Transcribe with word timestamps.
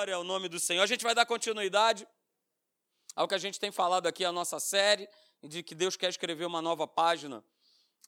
Glória 0.00 0.14
ao 0.14 0.24
nome 0.24 0.48
do 0.48 0.58
Senhor. 0.58 0.82
A 0.82 0.86
gente 0.86 1.04
vai 1.04 1.14
dar 1.14 1.26
continuidade 1.26 2.08
ao 3.14 3.28
que 3.28 3.34
a 3.34 3.38
gente 3.38 3.60
tem 3.60 3.70
falado 3.70 4.06
aqui, 4.06 4.24
a 4.24 4.32
nossa 4.32 4.58
série, 4.58 5.06
de 5.42 5.62
que 5.62 5.74
Deus 5.74 5.94
quer 5.94 6.08
escrever 6.08 6.46
uma 6.46 6.62
nova 6.62 6.88
página 6.88 7.44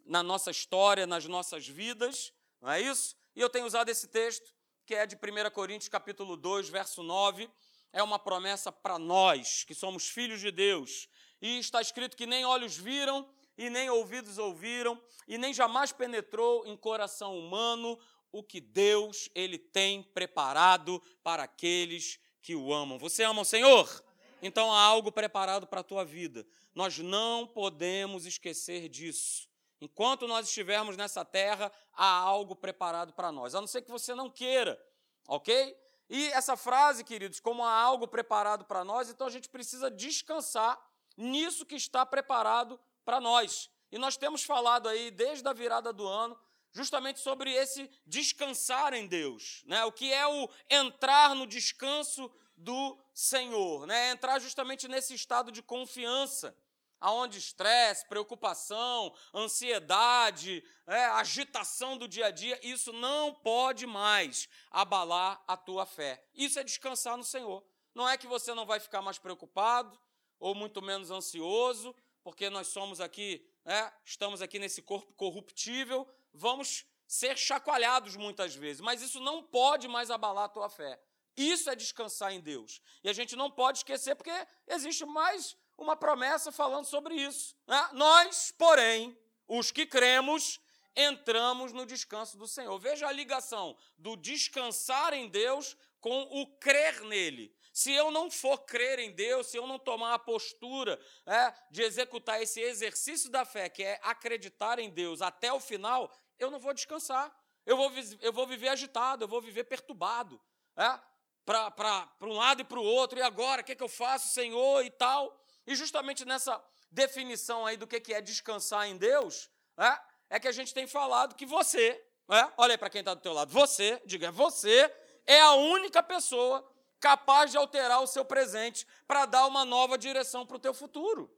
na 0.06 0.22
nossa 0.22 0.50
história, 0.50 1.06
nas 1.06 1.26
nossas 1.26 1.68
vidas, 1.68 2.32
não 2.62 2.70
é 2.70 2.80
isso? 2.80 3.14
E 3.36 3.42
eu 3.42 3.50
tenho 3.50 3.66
usado 3.66 3.90
esse 3.90 4.08
texto, 4.08 4.54
que 4.86 4.94
é 4.94 5.04
de 5.04 5.16
1 5.16 5.50
Coríntios, 5.50 5.90
capítulo 5.90 6.34
2, 6.34 6.70
verso 6.70 7.02
9. 7.02 7.50
É 7.92 8.02
uma 8.02 8.18
promessa 8.18 8.72
para 8.72 8.98
nós, 8.98 9.62
que 9.64 9.74
somos 9.74 10.08
filhos 10.08 10.40
de 10.40 10.50
Deus. 10.50 11.10
E 11.42 11.58
está 11.58 11.78
escrito 11.82 12.16
que 12.16 12.24
nem 12.24 12.46
olhos 12.46 12.74
viram, 12.74 13.28
e 13.58 13.68
nem 13.68 13.90
ouvidos 13.90 14.38
ouviram, 14.38 14.98
e 15.28 15.36
nem 15.36 15.52
jamais 15.52 15.92
penetrou 15.92 16.66
em 16.66 16.74
coração 16.74 17.38
humano 17.38 17.98
o 18.32 18.42
que 18.42 18.60
Deus 18.60 19.28
ele 19.34 19.58
tem 19.58 20.02
preparado 20.02 21.00
para 21.22 21.44
aqueles 21.44 22.18
que 22.40 22.56
o 22.56 22.72
amam. 22.72 22.98
Você 22.98 23.22
ama 23.22 23.42
o 23.42 23.44
Senhor? 23.44 24.02
Então 24.42 24.72
há 24.72 24.80
algo 24.80 25.12
preparado 25.12 25.66
para 25.66 25.80
a 25.80 25.84
tua 25.84 26.04
vida. 26.04 26.44
Nós 26.74 26.98
não 26.98 27.46
podemos 27.46 28.26
esquecer 28.26 28.88
disso. 28.88 29.48
Enquanto 29.80 30.26
nós 30.26 30.48
estivermos 30.48 30.96
nessa 30.96 31.24
terra, 31.24 31.70
há 31.92 32.06
algo 32.06 32.56
preparado 32.56 33.12
para 33.12 33.30
nós. 33.30 33.54
A 33.54 33.60
não 33.60 33.68
ser 33.68 33.82
que 33.82 33.90
você 33.90 34.14
não 34.14 34.30
queira, 34.30 34.80
ok? 35.28 35.76
E 36.08 36.26
essa 36.28 36.56
frase, 36.56 37.04
queridos, 37.04 37.40
como 37.40 37.64
há 37.64 37.72
algo 37.72 38.06
preparado 38.08 38.64
para 38.64 38.84
nós, 38.84 39.08
então 39.08 39.26
a 39.26 39.30
gente 39.30 39.48
precisa 39.48 39.90
descansar 39.90 40.80
nisso 41.16 41.66
que 41.66 41.74
está 41.74 42.04
preparado 42.06 42.78
para 43.04 43.20
nós. 43.20 43.70
E 43.90 43.98
nós 43.98 44.16
temos 44.16 44.42
falado 44.42 44.88
aí 44.88 45.10
desde 45.10 45.46
a 45.48 45.52
virada 45.52 45.92
do 45.92 46.06
ano 46.06 46.38
justamente 46.72 47.20
sobre 47.20 47.52
esse 47.52 47.88
descansar 48.06 48.94
em 48.94 49.06
Deus, 49.06 49.62
né? 49.66 49.84
O 49.84 49.92
que 49.92 50.12
é 50.12 50.26
o 50.26 50.48
entrar 50.68 51.34
no 51.34 51.46
descanso 51.46 52.30
do 52.56 52.98
Senhor, 53.12 53.86
né? 53.86 54.10
Entrar 54.10 54.38
justamente 54.38 54.88
nesse 54.88 55.14
estado 55.14 55.52
de 55.52 55.62
confiança, 55.62 56.56
aonde 57.00 57.38
estresse, 57.38 58.06
preocupação, 58.06 59.12
ansiedade, 59.34 60.64
é, 60.86 61.04
agitação 61.06 61.98
do 61.98 62.08
dia 62.08 62.26
a 62.26 62.30
dia, 62.30 62.58
isso 62.62 62.92
não 62.92 63.34
pode 63.34 63.86
mais 63.86 64.48
abalar 64.70 65.42
a 65.46 65.56
tua 65.56 65.84
fé. 65.84 66.24
Isso 66.34 66.58
é 66.58 66.64
descansar 66.64 67.16
no 67.16 67.24
Senhor. 67.24 67.62
Não 67.94 68.08
é 68.08 68.16
que 68.16 68.26
você 68.26 68.54
não 68.54 68.64
vai 68.64 68.80
ficar 68.80 69.02
mais 69.02 69.18
preocupado 69.18 69.98
ou 70.38 70.54
muito 70.54 70.80
menos 70.80 71.10
ansioso, 71.10 71.94
porque 72.22 72.48
nós 72.48 72.68
somos 72.68 73.00
aqui, 73.00 73.44
né, 73.64 73.92
estamos 74.04 74.40
aqui 74.40 74.58
nesse 74.58 74.80
corpo 74.80 75.12
corruptível, 75.14 76.08
vamos 76.32 76.86
ser 77.06 77.36
chacoalhados 77.36 78.16
muitas 78.16 78.54
vezes, 78.54 78.80
mas 78.80 79.02
isso 79.02 79.20
não 79.20 79.42
pode 79.42 79.86
mais 79.86 80.10
abalar 80.10 80.44
a 80.44 80.48
tua 80.48 80.70
fé. 80.70 80.98
Isso 81.36 81.70
é 81.70 81.76
descansar 81.76 82.32
em 82.32 82.40
Deus. 82.40 82.80
E 83.02 83.08
a 83.08 83.12
gente 83.12 83.36
não 83.36 83.50
pode 83.50 83.78
esquecer, 83.78 84.14
porque 84.14 84.32
existe 84.66 85.04
mais 85.04 85.56
uma 85.78 85.96
promessa 85.96 86.52
falando 86.52 86.84
sobre 86.84 87.14
isso. 87.14 87.56
Né? 87.66 87.88
Nós, 87.92 88.52
porém, 88.56 89.16
os 89.48 89.70
que 89.70 89.86
cremos, 89.86 90.60
entramos 90.96 91.72
no 91.72 91.86
descanso 91.86 92.36
do 92.36 92.46
Senhor. 92.46 92.78
Veja 92.78 93.06
a 93.06 93.12
ligação 93.12 93.76
do 93.96 94.16
descansar 94.16 95.12
em 95.12 95.28
Deus 95.28 95.76
com 96.00 96.22
o 96.22 96.46
crer 96.58 97.02
nele. 97.02 97.54
Se 97.72 97.90
eu 97.90 98.10
não 98.10 98.30
for 98.30 98.58
crer 98.58 98.98
em 98.98 99.12
Deus, 99.12 99.46
se 99.46 99.56
eu 99.56 99.66
não 99.66 99.78
tomar 99.78 100.12
a 100.12 100.18
postura 100.18 101.00
é, 101.24 101.54
de 101.70 101.80
executar 101.82 102.42
esse 102.42 102.60
exercício 102.60 103.30
da 103.30 103.46
fé, 103.46 103.70
que 103.70 103.82
é 103.82 103.98
acreditar 104.02 104.78
em 104.78 104.90
Deus 104.90 105.22
até 105.22 105.50
o 105.50 105.60
final, 105.60 106.12
eu 106.42 106.50
não 106.50 106.58
vou 106.58 106.72
descansar. 106.72 107.32
Eu 107.64 107.76
vou, 107.76 107.92
eu 108.20 108.32
vou 108.32 108.46
viver 108.46 108.68
agitado, 108.68 109.24
eu 109.24 109.28
vou 109.28 109.40
viver 109.40 109.64
perturbado. 109.64 110.40
É? 110.76 110.98
Para 111.44 112.12
um 112.22 112.32
lado 112.32 112.62
e 112.62 112.64
para 112.64 112.78
o 112.78 112.84
outro, 112.84 113.18
e 113.18 113.22
agora, 113.22 113.62
o 113.62 113.64
que, 113.64 113.72
é 113.72 113.74
que 113.74 113.82
eu 113.82 113.88
faço, 113.88 114.28
Senhor, 114.28 114.84
e 114.84 114.90
tal. 114.90 115.40
E 115.66 115.74
justamente 115.74 116.24
nessa 116.24 116.62
definição 116.90 117.66
aí 117.66 117.76
do 117.76 117.86
que, 117.86 118.00
que 118.00 118.14
é 118.14 118.20
descansar 118.20 118.86
em 118.86 118.96
Deus, 118.96 119.50
é, 119.76 119.98
é 120.30 120.40
que 120.40 120.48
a 120.48 120.52
gente 120.52 120.74
tem 120.74 120.86
falado 120.86 121.34
que 121.34 121.46
você, 121.46 122.04
é, 122.30 122.52
olha 122.56 122.74
aí 122.74 122.78
para 122.78 122.90
quem 122.90 123.00
está 123.00 123.14
do 123.14 123.20
teu 123.20 123.32
lado, 123.32 123.52
você, 123.52 124.00
diga, 124.04 124.30
você 124.30 124.92
é 125.26 125.40
a 125.40 125.54
única 125.54 126.02
pessoa 126.02 126.68
capaz 127.00 127.50
de 127.50 127.56
alterar 127.56 128.00
o 128.00 128.06
seu 128.06 128.24
presente 128.24 128.86
para 129.06 129.26
dar 129.26 129.46
uma 129.46 129.64
nova 129.64 129.98
direção 129.98 130.46
para 130.46 130.56
o 130.56 130.60
teu 130.60 130.72
futuro. 130.72 131.30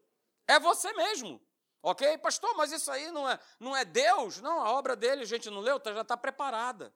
É 0.46 0.60
você 0.60 0.92
mesmo. 0.92 1.40
Ok? 1.84 2.16
Pastor, 2.16 2.56
mas 2.56 2.72
isso 2.72 2.90
aí 2.90 3.10
não 3.10 3.28
é, 3.28 3.38
não 3.60 3.76
é 3.76 3.84
Deus? 3.84 4.40
Não, 4.40 4.58
a 4.58 4.72
obra 4.72 4.96
dele, 4.96 5.22
a 5.22 5.26
gente 5.26 5.50
não 5.50 5.60
leu, 5.60 5.78
tá, 5.78 5.92
já 5.92 6.00
está 6.00 6.16
preparada. 6.16 6.94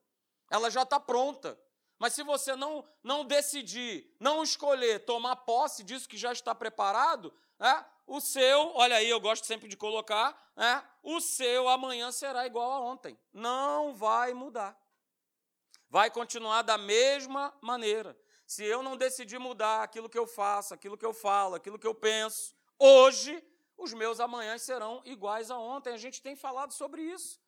Ela 0.51 0.71
já 0.71 0.83
está 0.83 0.99
pronta. 0.99 1.61
Mas 1.99 2.15
se 2.15 2.23
você 2.23 2.57
não, 2.57 2.83
não 3.03 3.23
decidir, 3.23 4.11
não 4.19 4.43
escolher 4.43 5.05
tomar 5.05 5.37
posse 5.37 5.85
disso 5.85 6.09
que 6.09 6.17
já 6.17 6.33
está 6.33 6.55
preparado, 6.55 7.35
é, 7.61 7.85
o 8.07 8.19
seu, 8.19 8.75
olha 8.75 8.97
aí, 8.97 9.11
eu 9.11 9.21
gosto 9.21 9.45
sempre 9.45 9.69
de 9.69 9.77
colocar, 9.77 10.35
é, 10.57 10.83
o 11.03 11.21
seu 11.21 11.69
amanhã 11.69 12.11
será 12.11 12.47
igual 12.47 12.73
a 12.73 12.81
ontem. 12.81 13.19
Não 13.31 13.95
vai 13.95 14.33
mudar. 14.33 14.75
Vai 15.91 16.11
continuar 16.11 16.63
da 16.63 16.79
mesma 16.79 17.55
maneira. 17.61 18.19
Se 18.47 18.65
eu 18.65 18.83
não 18.83 18.97
decidir 18.97 19.39
mudar 19.39 19.83
aquilo 19.83 20.09
que 20.09 20.19
eu 20.19 20.27
faço, 20.27 20.73
aquilo 20.73 20.97
que 20.97 21.05
eu 21.05 21.13
falo, 21.13 21.57
aquilo 21.57 21.79
que 21.79 21.87
eu 21.87 21.95
penso, 21.95 22.55
hoje, 22.79 23.45
os 23.79 23.95
meus 23.95 24.21
amanhãs 24.21 24.63
serão 24.63 25.01
iguais 25.05 25.51
a 25.51 25.57
ontem. 25.57 25.95
A 25.95 25.97
gente 25.97 26.21
tem 26.21 26.37
falado 26.37 26.73
sobre 26.73 27.01
isso. 27.01 27.41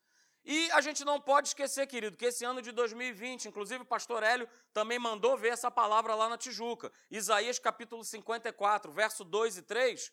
E 0.43 0.71
a 0.71 0.81
gente 0.81 1.05
não 1.05 1.21
pode 1.21 1.49
esquecer, 1.49 1.87
querido, 1.87 2.17
que 2.17 2.25
esse 2.25 2.45
ano 2.45 2.63
de 2.63 2.73
2020, 2.73 3.49
inclusive 3.49 3.83
o 3.83 3.87
pastor 3.87 4.23
Hélio 4.23 4.49
também 4.73 4.99
mandou 4.99 5.37
ver 5.37 5.49
essa 5.49 5.71
palavra 5.71 6.15
lá 6.15 6.29
na 6.29 6.39
Tijuca. 6.39 6.91
Isaías 7.11 7.59
capítulo 7.59 8.03
54, 8.03 8.91
verso 8.91 9.23
2 9.23 9.59
e 9.59 9.63
3, 9.63 10.11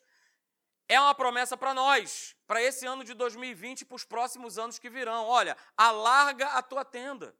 é 0.86 1.00
uma 1.00 1.14
promessa 1.14 1.56
para 1.56 1.72
nós, 1.72 2.36
para 2.46 2.62
esse 2.62 2.84
ano 2.84 3.04
de 3.04 3.14
2020 3.14 3.82
e 3.82 3.84
para 3.86 3.96
os 3.96 4.04
próximos 4.04 4.58
anos 4.58 4.78
que 4.78 4.90
virão. 4.90 5.24
Olha, 5.26 5.56
alarga 5.76 6.48
a 6.48 6.62
tua 6.62 6.84
tenda 6.84 7.34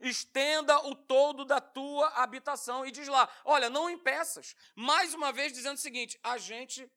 estenda 0.00 0.78
o 0.86 0.94
todo 0.94 1.44
da 1.44 1.60
tua 1.60 2.08
habitação. 2.08 2.86
E 2.86 2.90
diz 2.90 3.06
lá: 3.08 3.28
olha, 3.44 3.68
não 3.68 3.90
impeças. 3.90 4.56
Mais 4.74 5.14
uma 5.14 5.32
vez 5.32 5.52
dizendo 5.52 5.76
o 5.76 5.80
seguinte: 5.80 6.18
a 6.22 6.38
gente 6.38 6.90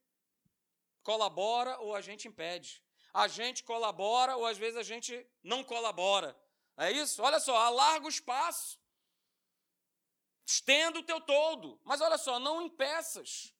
colabora 1.03 1.77
ou 1.79 1.95
a 1.95 2.01
gente 2.01 2.27
impede. 2.27 2.81
A 3.13 3.27
gente 3.27 3.63
colabora 3.63 4.35
ou 4.35 4.45
às 4.45 4.57
vezes 4.57 4.77
a 4.77 4.83
gente 4.83 5.27
não 5.43 5.63
colabora. 5.63 6.35
É 6.75 6.91
isso? 6.91 7.21
Olha 7.21 7.39
só, 7.39 7.55
alarga 7.55 8.05
o 8.05 8.09
espaço. 8.09 8.79
Estenda 10.45 10.99
o 10.99 11.03
teu 11.03 11.21
todo. 11.21 11.79
Mas 11.83 12.01
olha 12.01 12.17
só, 12.17 12.39
não 12.39 12.61
impeças. 12.61 13.53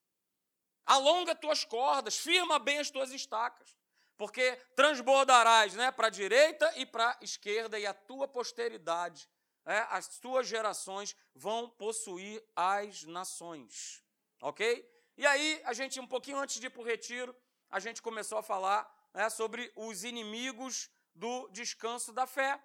Alonga 0.84 1.34
tuas 1.34 1.64
cordas, 1.64 2.18
firma 2.18 2.58
bem 2.58 2.78
as 2.78 2.90
tuas 2.90 3.10
estacas. 3.10 3.76
Porque 4.16 4.56
transbordarás 4.76 5.74
né, 5.74 5.90
para 5.92 6.08
a 6.08 6.10
direita 6.10 6.72
e 6.76 6.84
para 6.84 7.10
a 7.10 7.18
esquerda, 7.24 7.78
e 7.78 7.86
a 7.86 7.94
tua 7.94 8.28
posteridade 8.28 9.28
é, 9.66 9.86
as 9.90 10.06
suas 10.06 10.46
gerações 10.46 11.16
vão 11.34 11.68
possuir 11.70 12.42
as 12.54 13.04
nações. 13.04 14.02
Ok? 14.40 14.86
E 15.16 15.24
aí, 15.26 15.60
a 15.64 15.72
gente, 15.72 16.00
um 16.00 16.06
pouquinho 16.06 16.38
antes 16.38 16.58
de 16.58 16.66
ir 16.66 16.70
para 16.70 16.82
o 16.82 16.84
retiro, 16.84 17.34
a 17.70 17.78
gente 17.78 18.02
começou 18.02 18.38
a 18.38 18.42
falar 18.42 18.92
né, 19.14 19.30
sobre 19.30 19.72
os 19.76 20.02
inimigos 20.02 20.90
do 21.14 21.48
descanso 21.50 22.12
da 22.12 22.26
fé. 22.26 22.60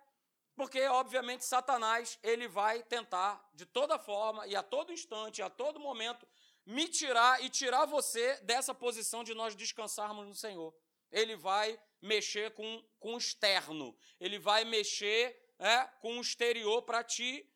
Porque, 0.56 0.82
obviamente, 0.88 1.46
Satanás 1.46 2.20
ele 2.24 2.48
vai 2.48 2.84
tentar, 2.84 3.48
de 3.54 3.66
toda 3.66 4.00
forma, 4.00 4.46
e 4.48 4.56
a 4.56 4.64
todo 4.64 4.92
instante, 4.92 5.42
a 5.42 5.50
todo 5.50 5.80
momento, 5.80 6.28
me 6.66 6.88
tirar 6.88 7.42
e 7.44 7.50
tirar 7.50 7.86
você 7.86 8.36
dessa 8.42 8.74
posição 8.74 9.24
de 9.24 9.34
nós 9.34 9.56
descansarmos 9.56 10.28
no 10.28 10.36
Senhor. 10.36 10.76
Ele 11.12 11.36
vai 11.36 11.80
mexer 12.02 12.52
com, 12.54 12.84
com 13.00 13.14
o 13.14 13.18
externo, 13.18 13.96
ele 14.20 14.38
vai 14.38 14.66
mexer 14.66 15.40
é, 15.58 15.86
com 16.02 16.18
o 16.18 16.22
exterior 16.22 16.82
para 16.82 17.04
te, 17.04 17.48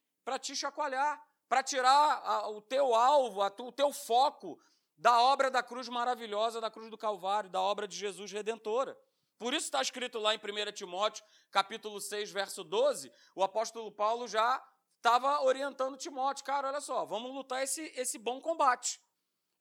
te 0.42 0.56
chacoalhar, 0.56 1.22
para 1.48 1.62
tirar 1.62 2.22
a, 2.24 2.50
o 2.50 2.62
teu 2.62 2.96
alvo, 2.96 3.42
a, 3.42 3.54
o 3.60 3.72
teu 3.72 3.92
foco 3.92 4.60
da 5.04 5.22
obra 5.22 5.52
da 5.52 5.62
cruz 5.62 5.90
maravilhosa, 5.90 6.62
da 6.62 6.72
cruz 6.72 6.90
do 6.90 6.98
Calvário, 6.98 7.50
da 7.50 7.62
obra 7.62 7.86
de 7.86 7.98
Jesus 7.98 8.32
redentora. 8.32 8.98
Por 9.38 9.54
isso 9.54 9.66
está 9.66 9.82
escrito 9.82 10.18
lá 10.18 10.34
em 10.34 10.38
1 10.38 10.72
Timóteo, 10.72 11.26
capítulo 11.52 12.00
6, 12.00 12.32
verso 12.32 12.64
12, 12.64 13.12
o 13.36 13.44
apóstolo 13.44 13.92
Paulo 13.92 14.30
já 14.30 14.66
estava 14.96 15.42
orientando 15.42 15.98
Timóteo, 15.98 16.46
cara, 16.46 16.70
olha 16.70 16.80
só, 16.80 17.04
vamos 17.04 17.34
lutar 17.34 17.62
esse, 17.62 17.82
esse 17.98 18.18
bom 18.18 18.40
combate. 18.40 18.98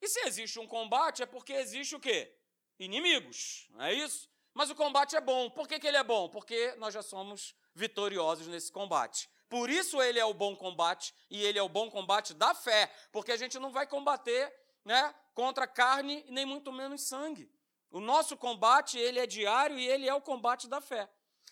E 0.01 0.07
se 0.07 0.21
existe 0.21 0.61
um 0.61 0.67
combate, 0.67 1.23
é 1.23 1.25
porque 1.25 1.51
existe 1.51 1.93
o 1.93 1.99
quê? 1.99 2.33
Inimigos, 2.79 3.67
não 3.71 3.83
é 3.83 3.93
isso? 3.93 4.29
Mas 4.53 4.69
o 4.69 4.75
combate 4.75 5.17
é 5.17 5.19
bom. 5.19 5.49
Por 5.49 5.67
que, 5.67 5.77
que 5.77 5.87
ele 5.87 5.97
é 5.97 6.03
bom? 6.05 6.29
Porque 6.29 6.73
nós 6.77 6.93
já 6.93 7.01
somos 7.01 7.53
vitoriosos 7.75 8.47
nesse 8.47 8.71
combate. 8.71 9.29
Por 9.49 9.69
isso 9.69 10.01
ele 10.01 10.19
é 10.19 10.25
o 10.25 10.33
bom 10.33 10.55
combate 10.55 11.13
e 11.29 11.43
ele 11.43 11.59
é 11.59 11.61
o 11.61 11.67
bom 11.67 11.91
combate 11.91 12.33
da 12.33 12.55
fé, 12.55 12.89
porque 13.11 13.31
a 13.31 13.37
gente 13.37 13.59
não 13.59 13.71
vai 13.71 13.85
combater, 13.85 14.62
né, 14.85 15.13
contra 15.33 15.67
carne 15.67 16.25
nem 16.29 16.45
muito 16.45 16.71
menos 16.71 17.03
sangue. 17.03 17.49
O 17.89 17.99
nosso 17.99 18.35
combate, 18.35 18.97
ele 18.97 19.19
é 19.19 19.27
diário 19.27 19.77
e 19.77 19.87
ele 19.87 20.07
é 20.09 20.13
o 20.13 20.21
combate 20.21 20.67
da 20.67 20.81
fé. 20.81 21.09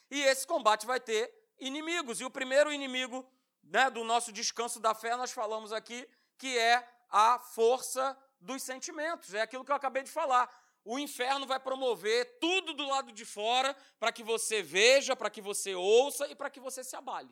E 0.09 0.21
esse 0.21 0.45
combate 0.45 0.85
vai 0.85 0.99
ter 0.99 1.31
inimigos, 1.59 2.19
e 2.19 2.25
o 2.25 2.31
primeiro 2.31 2.73
inimigo 2.73 3.25
né, 3.63 3.89
do 3.89 4.03
nosso 4.03 4.31
descanso 4.31 4.79
da 4.79 4.93
fé, 4.93 5.15
nós 5.15 5.31
falamos 5.31 5.71
aqui 5.71 6.07
que 6.37 6.57
é 6.57 6.87
a 7.09 7.37
força 7.37 8.17
dos 8.39 8.63
sentimentos. 8.63 9.33
É 9.33 9.41
aquilo 9.41 9.63
que 9.63 9.71
eu 9.71 9.75
acabei 9.75 10.01
de 10.03 10.09
falar. 10.09 10.49
O 10.83 10.97
inferno 10.97 11.45
vai 11.45 11.59
promover 11.59 12.39
tudo 12.39 12.73
do 12.73 12.87
lado 12.87 13.11
de 13.11 13.23
fora 13.23 13.75
para 13.99 14.11
que 14.11 14.23
você 14.23 14.63
veja, 14.63 15.15
para 15.15 15.29
que 15.29 15.41
você 15.41 15.75
ouça 15.75 16.27
e 16.27 16.35
para 16.35 16.49
que 16.49 16.59
você 16.59 16.83
se 16.83 16.95
abale. 16.95 17.29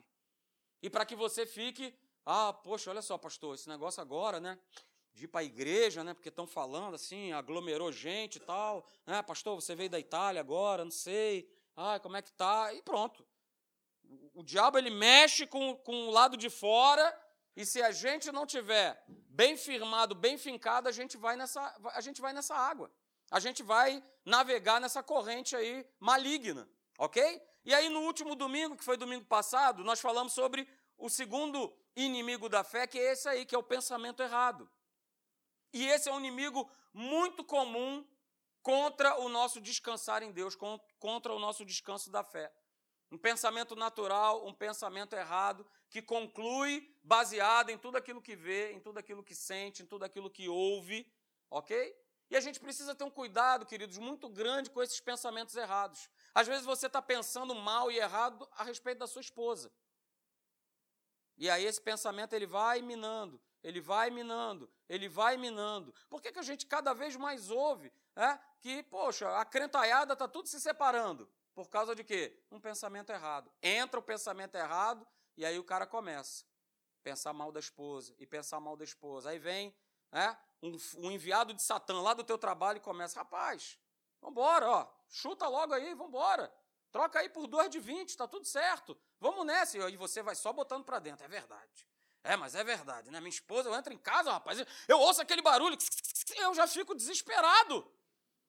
E 0.82 0.90
para 0.90 1.06
que 1.06 1.16
você 1.16 1.46
fique, 1.46 1.98
ah, 2.26 2.54
poxa, 2.54 2.92
olha 2.92 3.02
só, 3.02 3.18
pastor, 3.18 3.56
esse 3.56 3.68
negócio 3.68 4.02
agora, 4.02 4.40
né? 4.40 4.58
De 5.14 5.26
ir 5.26 5.28
para 5.28 5.42
a 5.42 5.44
igreja, 5.44 6.04
né? 6.04 6.14
Porque 6.14 6.30
estão 6.30 6.48
falando 6.48 6.96
assim, 6.96 7.32
aglomerou 7.32 7.92
gente 7.92 8.38
e 8.38 8.40
tal. 8.40 8.86
Né? 9.06 9.22
Pastor, 9.22 9.56
você 9.56 9.76
veio 9.76 9.90
da 9.90 10.00
Itália 10.00 10.40
agora, 10.40 10.84
não 10.84 10.92
sei. 10.92 11.50
Ah, 11.76 12.00
como 12.00 12.18
é 12.18 12.22
que 12.22 12.32
tá? 12.32 12.74
E 12.74 12.82
pronto. 12.82 13.26
O 14.34 14.44
diabo 14.44 14.78
ele 14.78 14.90
mexe 14.90 15.46
com, 15.46 15.76
com 15.78 16.08
o 16.08 16.12
lado 16.12 16.36
de 16.38 16.50
fora 16.50 17.16
e 17.56 17.66
se 17.66 17.82
a 17.82 17.92
gente 17.92 18.32
não 18.32 18.46
tiver 18.46 19.04
bem 19.08 19.58
firmado, 19.58 20.16
bem 20.16 20.38
fincado, 20.38 20.88
a 20.88 20.92
gente 20.92 21.18
vai 21.18 21.36
nessa, 21.36 21.62
a 21.94 22.02
gente 22.02 22.22
vai 22.22 22.32
nessa 22.32 22.56
água. 22.56 22.90
A 23.30 23.40
gente 23.40 23.62
vai 23.62 24.04
navegar 24.26 24.80
nessa 24.80 25.04
corrente 25.04 25.56
aí 25.56 25.86
maligna, 26.00 26.70
ok? 26.98 27.42
E 27.66 27.74
aí 27.74 27.90
no 27.90 28.02
último 28.02 28.34
domingo, 28.36 28.78
que 28.78 28.84
foi 28.84 28.98
domingo 28.98 29.26
passado, 29.26 29.84
nós 29.84 30.00
falamos 30.00 30.34
sobre 30.34 30.68
o 30.98 31.10
segundo 31.10 31.74
inimigo 31.96 32.50
da 32.50 32.64
fé, 32.64 32.88
que 32.88 32.98
é 32.98 33.12
esse 33.12 33.28
aí, 33.28 33.46
que 33.46 33.54
é 33.54 33.58
o 33.58 33.64
pensamento 33.64 34.24
errado. 34.24 34.70
E 35.74 35.88
esse 35.88 36.10
é 36.10 36.12
um 36.12 36.20
inimigo 36.20 36.70
muito 36.94 37.44
comum 37.44 38.06
contra 38.62 39.20
o 39.20 39.30
nosso 39.30 39.62
descansar 39.62 40.24
em 40.24 40.32
Deus, 40.32 40.56
contra 41.00 41.34
o 41.34 41.40
nosso 41.40 41.66
descanso 41.66 42.12
da 42.12 42.24
fé. 42.24 42.52
Um 43.12 43.18
pensamento 43.18 43.76
natural, 43.76 44.46
um 44.46 44.54
pensamento 44.54 45.16
errado, 45.16 45.66
que 45.90 46.02
conclui 46.02 46.96
baseado 47.04 47.70
em 47.72 47.78
tudo 47.78 47.98
aquilo 47.98 48.22
que 48.22 48.36
vê, 48.36 48.72
em 48.72 48.80
tudo 48.80 49.00
aquilo 49.00 49.24
que 49.24 49.34
sente, 49.34 49.82
em 49.82 49.86
tudo 49.86 50.06
aquilo 50.06 50.30
que 50.30 50.48
ouve, 50.48 51.12
ok? 51.50 51.96
E 52.30 52.36
a 52.36 52.40
gente 52.40 52.60
precisa 52.60 52.94
ter 52.94 53.04
um 53.04 53.10
cuidado, 53.10 53.66
queridos, 53.66 53.98
muito 53.98 54.30
grande 54.30 54.70
com 54.70 54.84
esses 54.84 55.00
pensamentos 55.00 55.56
errados. 55.56 56.08
Às 56.36 56.48
vezes 56.48 56.64
você 56.64 56.86
está 56.86 57.02
pensando 57.02 57.56
mal 57.56 57.92
e 57.92 57.98
errado 57.98 58.48
a 58.52 58.64
respeito 58.64 59.00
da 59.00 59.08
sua 59.08 59.22
esposa. 59.22 59.72
E 61.36 61.50
aí 61.50 61.66
esse 61.66 61.82
pensamento 61.82 62.34
ele 62.34 62.46
vai 62.46 62.82
minando, 62.84 63.42
ele 63.64 63.82
vai 63.82 64.10
minando, 64.10 64.70
ele 64.88 65.10
vai 65.10 65.38
minando. 65.38 65.94
Por 66.10 66.22
que, 66.22 66.32
que 66.32 66.40
a 66.40 66.44
gente 66.44 66.66
cada 66.66 66.94
vez 66.94 67.16
mais 67.16 67.50
ouve 67.50 67.92
é, 68.16 68.40
que, 68.62 68.84
poxa, 68.84 69.38
a 69.38 69.46
crentaiada 69.46 70.14
está 70.14 70.28
tudo 70.28 70.48
se 70.48 70.60
separando? 70.60 71.30
Por 71.54 71.70
causa 71.70 71.94
de 71.94 72.04
quê? 72.04 72.38
Um 72.52 72.60
pensamento 72.60 73.12
errado. 73.12 73.52
Entra 73.62 74.00
o 74.00 74.04
pensamento 74.04 74.56
errado 74.56 75.06
e 75.36 75.46
aí 75.46 75.60
o 75.60 75.64
cara 75.64 75.86
começa 75.86 76.46
a 76.46 77.04
pensar 77.04 77.34
mal 77.34 77.52
da 77.52 77.60
esposa 77.60 78.16
e 78.18 78.26
pensar 78.26 78.60
mal 78.60 78.78
da 78.78 78.84
esposa. 78.84 79.30
Aí 79.30 79.40
vem 79.40 79.76
né, 80.12 80.38
um, 80.62 80.78
um 80.98 81.12
enviado 81.12 81.54
de 81.54 81.62
Satã 81.62 82.02
lá 82.02 82.14
do 82.14 82.24
teu 82.24 82.38
trabalho 82.38 82.78
e 82.78 82.82
começa, 82.82 83.20
rapaz, 83.20 83.78
vambora, 84.22 84.70
ó, 84.70 84.88
chuta 85.10 85.48
logo 85.48 85.74
aí, 85.74 85.94
vambora. 85.94 86.54
Troca 86.92 87.20
aí 87.20 87.30
por 87.30 87.46
duas 87.46 87.70
de 87.70 87.80
20, 87.80 88.10
está 88.10 88.28
tudo 88.28 88.46
certo. 88.46 88.98
Vamos 89.20 89.46
nessa. 89.46 89.78
E 89.90 89.98
você 89.98 90.24
vai 90.24 90.36
só 90.36 90.52
botando 90.52 90.84
para 90.84 91.00
dentro. 91.00 91.24
É 91.24 91.28
verdade. 91.28 91.88
É, 92.24 92.36
mas 92.36 92.56
é 92.56 92.64
verdade, 92.64 93.10
né? 93.12 93.20
Minha 93.20 93.30
esposa, 93.30 93.70
eu 93.70 93.76
entro 93.76 93.94
em 93.94 93.98
casa, 93.98 94.32
rapaz, 94.32 94.64
eu 94.88 95.00
ouço 95.00 95.22
aquele 95.22 95.42
barulho, 95.42 95.78
eu 96.38 96.54
já 96.54 96.68
fico 96.68 96.94
desesperado. 96.94 97.90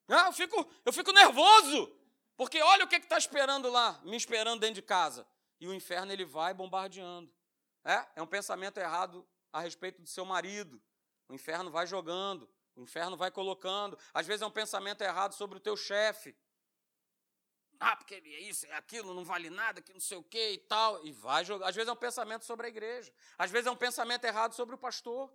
Né, 0.09 0.21
eu 0.27 0.33
fico, 0.33 0.69
eu 0.85 0.93
fico 0.93 1.13
nervoso. 1.13 1.97
Porque 2.37 2.61
olha 2.61 2.85
o 2.85 2.89
que 2.89 2.97
está 2.97 3.19
esperando 3.19 3.71
lá, 3.71 4.01
me 4.03 4.17
esperando 4.17 4.61
dentro 4.61 4.77
de 4.77 4.83
casa. 4.83 5.27
E 5.61 5.69
o 5.69 5.75
inferno 5.75 6.11
ele 6.11 6.25
vai 6.25 6.55
bombardeando. 6.55 7.33
É, 7.85 8.07
é 8.17 8.23
um 8.23 8.27
pensamento 8.27 8.79
errado 8.79 9.27
a 9.53 9.61
respeito 9.61 10.01
do 10.01 10.09
seu 10.09 10.25
marido. 10.25 10.81
O 11.29 11.35
inferno 11.35 11.71
vai 11.71 11.87
jogando, 11.87 12.49
o 12.75 12.83
inferno 12.83 13.17
vai 13.17 13.31
colocando. 13.31 13.99
Às 14.13 14.27
vezes 14.27 14.43
é 14.43 14.47
um 14.47 14.51
pensamento 14.51 15.03
errado 15.03 15.35
sobre 15.35 15.59
o 15.59 15.61
teu 15.61 15.77
chefe. 15.77 16.35
Ah, 17.81 17.97
porque 17.97 18.15
é 18.15 18.41
isso, 18.41 18.67
é 18.67 18.75
aquilo, 18.75 19.15
não 19.15 19.25
vale 19.25 19.49
nada, 19.49 19.81
que 19.81 19.91
não 19.91 20.01
sei 20.01 20.19
o 20.19 20.23
quê 20.23 20.53
e 20.53 20.59
tal. 20.59 21.03
E 21.05 21.13
vai 21.13 21.47
jogar. 21.47 21.67
Às 21.67 21.75
vezes 21.75 21.89
é 21.89 21.93
um 21.93 21.97
pensamento 21.97 22.45
sobre 22.45 22.67
a 22.67 22.69
igreja. 22.69 23.11
Às 23.39 23.51
vezes 23.51 23.67
é 23.67 23.71
um 23.71 23.77
pensamento 23.77 24.23
errado 24.25 24.53
sobre 24.53 24.75
o 24.75 24.79
pastor. 24.79 25.33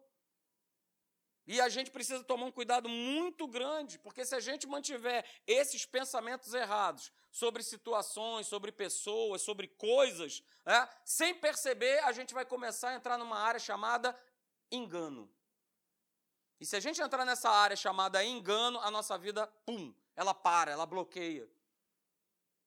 E 1.48 1.60
a 1.60 1.70
gente 1.70 1.90
precisa 1.92 2.24
tomar 2.24 2.46
um 2.46 2.52
cuidado 2.52 2.88
muito 2.88 3.48
grande, 3.48 4.00
porque 4.00 4.26
se 4.26 4.34
a 4.34 4.40
gente 4.40 4.66
mantiver 4.68 5.24
esses 5.46 5.86
pensamentos 5.86 6.54
errados 6.54 7.12
sobre 7.32 7.62
situações, 7.62 8.48
sobre 8.48 8.72
pessoas, 8.72 9.44
sobre 9.44 9.68
coisas, 9.68 10.44
né, 10.66 10.90
sem 11.04 11.36
perceber, 11.36 12.00
a 12.04 12.12
gente 12.12 12.34
vai 12.34 12.46
começar 12.46 12.90
a 12.90 12.96
entrar 12.96 13.18
numa 13.18 13.38
área 13.38 13.60
chamada 13.60 14.18
engano. 14.72 15.32
E 16.60 16.66
se 16.66 16.76
a 16.76 16.80
gente 16.80 17.00
entrar 17.00 17.26
nessa 17.26 17.50
área 17.50 17.76
chamada 17.76 18.24
engano, 18.24 18.80
a 18.80 18.90
nossa 18.90 19.16
vida, 19.16 19.46
pum, 19.66 19.94
ela 20.16 20.34
para, 20.34 20.72
ela 20.72 20.86
bloqueia. 20.86 21.48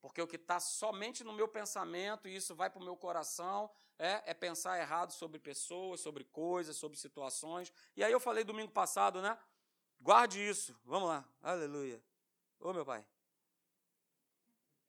Porque 0.08 0.22
o 0.22 0.26
que 0.26 0.36
está 0.36 0.58
somente 0.58 1.22
no 1.22 1.34
meu 1.34 1.46
pensamento, 1.46 2.26
e 2.26 2.34
isso 2.34 2.54
vai 2.54 2.70
para 2.70 2.80
o 2.80 2.84
meu 2.84 2.96
coração, 2.96 3.70
é, 3.98 4.22
é 4.24 4.32
pensar 4.32 4.80
errado 4.80 5.12
sobre 5.12 5.38
pessoas, 5.38 6.00
sobre 6.00 6.24
coisas, 6.24 6.76
sobre 6.76 6.96
situações. 6.96 7.70
E 7.94 8.02
aí 8.02 8.10
eu 8.10 8.18
falei 8.18 8.42
domingo 8.42 8.72
passado, 8.72 9.20
né? 9.20 9.38
Guarde 10.00 10.40
isso. 10.40 10.74
Vamos 10.82 11.10
lá. 11.10 11.28
Aleluia. 11.42 12.02
Ô 12.58 12.72
meu 12.72 12.86
pai. 12.86 13.04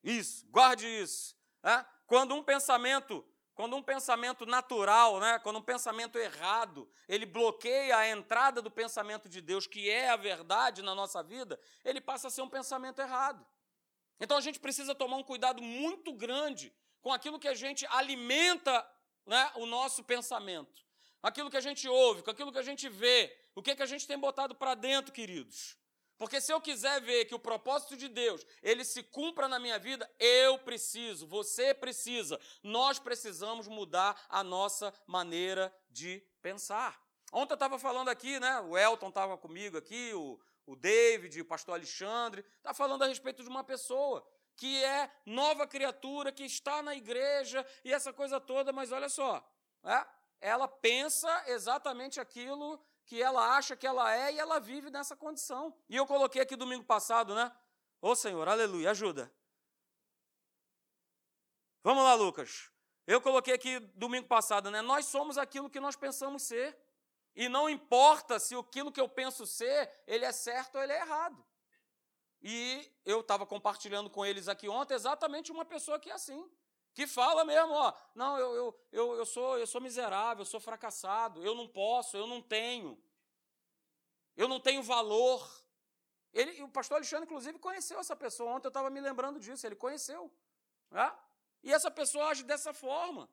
Isso, 0.01 0.47
guarde 0.47 0.87
isso. 0.87 1.35
É? 1.61 1.85
Quando 2.07 2.33
um 2.33 2.41
pensamento, 2.41 3.27
quando 3.53 3.75
um 3.75 3.83
pensamento 3.83 4.45
natural, 4.45 5.19
né? 5.19 5.37
quando 5.39 5.59
um 5.59 5.61
pensamento 5.61 6.17
errado, 6.17 6.89
ele 7.09 7.25
bloqueia 7.25 7.97
a 7.97 8.07
entrada 8.07 8.61
do 8.61 8.71
pensamento 8.71 9.27
de 9.27 9.41
Deus, 9.41 9.67
que 9.67 9.89
é 9.89 10.11
a 10.11 10.15
verdade 10.15 10.81
na 10.81 10.95
nossa 10.95 11.21
vida, 11.21 11.59
ele 11.83 11.99
passa 11.99 12.29
a 12.29 12.31
ser 12.31 12.41
um 12.41 12.49
pensamento 12.49 13.01
errado. 13.01 13.45
Então 14.19 14.37
a 14.37 14.41
gente 14.41 14.59
precisa 14.59 14.93
tomar 14.93 15.17
um 15.17 15.23
cuidado 15.23 15.61
muito 15.61 16.11
grande 16.13 16.73
com 17.01 17.11
aquilo 17.13 17.39
que 17.39 17.47
a 17.47 17.53
gente 17.53 17.85
alimenta 17.87 18.85
né, 19.25 19.51
o 19.55 19.65
nosso 19.65 20.03
pensamento, 20.03 20.85
aquilo 21.21 21.49
que 21.49 21.57
a 21.57 21.61
gente 21.61 21.87
ouve, 21.87 22.23
com 22.23 22.31
aquilo 22.31 22.51
que 22.51 22.57
a 22.57 22.63
gente 22.63 22.89
vê, 22.89 23.35
o 23.55 23.61
que, 23.61 23.75
que 23.75 23.83
a 23.83 23.85
gente 23.85 24.07
tem 24.07 24.17
botado 24.17 24.55
para 24.55 24.75
dentro, 24.75 25.13
queridos. 25.13 25.77
Porque 26.17 26.41
se 26.41 26.51
eu 26.51 26.59
quiser 26.59 26.99
ver 26.99 27.25
que 27.25 27.33
o 27.33 27.39
propósito 27.39 27.95
de 27.95 28.09
Deus, 28.09 28.45
ele 28.61 28.83
se 28.83 29.01
cumpra 29.01 29.47
na 29.47 29.57
minha 29.57 29.79
vida, 29.79 30.09
eu 30.19 30.59
preciso, 30.59 31.25
você 31.25 31.73
precisa, 31.73 32.37
nós 32.61 32.99
precisamos 32.99 33.69
mudar 33.69 34.21
a 34.27 34.43
nossa 34.43 34.93
maneira 35.07 35.73
de 35.89 36.21
pensar. 36.41 37.01
Ontem 37.31 37.53
eu 37.53 37.55
estava 37.55 37.79
falando 37.79 38.09
aqui, 38.09 38.37
né? 38.37 38.59
O 38.61 38.77
Elton 38.77 39.07
estava 39.07 39.37
comigo 39.37 39.77
aqui, 39.77 40.11
o, 40.13 40.37
o 40.69 40.75
David, 40.75 41.41
o 41.41 41.45
pastor 41.45 41.73
Alexandre, 41.73 42.45
está 42.57 42.75
falando 42.75 43.03
a 43.03 43.07
respeito 43.07 43.41
de 43.41 43.49
uma 43.49 43.63
pessoa 43.63 44.23
que 44.55 44.83
é 44.83 45.11
nova 45.25 45.65
criatura, 45.65 46.31
que 46.31 46.43
está 46.43 46.83
na 46.83 46.93
igreja 46.93 47.65
e 47.83 47.91
essa 47.91 48.13
coisa 48.13 48.39
toda, 48.39 48.71
mas 48.71 48.91
olha 48.91 49.09
só, 49.09 49.43
é, 49.83 50.05
ela 50.39 50.67
pensa 50.67 51.43
exatamente 51.47 52.19
aquilo 52.19 52.79
que 53.03 53.19
ela 53.19 53.57
acha 53.57 53.75
que 53.75 53.87
ela 53.87 54.13
é 54.13 54.33
e 54.33 54.37
ela 54.37 54.59
vive 54.59 54.91
nessa 54.91 55.15
condição. 55.15 55.75
E 55.89 55.95
eu 55.95 56.05
coloquei 56.05 56.41
aqui 56.41 56.55
domingo 56.55 56.83
passado, 56.83 57.33
né? 57.33 57.51
Ô 57.99 58.15
Senhor, 58.15 58.47
aleluia, 58.47 58.91
ajuda. 58.91 59.33
Vamos 61.81 62.03
lá, 62.03 62.13
Lucas. 62.13 62.69
Eu 63.07 63.19
coloquei 63.19 63.55
aqui 63.55 63.79
domingo 63.95 64.27
passado, 64.27 64.69
né? 64.69 64.83
Nós 64.83 65.07
somos 65.07 65.35
aquilo 65.35 65.67
que 65.67 65.79
nós 65.79 65.95
pensamos 65.95 66.43
ser. 66.43 66.77
E 67.39 67.47
não 67.47 67.69
importa 67.69 68.37
se 68.37 68.53
aquilo 68.53 68.91
que 68.91 68.99
eu 68.99 69.07
penso 69.07 69.47
ser, 69.47 69.89
ele 70.05 70.25
é 70.25 70.31
certo 70.33 70.75
ou 70.75 70.83
ele 70.83 70.91
é 70.91 70.99
errado. 70.99 71.41
E 72.41 72.91
eu 73.05 73.21
estava 73.21 73.45
compartilhando 73.45 74.09
com 74.09 74.25
eles 74.25 74.49
aqui 74.49 74.67
ontem 74.67 74.93
exatamente 74.93 75.49
uma 75.49 75.63
pessoa 75.63 75.97
que 75.97 76.09
é 76.09 76.13
assim, 76.13 76.51
que 76.93 77.07
fala 77.07 77.45
mesmo, 77.45 77.71
ó, 77.71 77.93
não, 78.13 78.37
eu, 78.37 78.55
eu, 78.55 78.79
eu, 78.91 79.15
eu, 79.19 79.25
sou, 79.25 79.57
eu 79.57 79.65
sou 79.65 79.79
miserável, 79.79 80.41
eu 80.41 80.45
sou 80.45 80.59
fracassado, 80.59 81.41
eu 81.41 81.55
não 81.55 81.65
posso, 81.65 82.17
eu 82.17 82.27
não 82.27 82.41
tenho, 82.41 83.01
eu 84.35 84.49
não 84.49 84.59
tenho 84.59 84.83
valor. 84.83 85.49
Ele, 86.33 86.61
o 86.61 86.67
pastor 86.67 86.97
Alexandre, 86.97 87.23
inclusive, 87.23 87.57
conheceu 87.57 88.01
essa 88.01 88.17
pessoa. 88.17 88.51
Ontem 88.51 88.67
eu 88.67 88.75
estava 88.75 88.89
me 88.89 88.99
lembrando 88.99 89.39
disso, 89.39 89.65
ele 89.65 89.77
conheceu. 89.77 90.29
Né? 90.91 91.09
E 91.63 91.71
essa 91.71 91.89
pessoa 91.89 92.31
age 92.31 92.43
dessa 92.43 92.73
forma. 92.73 93.29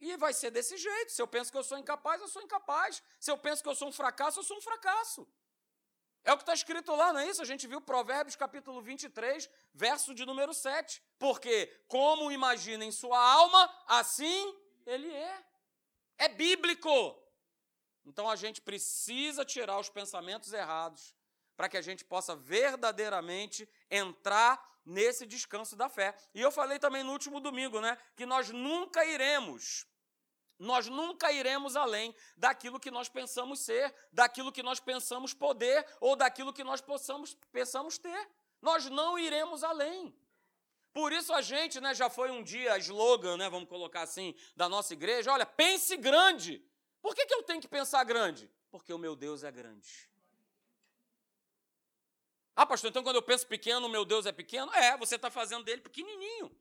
E 0.00 0.16
vai 0.16 0.32
ser 0.32 0.50
desse 0.50 0.76
jeito. 0.76 1.12
Se 1.12 1.20
eu 1.20 1.28
penso 1.28 1.52
que 1.52 1.58
eu 1.58 1.62
sou 1.62 1.78
incapaz, 1.78 2.20
eu 2.20 2.28
sou 2.28 2.42
incapaz. 2.42 3.02
Se 3.18 3.30
eu 3.30 3.36
penso 3.36 3.62
que 3.62 3.68
eu 3.68 3.74
sou 3.74 3.88
um 3.88 3.92
fracasso, 3.92 4.40
eu 4.40 4.44
sou 4.44 4.56
um 4.56 4.60
fracasso. 4.60 5.28
É 6.24 6.32
o 6.32 6.36
que 6.36 6.42
está 6.42 6.54
escrito 6.54 6.94
lá, 6.94 7.12
não 7.12 7.20
é 7.20 7.28
isso? 7.28 7.40
A 7.40 7.46
gente 7.46 7.66
viu 7.66 7.80
Provérbios 7.80 8.36
capítulo 8.36 8.80
23, 8.82 9.48
verso 9.72 10.14
de 10.14 10.24
número 10.26 10.52
7. 10.52 11.02
Porque, 11.18 11.66
como 11.88 12.30
imagina 12.30 12.84
em 12.84 12.92
sua 12.92 13.18
alma, 13.18 13.74
assim 13.86 14.56
ele 14.86 15.10
é. 15.12 15.44
É 16.18 16.28
bíblico. 16.28 16.90
Então 18.04 18.28
a 18.28 18.36
gente 18.36 18.60
precisa 18.60 19.44
tirar 19.44 19.78
os 19.78 19.88
pensamentos 19.88 20.52
errados 20.52 21.14
para 21.56 21.68
que 21.68 21.76
a 21.76 21.82
gente 21.82 22.04
possa 22.04 22.34
verdadeiramente 22.34 23.68
entrar 23.90 24.69
nesse 24.84 25.26
descanso 25.26 25.76
da 25.76 25.88
fé. 25.88 26.14
E 26.34 26.40
eu 26.40 26.50
falei 26.50 26.78
também 26.78 27.02
no 27.02 27.12
último 27.12 27.40
domingo, 27.40 27.80
né, 27.80 27.96
que 28.16 28.26
nós 28.26 28.50
nunca 28.50 29.04
iremos 29.04 29.86
nós 30.60 30.88
nunca 30.88 31.32
iremos 31.32 31.74
além 31.74 32.14
daquilo 32.36 32.78
que 32.78 32.90
nós 32.90 33.08
pensamos 33.08 33.60
ser, 33.60 33.92
daquilo 34.12 34.52
que 34.52 34.62
nós 34.62 34.78
pensamos 34.78 35.32
poder 35.32 35.86
ou 35.98 36.14
daquilo 36.14 36.52
que 36.52 36.62
nós 36.62 36.82
possamos, 36.82 37.34
pensamos 37.50 37.96
ter. 37.96 38.28
Nós 38.60 38.84
não 38.90 39.18
iremos 39.18 39.64
além. 39.64 40.14
Por 40.92 41.14
isso 41.14 41.32
a 41.32 41.40
gente, 41.40 41.80
né, 41.80 41.94
já 41.94 42.10
foi 42.10 42.30
um 42.30 42.42
dia 42.42 42.76
slogan, 42.76 43.38
né, 43.38 43.48
vamos 43.48 43.70
colocar 43.70 44.02
assim, 44.02 44.34
da 44.54 44.68
nossa 44.68 44.92
igreja, 44.92 45.32
olha, 45.32 45.46
pense 45.46 45.96
grande. 45.96 46.62
Por 47.00 47.14
que, 47.14 47.24
que 47.24 47.34
eu 47.34 47.42
tenho 47.42 47.60
que 47.60 47.68
pensar 47.68 48.04
grande? 48.04 48.50
Porque 48.70 48.92
o 48.92 48.98
meu 48.98 49.16
Deus 49.16 49.42
é 49.42 49.50
grande. 49.50 50.09
Ah, 52.54 52.66
pastor, 52.66 52.90
então 52.90 53.02
quando 53.02 53.16
eu 53.16 53.22
penso 53.22 53.46
pequeno, 53.46 53.88
meu 53.88 54.04
Deus 54.04 54.26
é 54.26 54.32
pequeno? 54.32 54.72
É, 54.74 54.96
você 54.96 55.16
está 55.16 55.30
fazendo 55.30 55.64
dele 55.64 55.80
pequenininho. 55.80 56.54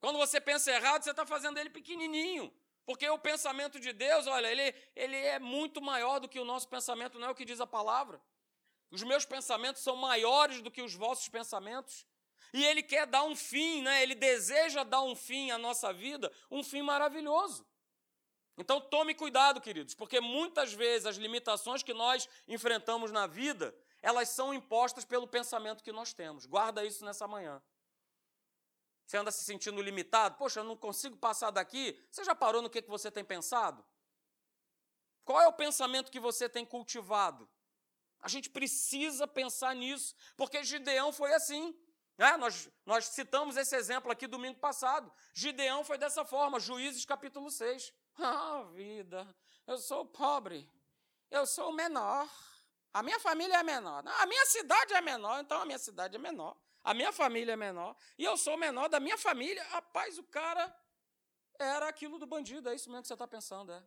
Quando 0.00 0.18
você 0.18 0.40
pensa 0.40 0.70
errado, 0.72 1.02
você 1.02 1.10
está 1.10 1.24
fazendo 1.26 1.54
dele 1.54 1.70
pequenininho. 1.70 2.52
Porque 2.84 3.08
o 3.08 3.18
pensamento 3.18 3.78
de 3.78 3.92
Deus, 3.92 4.26
olha, 4.26 4.50
ele, 4.50 4.74
ele 4.96 5.16
é 5.16 5.38
muito 5.38 5.80
maior 5.80 6.18
do 6.18 6.28
que 6.28 6.40
o 6.40 6.44
nosso 6.44 6.68
pensamento, 6.68 7.18
não 7.18 7.28
é 7.28 7.30
o 7.30 7.34
que 7.34 7.44
diz 7.44 7.60
a 7.60 7.66
palavra. 7.66 8.20
Os 8.90 9.02
meus 9.02 9.24
pensamentos 9.24 9.82
são 9.82 9.96
maiores 9.96 10.60
do 10.60 10.70
que 10.70 10.82
os 10.82 10.94
vossos 10.94 11.28
pensamentos. 11.28 12.06
E 12.52 12.64
ele 12.64 12.82
quer 12.82 13.06
dar 13.06 13.22
um 13.22 13.34
fim, 13.34 13.80
né? 13.82 14.02
ele 14.02 14.14
deseja 14.14 14.82
dar 14.82 15.02
um 15.02 15.16
fim 15.16 15.50
à 15.50 15.56
nossa 15.56 15.92
vida, 15.92 16.30
um 16.50 16.62
fim 16.62 16.82
maravilhoso. 16.82 17.66
Então 18.58 18.80
tome 18.80 19.14
cuidado, 19.14 19.60
queridos, 19.60 19.94
porque 19.94 20.20
muitas 20.20 20.74
vezes 20.74 21.06
as 21.06 21.16
limitações 21.16 21.82
que 21.82 21.94
nós 21.94 22.28
enfrentamos 22.46 23.10
na 23.10 23.26
vida, 23.26 23.74
elas 24.02 24.28
são 24.28 24.52
impostas 24.52 25.04
pelo 25.04 25.28
pensamento 25.28 25.82
que 25.82 25.92
nós 25.92 26.12
temos. 26.12 26.44
Guarda 26.44 26.84
isso 26.84 27.04
nessa 27.04 27.26
manhã. 27.28 27.62
Você 29.06 29.16
anda 29.16 29.30
se 29.30 29.44
sentindo 29.44 29.80
limitado? 29.80 30.36
Poxa, 30.36 30.60
eu 30.60 30.64
não 30.64 30.76
consigo 30.76 31.16
passar 31.16 31.50
daqui. 31.50 31.98
Você 32.10 32.24
já 32.24 32.34
parou 32.34 32.60
no 32.60 32.68
que 32.68 32.82
você 32.82 33.10
tem 33.10 33.24
pensado? 33.24 33.84
Qual 35.24 35.40
é 35.40 35.46
o 35.46 35.52
pensamento 35.52 36.10
que 36.10 36.18
você 36.18 36.48
tem 36.48 36.66
cultivado? 36.66 37.48
A 38.20 38.28
gente 38.28 38.50
precisa 38.50 39.26
pensar 39.26 39.74
nisso, 39.74 40.14
porque 40.36 40.64
Gideão 40.64 41.12
foi 41.12 41.32
assim. 41.34 41.76
Né? 42.18 42.36
Nós, 42.36 42.68
nós 42.84 43.06
citamos 43.06 43.56
esse 43.56 43.74
exemplo 43.76 44.10
aqui 44.10 44.26
domingo 44.26 44.58
passado. 44.58 45.12
Gideão 45.32 45.84
foi 45.84 45.98
dessa 45.98 46.24
forma, 46.24 46.58
Juízes 46.58 47.04
capítulo 47.04 47.50
6. 47.50 47.92
Ah, 48.18 48.64
vida, 48.74 49.26
eu 49.66 49.78
sou 49.78 50.04
pobre, 50.04 50.70
eu 51.30 51.46
sou 51.46 51.70
o 51.70 51.72
menor, 51.72 52.28
a 52.92 53.02
minha 53.02 53.18
família 53.18 53.56
é 53.56 53.62
menor, 53.62 54.04
a 54.06 54.26
minha 54.26 54.46
cidade 54.46 54.92
é 54.94 55.00
menor, 55.00 55.40
então 55.40 55.60
a 55.60 55.64
minha 55.64 55.78
cidade 55.78 56.16
é 56.16 56.18
menor 56.18 56.56
a 56.84 56.92
minha 56.92 57.12
família 57.12 57.52
é 57.52 57.56
menor 57.56 57.96
e 58.18 58.24
eu 58.24 58.36
sou 58.36 58.56
menor 58.56 58.88
da 58.88 58.98
minha 58.98 59.16
família. 59.16 59.62
Rapaz, 59.64 60.18
o 60.18 60.24
cara 60.24 60.74
era 61.58 61.88
aquilo 61.88 62.18
do 62.18 62.26
bandido, 62.26 62.68
é 62.68 62.74
isso 62.74 62.90
mesmo 62.90 63.02
que 63.02 63.08
você 63.08 63.14
está 63.14 63.26
pensando, 63.26 63.72
é. 63.72 63.82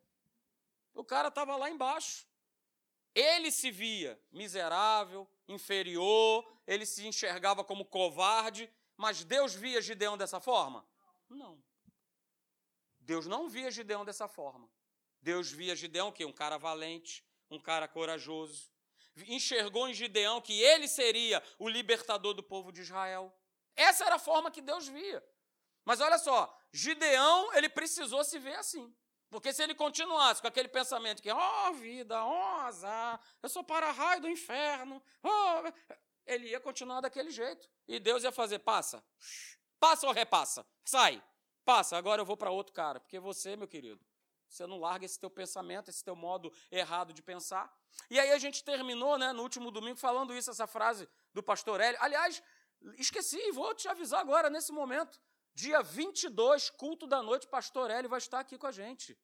O 0.93 1.03
cara 1.03 1.27
estava 1.27 1.55
lá 1.57 1.69
embaixo. 1.69 2.25
Ele 3.13 3.51
se 3.51 3.71
via 3.71 4.19
miserável, 4.31 5.27
inferior, 5.47 6.45
ele 6.65 6.85
se 6.85 7.05
enxergava 7.05 7.63
como 7.63 7.85
covarde, 7.85 8.71
mas 8.97 9.23
Deus 9.23 9.53
via 9.53 9.81
Gideão 9.81 10.17
dessa 10.17 10.39
forma? 10.39 10.85
Não. 11.29 11.61
Deus 12.99 13.25
não 13.25 13.49
via 13.49 13.71
Gideão 13.71 14.03
dessa 14.03 14.27
forma. 14.27 14.69
Deus 15.21 15.51
via 15.51 15.75
Gideão 15.75 16.11
que 16.11 16.25
um 16.25 16.31
cara 16.31 16.57
valente, 16.57 17.25
um 17.49 17.59
cara 17.59 17.87
corajoso, 17.87 18.69
enxergou 19.27 19.87
em 19.87 19.93
Gideão 19.93 20.41
que 20.41 20.61
ele 20.61 20.87
seria 20.87 21.41
o 21.57 21.69
libertador 21.69 22.33
do 22.33 22.43
povo 22.43 22.71
de 22.71 22.81
Israel. 22.81 23.33
Essa 23.75 24.05
era 24.05 24.15
a 24.15 24.19
forma 24.19 24.51
que 24.51 24.61
Deus 24.61 24.87
via. 24.87 25.23
Mas 25.83 26.01
olha 26.01 26.17
só, 26.17 26.55
Gideão, 26.71 27.53
ele 27.53 27.69
precisou 27.69 28.23
se 28.23 28.39
ver 28.39 28.55
assim. 28.55 28.93
Porque 29.29 29.51
se 29.51 29.61
ele 29.63 29.75
continuasse 29.75 30.41
com 30.41 30.47
aquele 30.47 30.67
pensamento 30.67 31.21
que, 31.21 31.31
ó 31.31 31.69
oh, 31.69 31.73
vida, 31.73 32.23
ó 32.23 32.29
oh, 32.29 32.61
azar, 32.61 33.19
eu 33.41 33.49
sou 33.49 33.63
para-raio 33.63 34.21
do 34.21 34.29
inferno, 34.29 35.01
oh, 35.23 35.91
ele 36.25 36.49
ia 36.49 36.59
continuar 36.59 37.01
daquele 37.01 37.29
jeito. 37.31 37.69
E 37.87 37.99
Deus 37.99 38.23
ia 38.23 38.31
fazer, 38.31 38.59
passa, 38.59 39.03
passa 39.79 40.07
ou 40.07 40.13
repassa, 40.13 40.65
sai, 40.83 41.21
passa, 41.63 41.97
agora 41.97 42.21
eu 42.21 42.25
vou 42.25 42.37
para 42.37 42.51
outro 42.51 42.73
cara. 42.73 42.99
Porque 42.99 43.19
você, 43.19 43.55
meu 43.55 43.67
querido, 43.67 44.03
você 44.49 44.65
não 44.65 44.79
larga 44.79 45.05
esse 45.05 45.19
teu 45.19 45.29
pensamento, 45.29 45.89
esse 45.89 46.03
teu 46.03 46.15
modo 46.15 46.51
errado 46.71 47.13
de 47.13 47.21
pensar. 47.21 47.73
E 48.09 48.19
aí 48.19 48.31
a 48.31 48.37
gente 48.37 48.63
terminou, 48.63 49.17
né, 49.17 49.31
no 49.33 49.41
último 49.41 49.71
domingo, 49.71 49.97
falando 49.97 50.35
isso, 50.35 50.51
essa 50.51 50.67
frase 50.67 51.07
do 51.33 51.41
pastor 51.41 51.79
Hélio. 51.81 51.99
Aliás, 52.01 52.41
esqueci, 52.97 53.51
vou 53.51 53.73
te 53.73 53.87
avisar 53.87 54.19
agora, 54.19 54.49
nesse 54.49 54.71
momento. 54.71 55.19
Dia 55.53 55.81
22, 55.81 56.69
culto 56.69 57.07
da 57.07 57.23
noite, 57.23 57.47
pastor 57.47 57.89
Hélio 57.89 58.09
vai 58.09 58.17
estar 58.17 58.39
aqui 58.39 58.57
com 58.57 58.67
a 58.67 58.71
gente. 58.71 59.17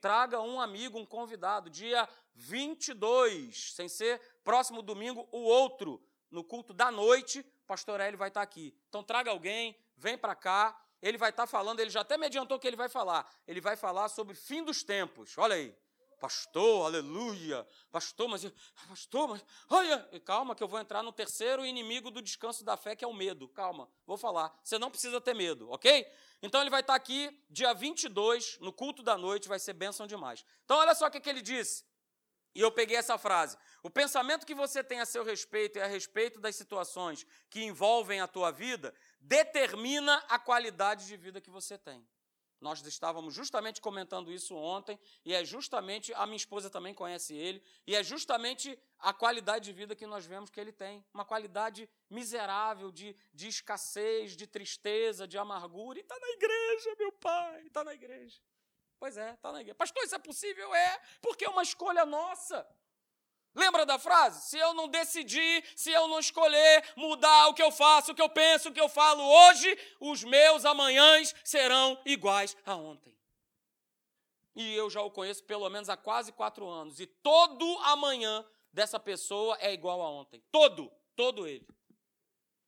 Traga 0.00 0.40
um 0.40 0.60
amigo, 0.60 0.98
um 0.98 1.06
convidado. 1.06 1.70
Dia 1.70 2.08
22, 2.34 3.72
sem 3.72 3.88
ser 3.88 4.20
próximo 4.44 4.82
domingo, 4.82 5.28
o 5.32 5.38
outro, 5.38 6.02
no 6.30 6.44
culto 6.44 6.74
da 6.74 6.90
noite, 6.90 7.42
pastor 7.66 8.00
Hélio 8.00 8.18
vai 8.18 8.28
estar 8.28 8.42
aqui. 8.42 8.74
Então 8.88 9.02
traga 9.02 9.30
alguém, 9.30 9.76
vem 9.96 10.18
para 10.18 10.34
cá. 10.34 10.80
Ele 11.06 11.16
vai 11.16 11.30
estar 11.30 11.46
falando, 11.46 11.78
ele 11.78 11.90
já 11.90 12.00
até 12.00 12.18
me 12.18 12.26
adiantou 12.26 12.58
que 12.58 12.66
ele 12.66 12.76
vai 12.76 12.88
falar. 12.88 13.30
Ele 13.46 13.60
vai 13.60 13.76
falar 13.76 14.08
sobre 14.08 14.34
fim 14.34 14.64
dos 14.64 14.82
tempos. 14.82 15.38
Olha 15.38 15.54
aí. 15.54 15.72
Pastor, 16.18 16.86
aleluia. 16.86 17.64
Pastor, 17.92 18.26
mas 18.26 18.44
pastor, 18.88 19.28
mas 19.28 19.44
olha, 19.68 19.98
calma 20.24 20.56
que 20.56 20.62
eu 20.64 20.68
vou 20.68 20.80
entrar 20.80 21.02
no 21.02 21.12
terceiro 21.12 21.64
inimigo 21.64 22.10
do 22.10 22.20
descanso 22.22 22.64
da 22.64 22.76
fé, 22.76 22.96
que 22.96 23.04
é 23.04 23.08
o 23.08 23.12
medo. 23.12 23.48
Calma, 23.50 23.88
vou 24.04 24.16
falar. 24.16 24.52
Você 24.64 24.78
não 24.78 24.90
precisa 24.90 25.20
ter 25.20 25.34
medo, 25.34 25.70
OK? 25.70 26.06
Então 26.42 26.60
ele 26.60 26.70
vai 26.70 26.80
estar 26.80 26.94
aqui 26.94 27.30
dia 27.50 27.72
22, 27.72 28.58
no 28.60 28.72
culto 28.72 29.02
da 29.02 29.16
noite, 29.16 29.46
vai 29.46 29.60
ser 29.60 29.74
bênção 29.74 30.06
demais. 30.06 30.44
Então 30.64 30.78
olha 30.78 30.94
só 30.94 31.06
o 31.06 31.10
que, 31.10 31.20
que 31.20 31.30
ele 31.30 31.42
disse. 31.42 31.84
E 32.54 32.60
eu 32.62 32.72
peguei 32.72 32.96
essa 32.96 33.18
frase. 33.18 33.56
O 33.86 33.90
pensamento 33.90 34.44
que 34.44 34.52
você 34.52 34.82
tem 34.82 34.98
a 34.98 35.06
seu 35.06 35.22
respeito 35.22 35.78
e 35.78 35.80
a 35.80 35.86
respeito 35.86 36.40
das 36.40 36.56
situações 36.56 37.24
que 37.48 37.62
envolvem 37.62 38.20
a 38.20 38.26
tua 38.26 38.50
vida 38.50 38.92
determina 39.20 40.16
a 40.28 40.40
qualidade 40.40 41.06
de 41.06 41.16
vida 41.16 41.40
que 41.40 41.50
você 41.50 41.78
tem. 41.78 42.04
Nós 42.60 42.84
estávamos 42.84 43.32
justamente 43.32 43.80
comentando 43.80 44.32
isso 44.32 44.56
ontem, 44.56 44.98
e 45.24 45.32
é 45.32 45.44
justamente, 45.44 46.12
a 46.14 46.26
minha 46.26 46.36
esposa 46.36 46.68
também 46.68 46.92
conhece 46.92 47.32
ele, 47.32 47.62
e 47.86 47.94
é 47.94 48.02
justamente 48.02 48.76
a 48.98 49.12
qualidade 49.12 49.66
de 49.66 49.72
vida 49.72 49.94
que 49.94 50.04
nós 50.04 50.26
vemos 50.26 50.50
que 50.50 50.60
ele 50.60 50.72
tem. 50.72 51.06
Uma 51.14 51.24
qualidade 51.24 51.88
miserável, 52.10 52.90
de, 52.90 53.14
de 53.32 53.46
escassez, 53.46 54.36
de 54.36 54.48
tristeza, 54.48 55.28
de 55.28 55.38
amargura, 55.38 56.00
e 56.00 56.02
está 56.02 56.18
na 56.18 56.28
igreja, 56.30 56.96
meu 56.98 57.12
pai, 57.12 57.66
está 57.68 57.84
na 57.84 57.94
igreja. 57.94 58.42
Pois 58.98 59.16
é, 59.16 59.34
está 59.34 59.52
na 59.52 59.60
igreja. 59.60 59.76
Pastor, 59.76 60.02
isso 60.02 60.16
é 60.16 60.18
possível? 60.18 60.74
É, 60.74 61.00
porque 61.22 61.44
é 61.44 61.48
uma 61.48 61.62
escolha 61.62 62.04
nossa. 62.04 62.66
Lembra 63.56 63.86
da 63.86 63.98
frase? 63.98 64.50
Se 64.50 64.58
eu 64.58 64.74
não 64.74 64.86
decidir, 64.86 65.64
se 65.74 65.90
eu 65.90 66.06
não 66.08 66.20
escolher 66.20 66.84
mudar 66.94 67.48
o 67.48 67.54
que 67.54 67.62
eu 67.62 67.72
faço, 67.72 68.12
o 68.12 68.14
que 68.14 68.20
eu 68.20 68.28
penso, 68.28 68.68
o 68.68 68.72
que 68.72 68.80
eu 68.80 68.88
falo 68.88 69.22
hoje, 69.22 69.78
os 69.98 70.22
meus 70.22 70.66
amanhãs 70.66 71.34
serão 71.42 71.98
iguais 72.04 72.54
a 72.66 72.76
ontem. 72.76 73.16
E 74.54 74.74
eu 74.74 74.90
já 74.90 75.00
o 75.00 75.10
conheço 75.10 75.42
pelo 75.44 75.68
menos 75.70 75.88
há 75.88 75.96
quase 75.96 76.32
quatro 76.32 76.68
anos. 76.68 77.00
E 77.00 77.06
todo 77.06 77.78
amanhã 77.78 78.44
dessa 78.70 79.00
pessoa 79.00 79.56
é 79.58 79.72
igual 79.72 80.02
a 80.02 80.10
ontem. 80.10 80.42
Todo, 80.52 80.92
todo 81.14 81.46
ele. 81.46 81.66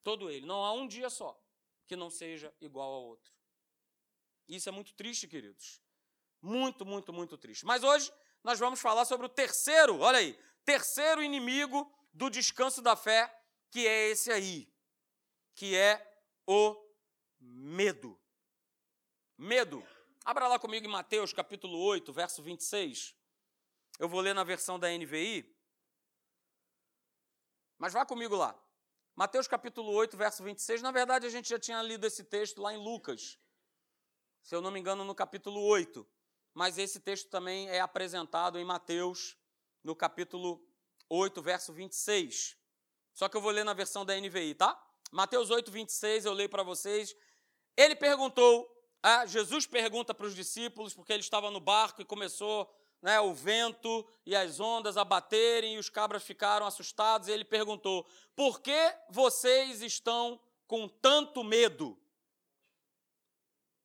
Todo 0.02 0.30
ele. 0.30 0.47
Não 0.47 0.64
há 0.64 0.73
um 0.73 0.88
dia 0.88 1.11
só 1.11 1.38
que 1.87 1.97
não 1.97 2.09
seja 2.09 2.54
igual 2.61 2.90
ao 2.90 3.04
outro. 3.04 3.30
Isso 4.49 4.68
é 4.68 4.73
muito 4.73 4.95
triste, 4.95 5.28
queridos. 5.28 5.83
Muito, 6.40 6.87
muito, 6.87 7.12
muito 7.12 7.37
triste. 7.37 7.66
Mas 7.66 7.83
hoje 7.85 8.11
nós 8.42 8.59
vamos 8.59 8.80
falar 8.80 9.04
sobre 9.04 9.26
o 9.26 9.28
terceiro, 9.28 9.99
olha 9.99 10.18
aí, 10.18 10.38
terceiro 10.68 11.22
inimigo 11.22 11.90
do 12.12 12.28
descanso 12.28 12.82
da 12.82 12.94
fé, 12.94 13.34
que 13.70 13.87
é 13.87 14.10
esse 14.10 14.30
aí, 14.30 14.70
que 15.54 15.75
é 15.75 16.22
o 16.46 16.76
medo. 17.40 18.20
Medo. 19.38 19.82
Abra 20.26 20.46
lá 20.46 20.58
comigo 20.58 20.87
em 20.87 20.90
Mateus 20.90 21.32
capítulo 21.32 21.78
8, 21.78 22.12
verso 22.12 22.42
26. 22.42 23.16
Eu 23.98 24.10
vou 24.10 24.20
ler 24.20 24.34
na 24.34 24.44
versão 24.44 24.78
da 24.78 24.90
NVI. 24.90 25.56
Mas 27.78 27.94
vá 27.94 28.04
comigo 28.04 28.37
lá. 28.37 28.54
Mateus 29.16 29.48
capítulo 29.48 29.90
8, 29.92 30.18
verso 30.18 30.44
26. 30.44 30.82
Na 30.82 30.90
verdade, 30.90 31.25
a 31.25 31.30
gente 31.30 31.48
já 31.48 31.58
tinha 31.58 31.80
lido 31.80 32.06
esse 32.06 32.25
texto 32.25 32.60
lá 32.60 32.75
em 32.75 32.76
Lucas. 32.76 33.38
Se 34.42 34.54
eu 34.54 34.60
não 34.60 34.70
me 34.70 34.78
engano, 34.78 35.02
no 35.02 35.14
capítulo 35.14 35.62
8. 35.62 36.06
Mas 36.52 36.76
esse 36.76 37.00
texto 37.00 37.30
também 37.30 37.70
é 37.70 37.80
apresentado 37.80 38.58
em 38.58 38.66
Mateus 38.66 39.34
no 39.82 39.94
capítulo 39.94 40.62
8, 41.08 41.40
verso 41.42 41.73
26. 41.73 42.56
Só 43.12 43.28
que 43.28 43.37
eu 43.37 43.40
vou 43.40 43.50
ler 43.50 43.64
na 43.64 43.73
versão 43.73 44.04
da 44.04 44.18
NVI, 44.18 44.54
tá? 44.54 44.80
Mateus 45.11 45.50
8, 45.50 45.70
26, 45.70 46.25
eu 46.25 46.32
leio 46.32 46.49
para 46.49 46.62
vocês. 46.62 47.16
Ele 47.76 47.94
perguntou, 47.94 48.68
ah, 49.02 49.25
Jesus 49.26 49.66
pergunta 49.66 50.12
para 50.14 50.26
os 50.26 50.35
discípulos, 50.35 50.94
porque 50.94 51.12
ele 51.12 51.23
estava 51.23 51.50
no 51.50 51.61
barco 51.61 52.02
e 52.02 52.04
começou 52.04 52.73
né, 53.00 53.20
o 53.20 53.32
vento 53.32 54.06
e 54.26 54.35
as 54.35 54.61
ondas 54.61 54.97
a 54.97 55.04
baterem 55.04 55.76
e 55.76 55.78
os 55.78 55.88
cabras 55.88 56.23
ficaram 56.23 56.66
assustados. 56.66 57.28
E 57.28 57.32
ele 57.32 57.44
perguntou: 57.44 58.06
Por 58.35 58.61
que 58.61 58.94
vocês 59.08 59.82
estão 59.82 60.40
com 60.66 60.88
tanto 60.88 61.44
medo? 61.44 61.99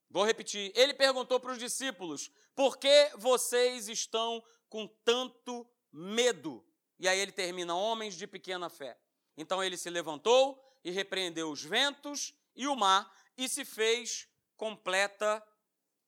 Vou 0.09 0.23
repetir. 0.23 0.71
Ele 0.75 0.93
perguntou 0.93 1.39
para 1.39 1.51
os 1.51 1.57
discípulos: 1.57 2.31
por 2.55 2.77
que 2.77 3.12
vocês 3.17 3.89
estão 3.89 4.43
com 4.69 4.88
tanto 5.03 5.67
medo? 5.93 6.65
E 7.00 7.07
aí 7.07 7.19
ele 7.19 7.31
termina: 7.31 7.75
homens 7.75 8.15
de 8.15 8.27
pequena 8.27 8.69
fé. 8.69 9.00
Então 9.38 9.63
ele 9.63 9.77
se 9.77 9.89
levantou 9.89 10.62
e 10.83 10.91
repreendeu 10.91 11.50
os 11.50 11.63
ventos 11.63 12.33
e 12.55 12.67
o 12.67 12.75
mar 12.75 13.09
e 13.38 13.47
se 13.47 13.63
fez 13.63 14.27
completa 14.57 15.45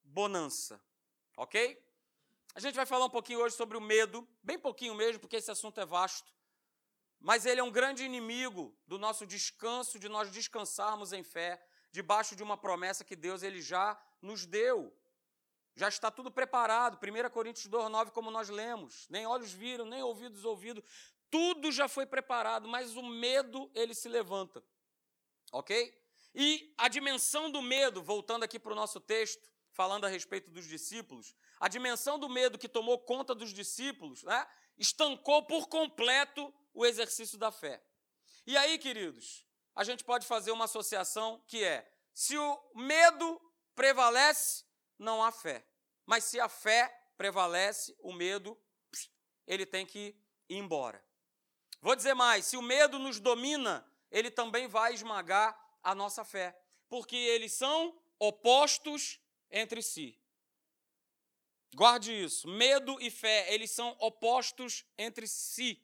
bonança. 0.04 0.82
Ok? 1.38 1.82
A 2.54 2.60
gente 2.60 2.76
vai 2.76 2.86
falar 2.86 3.06
um 3.06 3.10
pouquinho 3.10 3.42
hoje 3.42 3.56
sobre 3.56 3.78
o 3.78 3.82
medo, 3.82 4.28
bem 4.42 4.58
pouquinho 4.58 4.96
mesmo, 4.96 5.20
porque 5.20 5.36
esse 5.36 5.52
assunto 5.52 5.80
é 5.82 5.86
vasto. 5.86 6.34
Mas 7.20 7.46
ele 7.46 7.60
é 7.60 7.64
um 7.64 7.72
grande 7.72 8.04
inimigo 8.04 8.74
do 8.88 8.98
nosso 8.98 9.26
descanso, 9.26 10.00
de 10.00 10.08
nós 10.08 10.32
descansarmos 10.32 11.12
em 11.12 11.24
fé, 11.24 11.62
debaixo 11.92 12.36
de 12.36 12.44
uma 12.44 12.56
promessa 12.56 13.04
que 13.04 13.16
Deus 13.16 13.44
ele 13.44 13.62
já 13.62 14.00
nos 14.22 14.46
deu. 14.46 14.96
Já 15.76 15.90
está 15.90 16.10
tudo 16.10 16.32
preparado. 16.32 16.98
1 16.98 17.30
Coríntios 17.30 17.68
2,9, 17.68 18.12
como 18.12 18.32
nós 18.32 18.50
lemos. 18.50 19.08
Nem 19.10 19.26
olhos 19.26 19.52
viram, 19.52 19.86
nem 19.86 20.02
ouvidos 20.02 20.46
ouvidos. 20.46 20.84
Tudo 21.30 21.72
já 21.72 21.88
foi 21.88 22.06
preparado, 22.06 22.68
mas 22.68 22.96
o 22.96 23.04
medo 23.04 23.70
ele 23.74 23.94
se 23.94 24.08
levanta. 24.08 24.64
Ok? 25.52 25.94
E 26.34 26.74
a 26.78 26.88
dimensão 26.88 27.50
do 27.50 27.62
medo, 27.62 28.04
voltando 28.04 28.44
aqui 28.44 28.60
para 28.60 28.74
o 28.74 28.76
nosso 28.76 29.00
texto, 29.00 29.50
falando 29.72 30.06
a 30.06 30.10
respeito 30.10 30.52
dos 30.52 30.66
discípulos, 30.66 31.34
a 31.60 31.68
dimensão 31.68 32.20
do 32.20 32.30
medo 32.30 32.58
que 32.58 32.68
tomou 32.68 33.00
conta 33.00 33.34
dos 33.34 33.54
discípulos, 33.54 34.24
né, 34.24 34.46
estancou 34.78 35.44
por 35.46 35.68
completo 35.68 36.54
o 36.74 36.86
exercício 36.86 37.38
da 37.38 37.52
fé. 37.52 37.82
E 38.46 38.58
aí, 38.58 38.78
queridos, 38.78 39.46
a 39.74 39.84
gente 39.84 40.04
pode 40.04 40.26
fazer 40.26 40.52
uma 40.52 40.66
associação 40.66 41.42
que 41.48 41.64
é: 41.64 41.90
se 42.14 42.38
o 42.38 42.72
medo 42.76 43.42
prevalece, 43.74 44.65
não 44.98 45.24
há 45.24 45.32
fé. 45.32 45.66
Mas 46.06 46.24
se 46.26 46.40
a 46.40 46.48
fé 46.48 46.88
prevalece, 47.18 47.96
o 48.00 48.14
medo, 48.14 48.58
ele 49.48 49.66
tem 49.66 49.86
que 49.86 50.16
ir 50.50 50.58
embora. 50.58 51.04
Vou 51.82 51.96
dizer 51.96 52.14
mais: 52.14 52.46
se 52.46 52.58
o 52.58 52.62
medo 52.62 53.00
nos 53.00 53.20
domina, 53.20 53.86
ele 54.12 54.32
também 54.32 54.68
vai 54.68 54.94
esmagar 54.94 55.58
a 55.84 55.94
nossa 55.94 56.24
fé, 56.24 56.58
porque 56.90 57.16
eles 57.16 57.54
são 57.54 58.00
opostos 58.20 59.20
entre 59.50 59.82
si. 59.82 60.20
Guarde 61.76 62.14
isso. 62.14 62.48
Medo 62.48 62.98
e 63.02 63.12
fé, 63.12 63.54
eles 63.54 63.72
são 63.72 63.96
opostos 64.00 64.86
entre 64.98 65.28
si. 65.28 65.84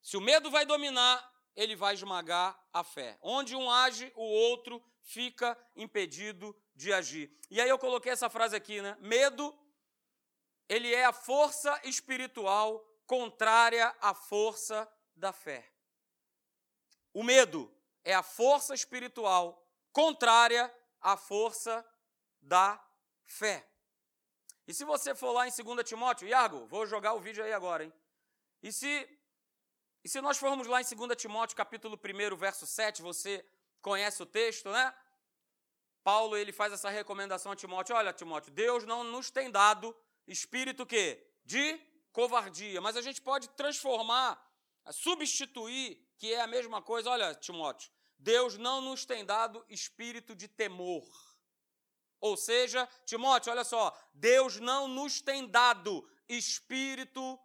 Se 0.00 0.16
o 0.16 0.20
medo 0.20 0.50
vai 0.50 0.64
dominar, 0.64 1.33
ele 1.54 1.76
vai 1.76 1.94
esmagar 1.94 2.58
a 2.72 2.82
fé. 2.82 3.18
Onde 3.22 3.54
um 3.54 3.70
age, 3.70 4.12
o 4.16 4.22
outro 4.22 4.82
fica 5.00 5.56
impedido 5.76 6.56
de 6.74 6.92
agir. 6.92 7.30
E 7.50 7.60
aí 7.60 7.68
eu 7.68 7.78
coloquei 7.78 8.12
essa 8.12 8.28
frase 8.28 8.56
aqui, 8.56 8.80
né? 8.80 8.96
Medo, 9.00 9.56
ele 10.68 10.92
é 10.92 11.04
a 11.04 11.12
força 11.12 11.80
espiritual 11.84 12.84
contrária 13.06 13.94
à 14.00 14.14
força 14.14 14.90
da 15.14 15.32
fé. 15.32 15.70
O 17.12 17.22
medo 17.22 17.72
é 18.02 18.14
a 18.14 18.22
força 18.22 18.74
espiritual 18.74 19.64
contrária 19.92 20.72
à 21.00 21.16
força 21.16 21.86
da 22.40 22.82
fé. 23.22 23.66
E 24.66 24.74
se 24.74 24.84
você 24.84 25.14
for 25.14 25.32
lá 25.32 25.46
em 25.46 25.52
2 25.52 25.84
Timóteo, 25.88 26.26
Iago, 26.26 26.66
vou 26.66 26.86
jogar 26.86 27.14
o 27.14 27.20
vídeo 27.20 27.44
aí 27.44 27.52
agora, 27.52 27.84
hein? 27.84 27.92
E 28.62 28.72
se, 28.72 29.08
e 30.04 30.08
se 30.08 30.20
nós 30.20 30.36
formos 30.36 30.66
lá 30.66 30.82
em 30.82 30.84
2 30.84 31.16
Timóteo, 31.16 31.56
capítulo 31.56 31.98
1, 31.98 32.36
verso 32.36 32.66
7, 32.66 33.00
você 33.00 33.42
conhece 33.80 34.22
o 34.22 34.26
texto, 34.26 34.70
né? 34.70 34.94
Paulo 36.02 36.36
ele 36.36 36.52
faz 36.52 36.74
essa 36.74 36.90
recomendação 36.90 37.50
a 37.50 37.56
Timóteo: 37.56 37.96
olha, 37.96 38.12
Timóteo, 38.12 38.52
Deus 38.52 38.84
não 38.84 39.02
nos 39.02 39.30
tem 39.30 39.50
dado 39.50 39.96
espírito 40.28 40.84
que 40.84 41.18
de 41.42 41.80
covardia, 42.12 42.82
mas 42.82 42.98
a 42.98 43.02
gente 43.02 43.22
pode 43.22 43.48
transformar, 43.50 44.38
substituir, 44.92 45.98
que 46.18 46.34
é 46.34 46.42
a 46.42 46.46
mesma 46.46 46.82
coisa. 46.82 47.08
Olha, 47.08 47.34
Timóteo, 47.34 47.90
Deus 48.18 48.58
não 48.58 48.82
nos 48.82 49.06
tem 49.06 49.24
dado 49.24 49.64
espírito 49.70 50.36
de 50.36 50.48
temor. 50.48 51.08
Ou 52.20 52.36
seja, 52.36 52.86
Timóteo, 53.06 53.50
olha 53.50 53.64
só, 53.64 53.96
Deus 54.12 54.60
não 54.60 54.86
nos 54.86 55.22
tem 55.22 55.46
dado 55.46 56.06
espírito 56.28 57.40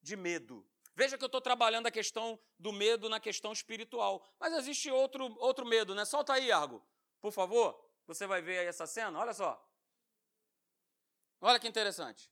de 0.00 0.14
medo. 0.14 0.64
Veja 0.96 1.18
que 1.18 1.24
eu 1.24 1.26
estou 1.26 1.40
trabalhando 1.40 1.86
a 1.86 1.90
questão 1.90 2.38
do 2.58 2.72
medo 2.72 3.08
na 3.08 3.18
questão 3.18 3.52
espiritual. 3.52 4.24
Mas 4.38 4.52
existe 4.54 4.90
outro, 4.90 5.36
outro 5.40 5.66
medo, 5.66 5.94
né? 5.94 6.04
Solta 6.04 6.34
aí, 6.34 6.52
Argo, 6.52 6.82
por 7.20 7.32
favor. 7.32 7.78
Você 8.06 8.26
vai 8.26 8.42
ver 8.42 8.58
aí 8.58 8.66
essa 8.66 8.86
cena, 8.86 9.18
olha 9.18 9.32
só. 9.32 9.60
Olha 11.40 11.58
que 11.58 11.68
interessante. 11.68 12.30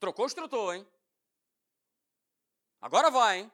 Trocou 0.00 0.24
o 0.24 0.26
instrutor, 0.26 0.74
hein? 0.74 0.86
Agora 2.80 3.10
vai, 3.10 3.40
hein? 3.40 3.52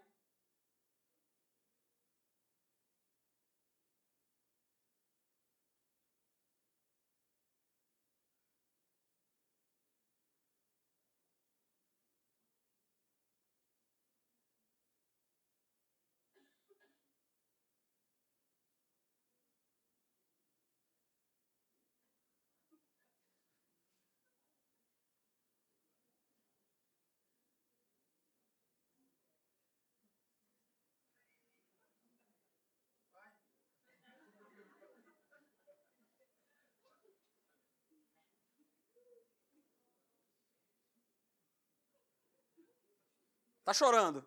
Tá 43.66 43.74
chorando. 43.74 44.24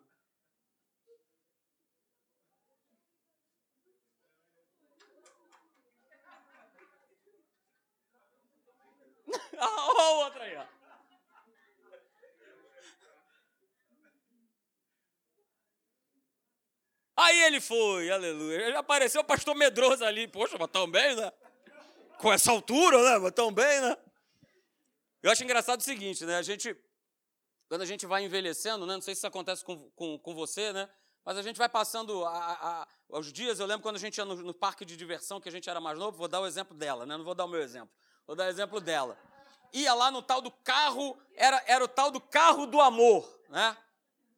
Olha 9.58 10.02
o 10.02 10.24
outro 10.24 10.42
aí, 10.42 10.56
ó. 10.56 10.64
Aí 17.16 17.40
ele 17.44 17.62
foi, 17.62 18.10
aleluia. 18.10 18.66
Ele 18.66 18.76
apareceu 18.76 19.22
o 19.22 19.24
pastor 19.24 19.54
medroso 19.54 20.04
ali. 20.04 20.28
Poxa, 20.28 20.58
mas 20.58 20.70
tão 20.70 20.90
bem, 20.90 21.16
né? 21.16 21.32
Com 22.18 22.30
essa 22.30 22.50
altura, 22.50 23.02
né? 23.02 23.18
Mas 23.18 23.32
tão 23.32 23.50
bem, 23.50 23.80
né? 23.80 23.96
Eu 25.22 25.30
acho 25.30 25.42
engraçado 25.42 25.80
o 25.80 25.84
seguinte, 25.84 26.26
né? 26.26 26.36
A 26.36 26.42
gente 26.42 26.76
quando 27.70 27.82
a 27.82 27.86
gente 27.86 28.04
vai 28.04 28.24
envelhecendo, 28.24 28.84
né? 28.84 28.94
não 28.94 29.00
sei 29.00 29.14
se 29.14 29.20
isso 29.20 29.26
acontece 29.28 29.64
com, 29.64 29.88
com, 29.90 30.18
com 30.18 30.34
você, 30.34 30.72
né? 30.72 30.90
mas 31.24 31.38
a 31.38 31.42
gente 31.42 31.56
vai 31.56 31.68
passando 31.68 32.24
a, 32.26 32.84
os 33.08 33.32
dias. 33.32 33.60
Eu 33.60 33.66
lembro 33.66 33.80
quando 33.80 33.94
a 33.94 34.00
gente 34.00 34.18
ia 34.18 34.24
no, 34.24 34.34
no, 34.34 34.52
parque 34.52 34.84
de 34.84 34.96
diversão, 34.96 35.40
que 35.40 35.48
a 35.48 35.52
gente 35.52 35.70
era 35.70 35.80
mais 35.80 35.96
novo, 35.96 36.18
vou 36.18 36.26
dar 36.26 36.40
o 36.40 36.48
exemplo 36.48 36.76
dela, 36.76 37.06
né? 37.06 37.16
não 37.16 37.24
vou 37.24 37.32
dar 37.32 37.44
o 37.44 37.48
meu 37.48 37.62
exemplo, 37.62 37.88
vou 38.26 38.34
dar 38.34 38.46
o 38.46 38.48
exemplo 38.48 38.80
dela. 38.80 39.16
Ia 39.72 39.94
lá 39.94 40.10
no 40.10 40.20
tal 40.20 40.40
do 40.42 40.50
carro, 40.50 41.16
era, 41.32 41.62
era 41.64 41.84
o 41.84 41.86
tal 41.86 42.10
do 42.10 42.20
carro 42.20 42.66
do 42.66 42.80
amor, 42.80 43.40
né? 43.48 43.76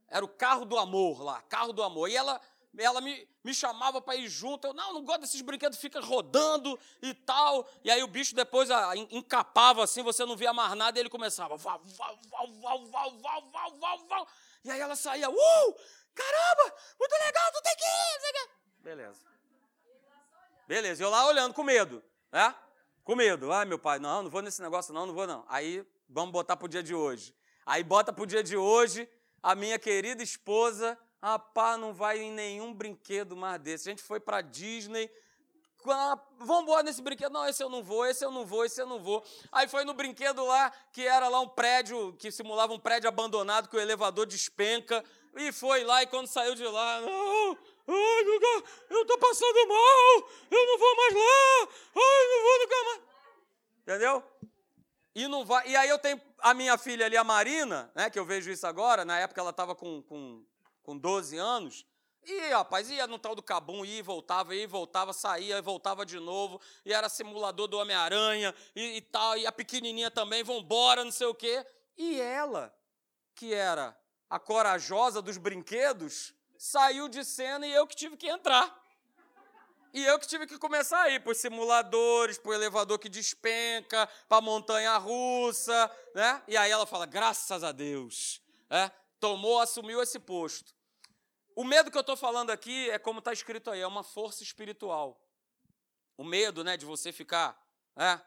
Era 0.08 0.22
o 0.22 0.28
carro 0.28 0.66
do 0.66 0.78
amor 0.78 1.22
lá, 1.22 1.40
carro 1.48 1.72
do 1.72 1.82
amor. 1.82 2.10
E 2.10 2.14
ela 2.14 2.38
ela 2.78 3.00
me, 3.00 3.28
me 3.44 3.54
chamava 3.54 4.00
para 4.00 4.16
ir 4.16 4.28
junto. 4.28 4.66
Eu, 4.66 4.72
não, 4.72 4.94
não 4.94 5.04
gosto 5.04 5.22
desses 5.22 5.40
brinquedos, 5.42 5.78
fica 5.78 6.00
rodando 6.00 6.78
e 7.02 7.12
tal. 7.12 7.68
E 7.84 7.90
aí 7.90 8.02
o 8.02 8.08
bicho 8.08 8.34
depois 8.34 8.70
ah, 8.70 8.96
encapava 9.10 9.84
assim, 9.84 10.02
você 10.02 10.24
não 10.24 10.36
via 10.36 10.52
mais 10.52 10.74
nada, 10.74 10.98
e 10.98 11.00
ele 11.02 11.10
começava. 11.10 11.56
Val, 11.56 11.80
val, 11.84 12.18
val, 12.30 12.48
val, 12.60 12.86
val, 12.86 13.10
val, 13.20 13.50
val, 13.52 13.78
val, 13.78 13.98
val. 14.06 14.28
E 14.64 14.70
aí 14.70 14.80
ela 14.80 14.96
saía, 14.96 15.28
uh, 15.28 15.76
caramba, 16.14 16.74
muito 16.98 17.12
legal, 17.24 17.52
tu 17.52 17.62
tem 17.62 17.76
que 17.76 17.84
ir. 17.84 18.12
Beleza. 18.82 19.20
Beleza, 20.66 21.02
eu 21.02 21.10
lá 21.10 21.26
olhando 21.26 21.54
com 21.54 21.62
medo, 21.62 22.02
né? 22.30 22.54
Com 23.04 23.14
medo. 23.14 23.52
Ai, 23.52 23.64
meu 23.64 23.78
pai, 23.78 23.98
não, 23.98 24.22
não 24.22 24.30
vou 24.30 24.42
nesse 24.42 24.62
negócio, 24.62 24.94
não, 24.94 25.06
não 25.06 25.14
vou, 25.14 25.26
não. 25.26 25.44
Aí 25.48 25.86
vamos 26.08 26.32
botar 26.32 26.56
pro 26.56 26.68
dia 26.68 26.82
de 26.82 26.94
hoje. 26.94 27.34
Aí 27.66 27.84
bota 27.84 28.12
pro 28.12 28.26
dia 28.26 28.42
de 28.42 28.56
hoje, 28.56 29.08
a 29.42 29.54
minha 29.54 29.78
querida 29.78 30.22
esposa 30.22 30.98
Rapaz, 31.22 31.78
não 31.78 31.94
vai 31.94 32.18
em 32.18 32.32
nenhum 32.32 32.74
brinquedo 32.74 33.36
mais 33.36 33.60
desse. 33.60 33.88
A 33.88 33.92
gente 33.92 34.02
foi 34.02 34.18
para 34.18 34.40
Disney. 34.40 35.08
Vamos 36.38 36.64
embora 36.64 36.82
nesse 36.82 37.00
brinquedo. 37.00 37.32
Não, 37.32 37.48
esse 37.48 37.62
eu 37.62 37.68
não 37.68 37.82
vou, 37.82 38.04
esse 38.04 38.24
eu 38.24 38.30
não 38.32 38.44
vou, 38.44 38.64
esse 38.64 38.80
eu 38.80 38.86
não 38.86 39.00
vou. 39.00 39.24
Aí 39.52 39.68
foi 39.68 39.84
no 39.84 39.94
brinquedo 39.94 40.44
lá, 40.44 40.72
que 40.92 41.06
era 41.06 41.28
lá 41.28 41.38
um 41.38 41.48
prédio, 41.48 42.12
que 42.18 42.32
simulava 42.32 42.72
um 42.72 42.78
prédio 42.78 43.08
abandonado, 43.08 43.68
que 43.68 43.76
o 43.76 43.80
elevador 43.80 44.26
despenca. 44.26 45.04
E 45.36 45.52
foi 45.52 45.84
lá, 45.84 46.02
e 46.02 46.06
quando 46.08 46.26
saiu 46.26 46.54
de 46.54 46.64
lá, 46.64 47.00
não, 47.00 47.58
ai, 47.88 48.24
eu 48.90 49.06
tô 49.06 49.16
passando 49.18 49.68
mal, 49.68 50.30
eu 50.50 50.66
não 50.66 50.78
vou 50.78 50.96
mais 50.96 51.14
lá, 51.14 51.68
ai, 51.96 52.26
não 52.28 52.42
vou 52.42 52.58
nunca 52.58 52.84
mais. 52.84 53.00
Entendeu? 53.80 54.22
E, 55.14 55.28
não 55.28 55.44
vai, 55.44 55.68
e 55.68 55.76
aí 55.76 55.88
eu 55.88 55.98
tenho 55.98 56.20
a 56.38 56.52
minha 56.52 56.76
filha 56.76 57.06
ali, 57.06 57.16
a 57.16 57.24
Marina, 57.24 57.90
né, 57.94 58.10
que 58.10 58.18
eu 58.18 58.26
vejo 58.26 58.50
isso 58.50 58.66
agora, 58.66 59.04
na 59.04 59.18
época 59.18 59.40
ela 59.40 59.50
estava 59.50 59.74
com, 59.74 60.02
com, 60.02 60.44
com 60.82 60.96
12 60.96 61.36
anos, 61.36 61.86
e, 62.24 62.50
rapaz, 62.50 62.88
ia 62.88 63.06
no 63.06 63.18
tal 63.18 63.34
do 63.34 63.42
Cabum, 63.42 63.84
ia 63.84 63.98
e 63.98 64.02
voltava, 64.02 64.54
ia 64.54 64.62
e 64.62 64.66
voltava, 64.66 65.12
saía 65.12 65.58
e 65.58 65.62
voltava 65.62 66.06
de 66.06 66.20
novo, 66.20 66.60
e 66.84 66.92
era 66.92 67.08
simulador 67.08 67.66
do 67.66 67.78
Homem-Aranha 67.78 68.54
e, 68.76 68.98
e, 68.98 69.00
tal, 69.00 69.36
e 69.36 69.46
a 69.46 69.50
pequenininha 69.50 70.10
também, 70.10 70.44
vambora, 70.44 71.04
não 71.04 71.10
sei 71.10 71.26
o 71.26 71.34
quê. 71.34 71.66
E 71.96 72.20
ela, 72.20 72.72
que 73.34 73.52
era 73.52 73.96
a 74.30 74.38
corajosa 74.38 75.20
dos 75.20 75.36
brinquedos, 75.36 76.32
saiu 76.56 77.08
de 77.08 77.24
cena 77.24 77.66
e 77.66 77.72
eu 77.72 77.86
que 77.88 77.96
tive 77.96 78.16
que 78.16 78.28
entrar. 78.28 78.80
E 79.92 80.02
eu 80.04 80.18
que 80.18 80.26
tive 80.26 80.46
que 80.46 80.56
começar 80.58 81.02
a 81.02 81.10
ir 81.10 81.20
para 81.20 81.32
os 81.32 81.38
simuladores, 81.38 82.38
para 82.38 82.50
o 82.50 82.54
elevador 82.54 82.98
que 82.98 83.08
despenca, 83.10 84.08
para 84.28 84.38
a 84.38 84.40
montanha 84.40 84.96
russa, 84.96 85.90
né? 86.14 86.40
E 86.48 86.56
aí 86.56 86.70
ela 86.70 86.86
fala, 86.86 87.04
graças 87.04 87.62
a 87.62 87.72
Deus, 87.72 88.40
é, 88.70 88.90
tomou, 89.22 89.60
assumiu 89.60 90.02
esse 90.02 90.18
posto. 90.18 90.74
O 91.54 91.62
medo 91.62 91.92
que 91.92 91.96
eu 91.96 92.00
estou 92.00 92.16
falando 92.16 92.50
aqui 92.50 92.90
é 92.90 92.98
como 92.98 93.20
está 93.20 93.32
escrito 93.32 93.70
aí, 93.70 93.80
é 93.80 93.86
uma 93.86 94.02
força 94.02 94.42
espiritual. 94.42 95.16
O 96.16 96.24
medo, 96.24 96.64
né, 96.64 96.76
de 96.76 96.84
você 96.84 97.12
ficar, 97.12 97.56
é, 97.96 98.18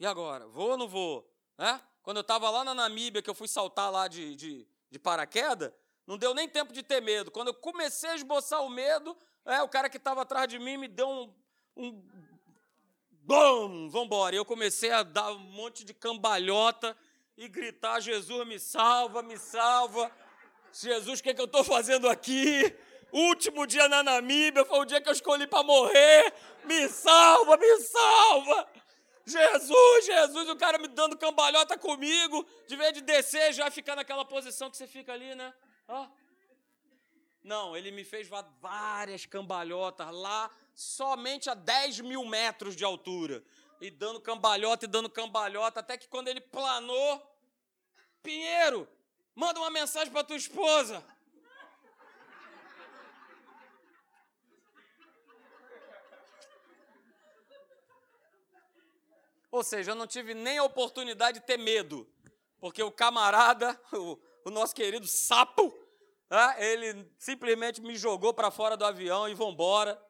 e 0.00 0.04
agora, 0.04 0.48
vou 0.48 0.70
ou 0.70 0.76
não 0.76 0.88
vou? 0.88 1.32
É? 1.56 1.78
Quando 2.02 2.16
eu 2.16 2.22
estava 2.22 2.50
lá 2.50 2.64
na 2.64 2.74
Namíbia, 2.74 3.22
que 3.22 3.30
eu 3.30 3.34
fui 3.34 3.46
saltar 3.46 3.92
lá 3.92 4.08
de, 4.08 4.34
de, 4.34 4.66
de 4.90 4.98
paraquedas, 4.98 5.72
não 6.04 6.18
deu 6.18 6.34
nem 6.34 6.48
tempo 6.48 6.72
de 6.72 6.82
ter 6.82 7.00
medo. 7.00 7.30
Quando 7.30 7.48
eu 7.48 7.54
comecei 7.54 8.10
a 8.10 8.16
esboçar 8.16 8.60
o 8.64 8.68
medo, 8.68 9.16
é, 9.44 9.62
o 9.62 9.68
cara 9.68 9.88
que 9.88 9.98
estava 9.98 10.22
atrás 10.22 10.48
de 10.48 10.58
mim 10.58 10.76
me 10.76 10.88
deu 10.88 11.08
um. 11.08 11.34
um 11.76 12.02
Bum! 13.22 13.88
Vambora. 13.88 14.34
E 14.34 14.38
eu 14.38 14.44
comecei 14.44 14.90
a 14.90 15.04
dar 15.04 15.30
um 15.30 15.38
monte 15.38 15.84
de 15.84 15.94
cambalhota 15.94 16.96
e 17.36 17.46
gritar: 17.46 18.00
Jesus, 18.00 18.46
me 18.48 18.58
salva, 18.58 19.22
me 19.22 19.38
salva. 19.38 20.10
Jesus, 20.72 21.20
o 21.20 21.22
que, 21.22 21.30
é 21.30 21.34
que 21.34 21.40
eu 21.40 21.46
estou 21.46 21.64
fazendo 21.64 22.08
aqui? 22.08 22.74
Último 23.12 23.66
dia 23.66 23.88
na 23.88 24.02
Namíbia 24.02 24.64
foi 24.64 24.78
o 24.78 24.84
dia 24.84 25.00
que 25.00 25.08
eu 25.08 25.12
escolhi 25.12 25.46
para 25.46 25.62
morrer. 25.62 26.32
Me 26.64 26.88
salva, 26.88 27.56
me 27.56 27.80
salva. 27.80 28.68
Jesus, 29.26 30.06
Jesus, 30.06 30.48
o 30.48 30.56
cara 30.56 30.78
me 30.78 30.88
dando 30.88 31.16
cambalhota 31.16 31.76
comigo, 31.76 32.46
de 32.66 32.76
vez 32.76 32.92
de 32.92 33.00
descer, 33.00 33.52
já 33.52 33.70
ficar 33.70 33.96
naquela 33.96 34.24
posição 34.24 34.70
que 34.70 34.76
você 34.76 34.86
fica 34.86 35.12
ali, 35.12 35.34
né? 35.34 35.52
Ah, 35.88 36.08
não, 37.42 37.76
ele 37.76 37.90
me 37.90 38.04
fez 38.04 38.28
várias 38.60 39.26
cambalhotas 39.26 40.10
lá, 40.12 40.50
somente 40.74 41.48
a 41.48 41.54
10 41.54 42.00
mil 42.00 42.24
metros 42.24 42.76
de 42.76 42.84
altura. 42.84 43.42
E 43.80 43.90
dando 43.90 44.20
cambalhota 44.20 44.84
e 44.84 44.88
dando 44.88 45.08
cambalhota, 45.08 45.80
até 45.80 45.96
que 45.96 46.06
quando 46.06 46.28
ele 46.28 46.40
planou, 46.40 47.30
Pinheiro, 48.22 48.86
manda 49.34 49.60
uma 49.60 49.70
mensagem 49.70 50.12
para 50.12 50.24
tua 50.24 50.36
esposa. 50.36 51.04
Ou 59.50 59.64
seja, 59.64 59.90
eu 59.90 59.94
não 59.96 60.06
tive 60.06 60.32
nem 60.32 60.58
a 60.58 60.64
oportunidade 60.64 61.40
de 61.40 61.46
ter 61.46 61.58
medo, 61.58 62.08
porque 62.60 62.82
o 62.82 62.92
camarada, 62.92 63.78
o, 63.92 64.18
o 64.44 64.50
nosso 64.50 64.74
querido 64.74 65.06
sapo, 65.06 65.76
ele 66.58 67.10
simplesmente 67.18 67.80
me 67.80 67.96
jogou 67.96 68.32
para 68.32 68.50
fora 68.50 68.76
do 68.76 68.84
avião 68.84 69.28
e 69.28 69.34
vambora. 69.34 70.00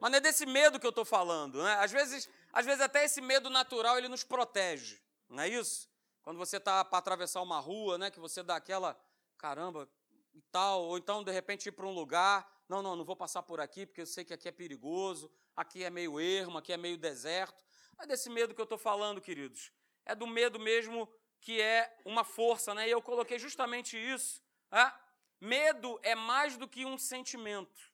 Mas 0.00 0.10
não 0.10 0.18
é 0.18 0.20
desse 0.20 0.46
medo 0.46 0.78
que 0.78 0.86
eu 0.86 0.90
estou 0.90 1.04
falando. 1.04 1.62
Né? 1.62 1.74
Às, 1.74 1.90
vezes, 1.90 2.28
às 2.52 2.64
vezes 2.64 2.80
até 2.80 3.04
esse 3.04 3.20
medo 3.20 3.50
natural 3.50 3.98
ele 3.98 4.08
nos 4.08 4.24
protege. 4.24 5.00
Não 5.28 5.42
é 5.42 5.48
isso? 5.48 5.89
Quando 6.22 6.36
você 6.36 6.58
está 6.58 6.84
para 6.84 6.98
atravessar 6.98 7.40
uma 7.42 7.58
rua, 7.58 7.96
né, 7.96 8.10
que 8.10 8.20
você 8.20 8.42
dá 8.42 8.56
aquela, 8.56 8.98
caramba, 9.38 9.88
e 10.34 10.40
tal, 10.52 10.82
ou 10.84 10.98
então 10.98 11.24
de 11.24 11.32
repente 11.32 11.68
ir 11.68 11.72
para 11.72 11.86
um 11.86 11.94
lugar, 11.94 12.48
não, 12.68 12.82
não, 12.82 12.94
não 12.94 13.04
vou 13.04 13.16
passar 13.16 13.42
por 13.42 13.60
aqui 13.60 13.86
porque 13.86 14.02
eu 14.02 14.06
sei 14.06 14.24
que 14.24 14.34
aqui 14.34 14.48
é 14.48 14.52
perigoso, 14.52 15.30
aqui 15.56 15.82
é 15.82 15.90
meio 15.90 16.20
ermo, 16.20 16.58
aqui 16.58 16.72
é 16.72 16.76
meio 16.76 16.96
deserto. 16.96 17.64
É 17.98 18.06
desse 18.06 18.30
medo 18.30 18.54
que 18.54 18.60
eu 18.60 18.64
estou 18.64 18.78
falando, 18.78 19.20
queridos. 19.20 19.72
É 20.06 20.14
do 20.14 20.26
medo 20.26 20.58
mesmo 20.58 21.12
que 21.40 21.60
é 21.60 21.98
uma 22.04 22.24
força, 22.24 22.74
né? 22.74 22.86
E 22.86 22.90
eu 22.90 23.02
coloquei 23.02 23.38
justamente 23.38 23.96
isso. 23.96 24.42
Né? 24.70 24.92
Medo 25.40 25.98
é 26.02 26.14
mais 26.14 26.56
do 26.56 26.68
que 26.68 26.84
um 26.84 26.96
sentimento. 26.96 27.90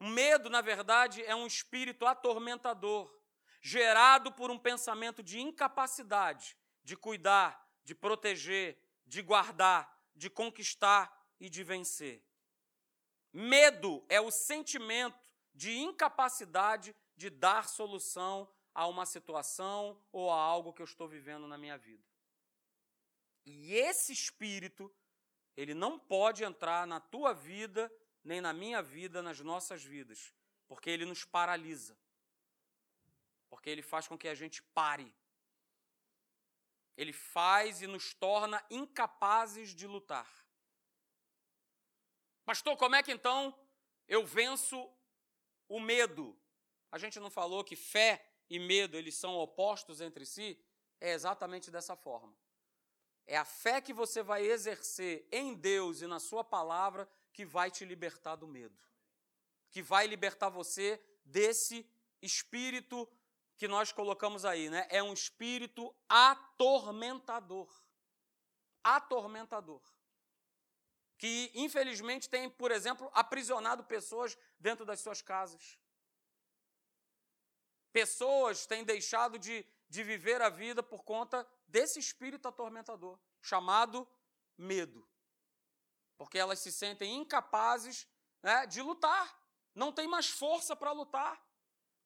Medo, 0.00 0.48
na 0.48 0.60
verdade, 0.60 1.22
é 1.24 1.34
um 1.34 1.46
espírito 1.46 2.06
atormentador, 2.06 3.12
gerado 3.62 4.32
por 4.32 4.50
um 4.50 4.58
pensamento 4.58 5.22
de 5.22 5.40
incapacidade 5.40 6.56
de 6.84 6.96
cuidar, 6.96 7.68
de 7.82 7.94
proteger, 7.94 8.78
de 9.06 9.22
guardar, 9.22 10.00
de 10.14 10.30
conquistar 10.30 11.12
e 11.40 11.48
de 11.48 11.64
vencer. 11.64 12.22
Medo 13.32 14.04
é 14.08 14.20
o 14.20 14.30
sentimento 14.30 15.28
de 15.52 15.76
incapacidade 15.76 16.94
de 17.16 17.30
dar 17.30 17.68
solução 17.68 18.48
a 18.72 18.86
uma 18.86 19.06
situação 19.06 20.00
ou 20.12 20.30
a 20.30 20.36
algo 20.36 20.72
que 20.72 20.82
eu 20.82 20.86
estou 20.86 21.08
vivendo 21.08 21.48
na 21.48 21.56
minha 21.56 21.78
vida. 21.78 22.04
E 23.46 23.74
esse 23.74 24.12
espírito 24.12 24.92
ele 25.56 25.74
não 25.74 25.98
pode 25.98 26.42
entrar 26.42 26.86
na 26.86 27.00
tua 27.00 27.32
vida, 27.32 27.92
nem 28.22 28.40
na 28.40 28.52
minha 28.52 28.82
vida, 28.82 29.22
nas 29.22 29.40
nossas 29.40 29.84
vidas, 29.84 30.34
porque 30.66 30.90
ele 30.90 31.04
nos 31.04 31.24
paralisa. 31.24 31.96
Porque 33.48 33.70
ele 33.70 33.82
faz 33.82 34.08
com 34.08 34.18
que 34.18 34.26
a 34.26 34.34
gente 34.34 34.62
pare. 34.62 35.14
Ele 36.96 37.12
faz 37.12 37.82
e 37.82 37.86
nos 37.86 38.14
torna 38.14 38.64
incapazes 38.70 39.74
de 39.74 39.86
lutar. 39.86 40.28
Pastor, 42.44 42.76
como 42.76 42.94
é 42.94 43.02
que 43.02 43.12
então 43.12 43.58
eu 44.06 44.24
venço 44.24 44.90
o 45.68 45.80
medo? 45.80 46.38
A 46.92 46.98
gente 46.98 47.18
não 47.18 47.30
falou 47.30 47.64
que 47.64 47.74
fé 47.74 48.24
e 48.48 48.58
medo 48.58 48.96
eles 48.96 49.16
são 49.16 49.34
opostos 49.34 50.00
entre 50.00 50.24
si? 50.26 50.62
É 51.00 51.12
exatamente 51.12 51.70
dessa 51.70 51.96
forma. 51.96 52.36
É 53.26 53.36
a 53.36 53.44
fé 53.44 53.80
que 53.80 53.92
você 53.92 54.22
vai 54.22 54.46
exercer 54.46 55.26
em 55.32 55.54
Deus 55.54 56.02
e 56.02 56.06
na 56.06 56.20
Sua 56.20 56.44
palavra 56.44 57.08
que 57.32 57.44
vai 57.44 57.70
te 57.70 57.84
libertar 57.84 58.36
do 58.36 58.46
medo, 58.46 58.78
que 59.70 59.82
vai 59.82 60.06
libertar 60.06 60.50
você 60.50 61.02
desse 61.24 61.88
espírito 62.20 63.08
que 63.56 63.68
nós 63.68 63.92
colocamos 63.92 64.44
aí, 64.44 64.68
né? 64.68 64.86
É 64.90 65.02
um 65.02 65.12
espírito 65.12 65.94
atormentador. 66.08 67.68
Atormentador. 68.82 69.80
Que, 71.16 71.50
infelizmente, 71.54 72.28
tem, 72.28 72.50
por 72.50 72.70
exemplo, 72.70 73.10
aprisionado 73.14 73.84
pessoas 73.84 74.36
dentro 74.58 74.84
das 74.84 75.00
suas 75.00 75.22
casas. 75.22 75.78
Pessoas 77.92 78.66
têm 78.66 78.82
deixado 78.82 79.38
de, 79.38 79.64
de 79.88 80.02
viver 80.02 80.42
a 80.42 80.48
vida 80.48 80.82
por 80.82 81.04
conta 81.04 81.46
desse 81.68 82.00
espírito 82.00 82.48
atormentador, 82.48 83.18
chamado 83.40 84.06
medo. 84.58 85.08
Porque 86.16 86.38
elas 86.38 86.58
se 86.58 86.72
sentem 86.72 87.14
incapazes 87.14 88.06
né, 88.42 88.66
de 88.66 88.82
lutar, 88.82 89.40
não 89.74 89.92
tem 89.92 90.06
mais 90.08 90.28
força 90.28 90.74
para 90.74 90.92
lutar. 90.92 91.40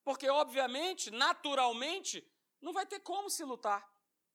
Porque, 0.08 0.26
obviamente, 0.30 1.10
naturalmente, 1.10 2.26
não 2.62 2.72
vai 2.72 2.86
ter 2.86 2.98
como 3.00 3.28
se 3.28 3.44
lutar. 3.44 3.86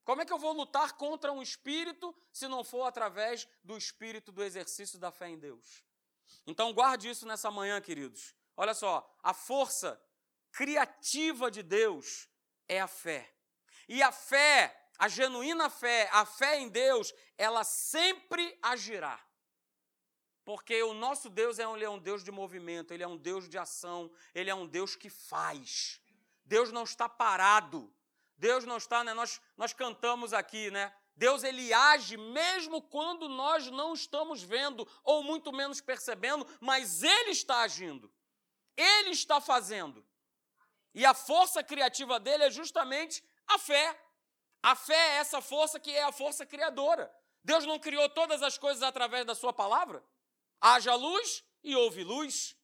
Como 0.04 0.22
é 0.22 0.26
que 0.26 0.32
eu 0.32 0.38
vou 0.38 0.54
lutar 0.54 0.94
contra 0.94 1.34
um 1.34 1.42
espírito 1.42 2.16
se 2.32 2.48
não 2.48 2.64
for 2.64 2.84
através 2.84 3.48
do 3.64 3.76
espírito 3.76 4.32
do 4.32 4.44
exercício 4.44 5.00
da 5.00 5.12
fé 5.12 5.30
em 5.30 5.40
Deus? 5.40 5.84
Então, 6.46 6.72
guarde 6.74 7.10
isso 7.10 7.26
nessa 7.26 7.50
manhã, 7.50 7.82
queridos. 7.82 8.36
Olha 8.56 8.76
só, 8.76 9.04
a 9.24 9.34
força 9.34 10.00
criativa 10.52 11.50
de 11.50 11.64
Deus 11.64 12.30
é 12.68 12.80
a 12.80 12.88
fé. 12.88 13.34
E 13.90 14.04
a 14.04 14.12
fé 14.12 14.80
a 15.00 15.08
genuína 15.08 15.72
fé, 15.72 16.08
a 16.12 16.24
fé 16.24 16.60
em 16.60 16.70
Deus, 16.70 17.12
ela 17.36 17.64
sempre 17.64 18.56
agirá. 18.62 19.20
Porque 20.46 20.84
o 20.84 20.94
nosso 20.94 21.30
Deus 21.30 21.60
é 21.60 21.68
um, 21.68 21.76
ele 21.76 21.86
é 21.86 21.90
um 21.90 22.00
Deus 22.00 22.24
de 22.24 22.32
movimento, 22.32 22.94
ele 22.94 23.04
é 23.04 23.08
um 23.08 23.18
Deus 23.18 23.48
de 23.48 23.58
ação, 23.58 24.12
ele 24.36 24.50
é 24.50 24.56
um 24.56 24.68
Deus 24.68 24.96
que 24.96 25.10
faz. 25.10 26.02
Deus 26.44 26.72
não 26.72 26.84
está 26.84 27.08
parado. 27.08 27.94
Deus 28.38 28.66
não 28.66 28.78
está, 28.78 29.04
né? 29.04 29.14
Nós, 29.14 29.40
nós 29.56 29.74
cantamos 29.74 30.34
aqui, 30.34 30.70
né? 30.70 30.94
Deus 31.16 31.44
ele 31.44 31.72
age 31.72 32.18
mesmo 32.18 32.82
quando 32.82 33.30
nós 33.30 33.68
não 33.68 33.94
estamos 33.94 34.42
vendo 34.42 34.88
ou 35.04 35.24
muito 35.24 35.52
menos 35.54 35.80
percebendo, 35.80 36.46
mas 36.60 37.04
ele 37.04 37.32
está 37.32 37.62
agindo. 37.62 38.12
Ele 38.76 39.12
está 39.12 39.40
fazendo. 39.40 40.06
E 40.94 41.06
a 41.06 41.14
força 41.14 41.64
criativa 41.64 42.20
dele 42.20 42.44
é 42.44 42.52
justamente 42.52 43.24
a 43.48 43.58
fé. 43.58 44.00
A 44.62 44.76
fé 44.76 44.94
é 44.94 45.18
essa 45.18 45.42
força 45.42 45.80
que 45.80 45.92
é 45.92 46.04
a 46.04 46.12
força 46.12 46.46
criadora. 46.46 47.14
Deus 47.44 47.66
não 47.66 47.78
criou 47.78 48.10
todas 48.10 48.42
as 48.42 48.58
coisas 48.58 48.82
através 48.82 49.26
da 49.26 49.36
sua 49.36 49.54
palavra? 49.54 50.04
Haja 50.66 50.96
luz 50.96 51.44
e 51.62 51.76
houve 51.76 52.06
luz. 52.06 52.56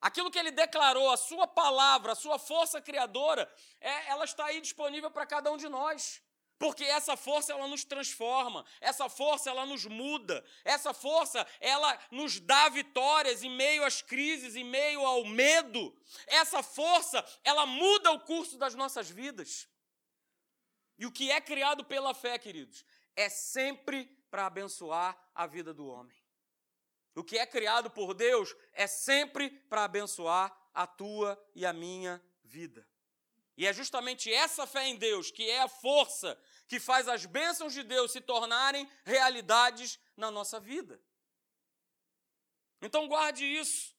Aquilo 0.00 0.30
que 0.30 0.38
ele 0.38 0.52
declarou, 0.52 1.10
a 1.10 1.16
sua 1.16 1.48
palavra, 1.48 2.12
a 2.12 2.14
sua 2.14 2.38
força 2.38 2.80
criadora, 2.80 3.52
é, 3.80 4.10
ela 4.10 4.24
está 4.24 4.44
aí 4.44 4.60
disponível 4.60 5.10
para 5.10 5.26
cada 5.26 5.50
um 5.50 5.56
de 5.56 5.68
nós. 5.68 6.22
Porque 6.56 6.84
essa 6.84 7.16
força 7.16 7.52
ela 7.52 7.66
nos 7.66 7.84
transforma, 7.84 8.64
essa 8.80 9.08
força 9.08 9.50
ela 9.50 9.66
nos 9.66 9.84
muda, 9.84 10.44
essa 10.64 10.94
força 10.94 11.44
ela 11.60 11.98
nos 12.10 12.38
dá 12.38 12.68
vitórias 12.68 13.42
em 13.42 13.50
meio 13.50 13.84
às 13.84 14.00
crises, 14.00 14.54
em 14.54 14.64
meio 14.64 15.04
ao 15.04 15.24
medo. 15.24 15.96
Essa 16.26 16.62
força 16.62 17.24
ela 17.42 17.66
muda 17.66 18.12
o 18.12 18.20
curso 18.20 18.56
das 18.58 18.76
nossas 18.76 19.10
vidas. 19.10 19.68
E 20.96 21.06
o 21.06 21.12
que 21.12 21.30
é 21.30 21.40
criado 21.40 21.84
pela 21.84 22.14
fé, 22.14 22.38
queridos, 22.38 22.84
é 23.16 23.28
sempre 23.28 24.06
para 24.30 24.46
abençoar 24.46 25.16
a 25.34 25.46
vida 25.46 25.72
do 25.72 25.86
homem. 25.86 26.17
O 27.18 27.24
que 27.24 27.36
é 27.36 27.44
criado 27.44 27.90
por 27.90 28.14
Deus 28.14 28.54
é 28.72 28.86
sempre 28.86 29.50
para 29.50 29.82
abençoar 29.82 30.56
a 30.72 30.86
tua 30.86 31.36
e 31.52 31.66
a 31.66 31.72
minha 31.72 32.22
vida. 32.44 32.86
E 33.56 33.66
é 33.66 33.72
justamente 33.72 34.32
essa 34.32 34.68
fé 34.68 34.86
em 34.86 34.94
Deus 34.94 35.28
que 35.32 35.50
é 35.50 35.62
a 35.62 35.68
força 35.68 36.40
que 36.68 36.78
faz 36.78 37.08
as 37.08 37.26
bênçãos 37.26 37.72
de 37.72 37.82
Deus 37.82 38.12
se 38.12 38.20
tornarem 38.20 38.88
realidades 39.04 39.98
na 40.16 40.30
nossa 40.30 40.60
vida. 40.60 41.02
Então 42.80 43.08
guarde 43.08 43.44
isso. 43.44 43.96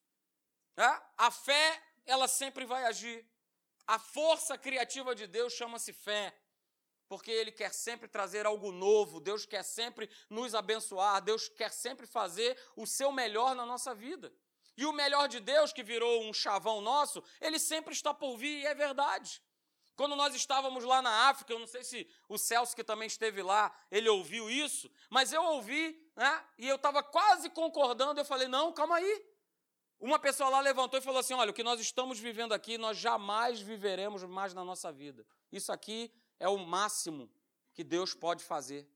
Né? 0.78 1.02
A 1.18 1.30
fé, 1.30 1.84
ela 2.06 2.26
sempre 2.26 2.64
vai 2.64 2.86
agir. 2.86 3.28
A 3.86 4.00
força 4.00 4.58
criativa 4.58 5.14
de 5.14 5.28
Deus 5.28 5.52
chama-se 5.52 5.92
fé 5.92 6.34
porque 7.10 7.32
Ele 7.32 7.52
quer 7.52 7.74
sempre 7.74 8.08
trazer 8.08 8.46
algo 8.46 8.72
novo, 8.72 9.20
Deus 9.20 9.46
quer 9.46 9.64
sempre 9.64 10.08
nos 10.30 10.54
abençoar, 10.54 11.22
Deus 11.22 11.50
quer 11.50 11.72
sempre 11.72 12.06
fazer 12.06 12.56
o 12.76 12.86
seu 12.86 13.12
melhor 13.12 13.56
na 13.56 13.66
nossa 13.66 13.96
vida. 13.96 14.32
E 14.78 14.86
o 14.86 14.94
melhor 14.94 15.28
de 15.28 15.40
Deus, 15.40 15.74
que 15.74 15.84
virou 15.84 16.24
um 16.24 16.32
chavão 16.32 16.80
nosso, 16.80 17.22
ele 17.42 17.60
sempre 17.60 17.94
está 17.94 18.14
por 18.14 18.38
vir, 18.38 18.62
e 18.62 18.66
é 18.66 18.76
verdade. 18.76 19.42
Quando 19.96 20.16
nós 20.16 20.34
estávamos 20.34 20.86
lá 20.86 21.02
na 21.02 21.28
África, 21.28 21.52
eu 21.52 21.60
não 21.60 21.68
sei 21.68 21.84
se 21.84 22.08
o 22.30 22.38
Celso, 22.38 22.74
que 22.74 22.84
também 22.86 23.08
esteve 23.08 23.42
lá, 23.42 23.76
ele 23.92 24.08
ouviu 24.08 24.50
isso, 24.50 24.90
mas 25.10 25.34
eu 25.34 25.44
ouvi, 25.44 26.00
né? 26.16 26.46
E 26.58 26.66
eu 26.66 26.78
estava 26.78 27.04
quase 27.04 27.50
concordando, 27.50 28.22
eu 28.22 28.24
falei: 28.24 28.48
não, 28.48 28.72
calma 28.72 28.96
aí. 28.96 29.26
Uma 30.00 30.18
pessoa 30.18 30.50
lá 30.50 30.62
levantou 30.62 30.98
e 30.98 31.02
falou 31.02 31.20
assim: 31.20 31.34
olha, 31.34 31.52
o 31.52 31.54
que 31.54 31.64
nós 31.64 31.82
estamos 31.82 32.18
vivendo 32.18 32.54
aqui, 32.54 32.78
nós 32.78 32.98
jamais 32.98 33.60
viveremos 33.60 34.24
mais 34.24 34.54
na 34.54 34.64
nossa 34.64 34.90
vida. 34.90 35.28
Isso 35.52 35.70
aqui 35.70 36.10
é 36.40 36.48
o 36.48 36.58
máximo 36.58 37.30
que 37.74 37.84
Deus 37.84 38.14
pode 38.14 38.44
fazer. 38.44 38.88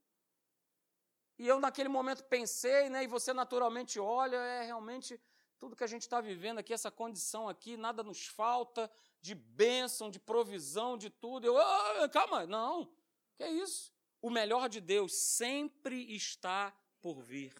E 1.38 1.47
eu, 1.47 1.60
naquele 1.60 1.89
momento, 1.89 2.23
pensei, 2.23 2.89
né, 2.89 3.03
e 3.03 3.08
você 3.08 3.34
naturalmente 3.34 3.99
olha, 3.99 4.38
é 4.38 4.63
realmente 4.63 5.19
tudo 5.58 5.75
que 5.75 5.84
a 5.84 5.88
gente 5.88 6.01
está 6.01 6.19
vivendo 6.19 6.60
aqui, 6.60 6.73
essa 6.73 6.91
condição 6.91 7.47
aqui, 7.47 7.77
nada 7.77 8.03
nos 8.03 8.27
falta 8.27 8.91
de 9.21 9.34
bênção, 9.34 10.12
de 10.12 10.19
provisão, 10.19 10.97
de 10.97 11.10
tudo. 11.10 11.47
Eu, 11.47 11.56
oh, 11.56 12.10
calma, 12.10 12.45
não, 12.45 12.93
que 13.36 13.43
é 13.43 13.49
isso? 13.49 13.93
O 14.21 14.29
melhor 14.29 14.67
de 14.67 14.82
Deus 14.82 15.13
sempre 15.13 16.13
está 16.13 16.75
por 17.01 17.21
vir. 17.21 17.53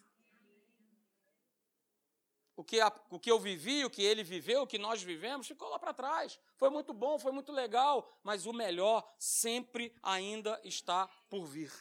O 2.56 2.64
que, 2.64 2.80
a, 2.80 2.94
o 3.10 3.20
que 3.20 3.32
eu 3.32 3.40
vivi, 3.40 3.84
o 3.84 3.90
que 3.90 4.04
ele 4.04 4.24
viveu, 4.24 4.62
o 4.62 4.68
que 4.68 4.78
nós 4.78 5.02
vivemos, 5.02 5.48
ficou 5.48 5.70
lá 5.70 5.80
para 5.80 5.94
trás. 5.94 6.40
Foi 6.56 6.70
muito 6.70 6.94
bom, 6.94 7.18
foi 7.18 7.32
muito 7.32 7.52
legal, 7.52 8.08
mas 8.24 8.46
o 8.46 8.54
melhor 8.54 9.04
sempre 9.18 9.96
ainda 10.04 10.60
está 10.64 11.08
por 11.30 11.46
vir. 11.46 11.72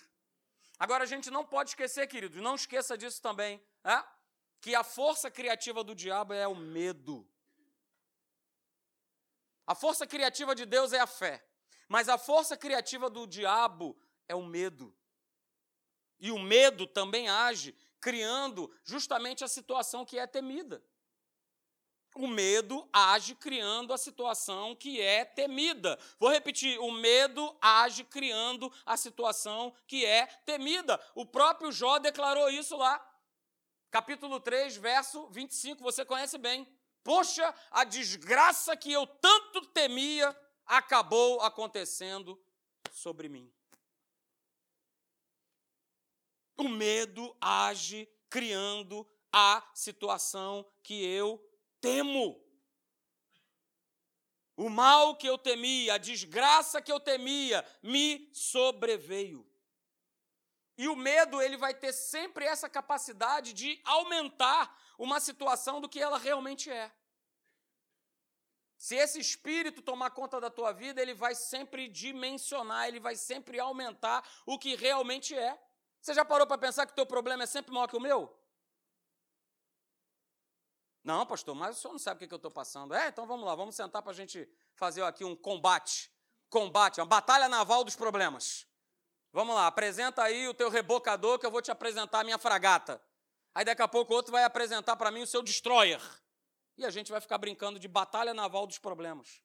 Agora, 0.79 1.05
a 1.05 1.07
gente 1.07 1.31
não 1.31 1.45
pode 1.45 1.71
esquecer, 1.71 2.07
queridos, 2.07 2.43
não 2.43 2.55
esqueça 2.55 2.97
disso 2.97 3.21
também, 3.21 3.63
é? 3.85 4.03
que 4.61 4.75
a 4.75 4.83
força 4.83 5.31
criativa 5.31 5.85
do 5.85 5.95
diabo 5.95 6.33
é 6.33 6.49
o 6.49 6.55
medo. 6.55 7.29
A 9.67 9.75
força 9.75 10.07
criativa 10.07 10.55
de 10.55 10.65
Deus 10.65 10.93
é 10.93 11.01
a 11.01 11.07
fé, 11.07 11.45
mas 11.89 12.09
a 12.09 12.17
força 12.17 12.57
criativa 12.57 13.11
do 13.11 13.27
diabo 13.27 13.97
é 14.29 14.35
o 14.35 14.43
medo. 14.43 14.97
E 16.19 16.31
o 16.31 16.39
medo 16.39 16.87
também 16.87 17.29
age 17.29 17.77
criando 18.03 18.69
justamente 18.85 19.45
a 19.45 19.49
situação 19.49 20.05
que 20.05 20.19
é 20.19 20.27
temida. 20.27 20.85
O 22.15 22.27
medo 22.27 22.87
age 22.93 23.35
criando 23.35 23.95
a 23.95 23.97
situação 23.97 24.77
que 24.77 25.01
é 25.01 25.25
temida. 25.25 25.99
Vou 26.19 26.29
repetir: 26.29 26.79
o 26.79 26.91
medo 26.93 27.57
age 27.59 28.05
criando 28.05 28.71
a 28.85 28.99
situação 28.99 29.75
que 29.87 30.05
é 30.05 30.27
temida. 30.45 31.01
O 31.15 31.25
próprio 31.25 31.73
Jó 31.73 31.99
declarou 31.99 32.51
isso 32.51 32.77
lá. 32.77 33.01
Capítulo 33.91 34.41
3, 34.41 34.77
verso 34.77 35.29
25, 35.29 35.83
você 35.83 36.05
conhece 36.05 36.37
bem. 36.37 36.67
Poxa, 37.03 37.55
a 37.71 37.85
desgraça 37.85 38.77
que 38.77 38.93
eu 38.93 39.07
tanto 39.07 39.67
temia 39.67 40.37
acabou 40.67 41.41
acontecendo 41.41 42.39
sobre 42.91 43.29
mim. 43.29 43.53
O 46.57 46.69
medo 46.69 47.37
age 47.41 48.09
criando 48.29 49.07
a 49.33 49.63
situação 49.75 50.71
que 50.83 51.05
eu 51.05 51.43
temo. 51.81 52.41
O 54.57 54.69
mal 54.69 55.17
que 55.17 55.27
eu 55.27 55.39
temia, 55.39 55.95
a 55.95 55.99
desgraça 55.99 56.83
que 56.83 56.93
eu 56.93 57.01
temia, 57.01 57.67
me 57.83 58.31
sobreveio. 58.33 59.47
E 60.77 60.89
o 60.89 60.97
medo, 60.97 61.41
ele 61.41 61.57
vai 61.57 61.75
ter 61.75 61.93
sempre 61.93 62.45
essa 62.45 62.69
capacidade 62.69 63.53
de 63.53 63.81
aumentar 63.85 64.77
uma 64.99 65.21
situação 65.21 65.81
do 65.81 65.89
que 65.89 66.01
ela 66.01 66.19
realmente 66.19 66.71
é. 66.71 66.93
Se 68.77 68.97
esse 68.97 69.21
espírito 69.21 69.81
tomar 69.81 70.11
conta 70.11 70.41
da 70.41 70.51
tua 70.51 70.73
vida, 70.73 71.01
ele 71.01 71.15
vai 71.15 71.35
sempre 71.35 71.87
dimensionar, 71.89 72.89
ele 72.89 72.99
vai 72.99 73.15
sempre 73.15 73.61
aumentar 73.61 74.29
o 74.45 74.59
que 74.59 74.75
realmente 74.75 75.37
é. 75.37 75.57
Você 76.03 76.15
já 76.15 76.25
parou 76.25 76.47
para 76.49 76.59
pensar 76.59 76.85
que 76.85 76.93
o 76.93 76.97
teu 76.97 77.07
problema 77.07 77.45
é 77.45 77.47
sempre 77.47 77.73
maior 77.73 77.87
que 77.87 77.97
o 77.97 78.01
meu? 78.01 78.37
Não, 81.05 81.25
pastor, 81.25 81.55
mas 81.55 81.77
o 81.77 81.81
senhor 81.81 81.93
não 81.93 81.99
sabe 81.99 82.25
o 82.25 82.29
que 82.29 82.35
eu 82.35 82.37
estou 82.37 82.51
passando. 82.51 82.93
É, 82.93 83.07
então 83.07 83.25
vamos 83.25 83.47
lá, 83.47 83.55
vamos 83.55 83.77
sentar 83.77 84.03
para 84.03 84.11
a 84.11 84.15
gente 84.15 84.49
fazer 84.75 85.03
aqui 85.05 85.25
um 85.25 85.37
combate. 85.37 86.11
Combate, 86.51 87.01
uma 87.01 87.07
batalha 87.07 87.49
naval 87.49 87.85
dos 87.85 87.95
problemas. 87.95 88.67
Vamos 89.33 89.55
lá, 89.55 89.69
apresenta 89.69 90.25
aí 90.25 90.49
o 90.49 90.55
teu 90.55 90.69
rebocador 90.69 91.39
que 91.39 91.47
eu 91.47 91.51
vou 91.53 91.63
te 91.63 91.71
apresentar 91.71 92.21
a 92.21 92.25
minha 92.25 92.37
fragata. 92.37 93.01
Aí 93.55 93.65
daqui 93.65 93.81
a 93.81 93.89
pouco 93.89 94.13
o 94.13 94.17
outro 94.17 94.33
vai 94.33 94.43
apresentar 94.43 94.97
para 94.97 95.11
mim 95.13 95.23
o 95.23 95.27
seu 95.27 95.41
destroyer. 95.41 96.01
E 96.77 96.85
a 96.85 96.91
gente 96.91 97.13
vai 97.13 97.21
ficar 97.21 97.39
brincando 97.39 97.79
de 97.79 97.87
batalha 97.87 98.35
naval 98.35 98.67
dos 98.67 98.79
problemas. 98.79 99.41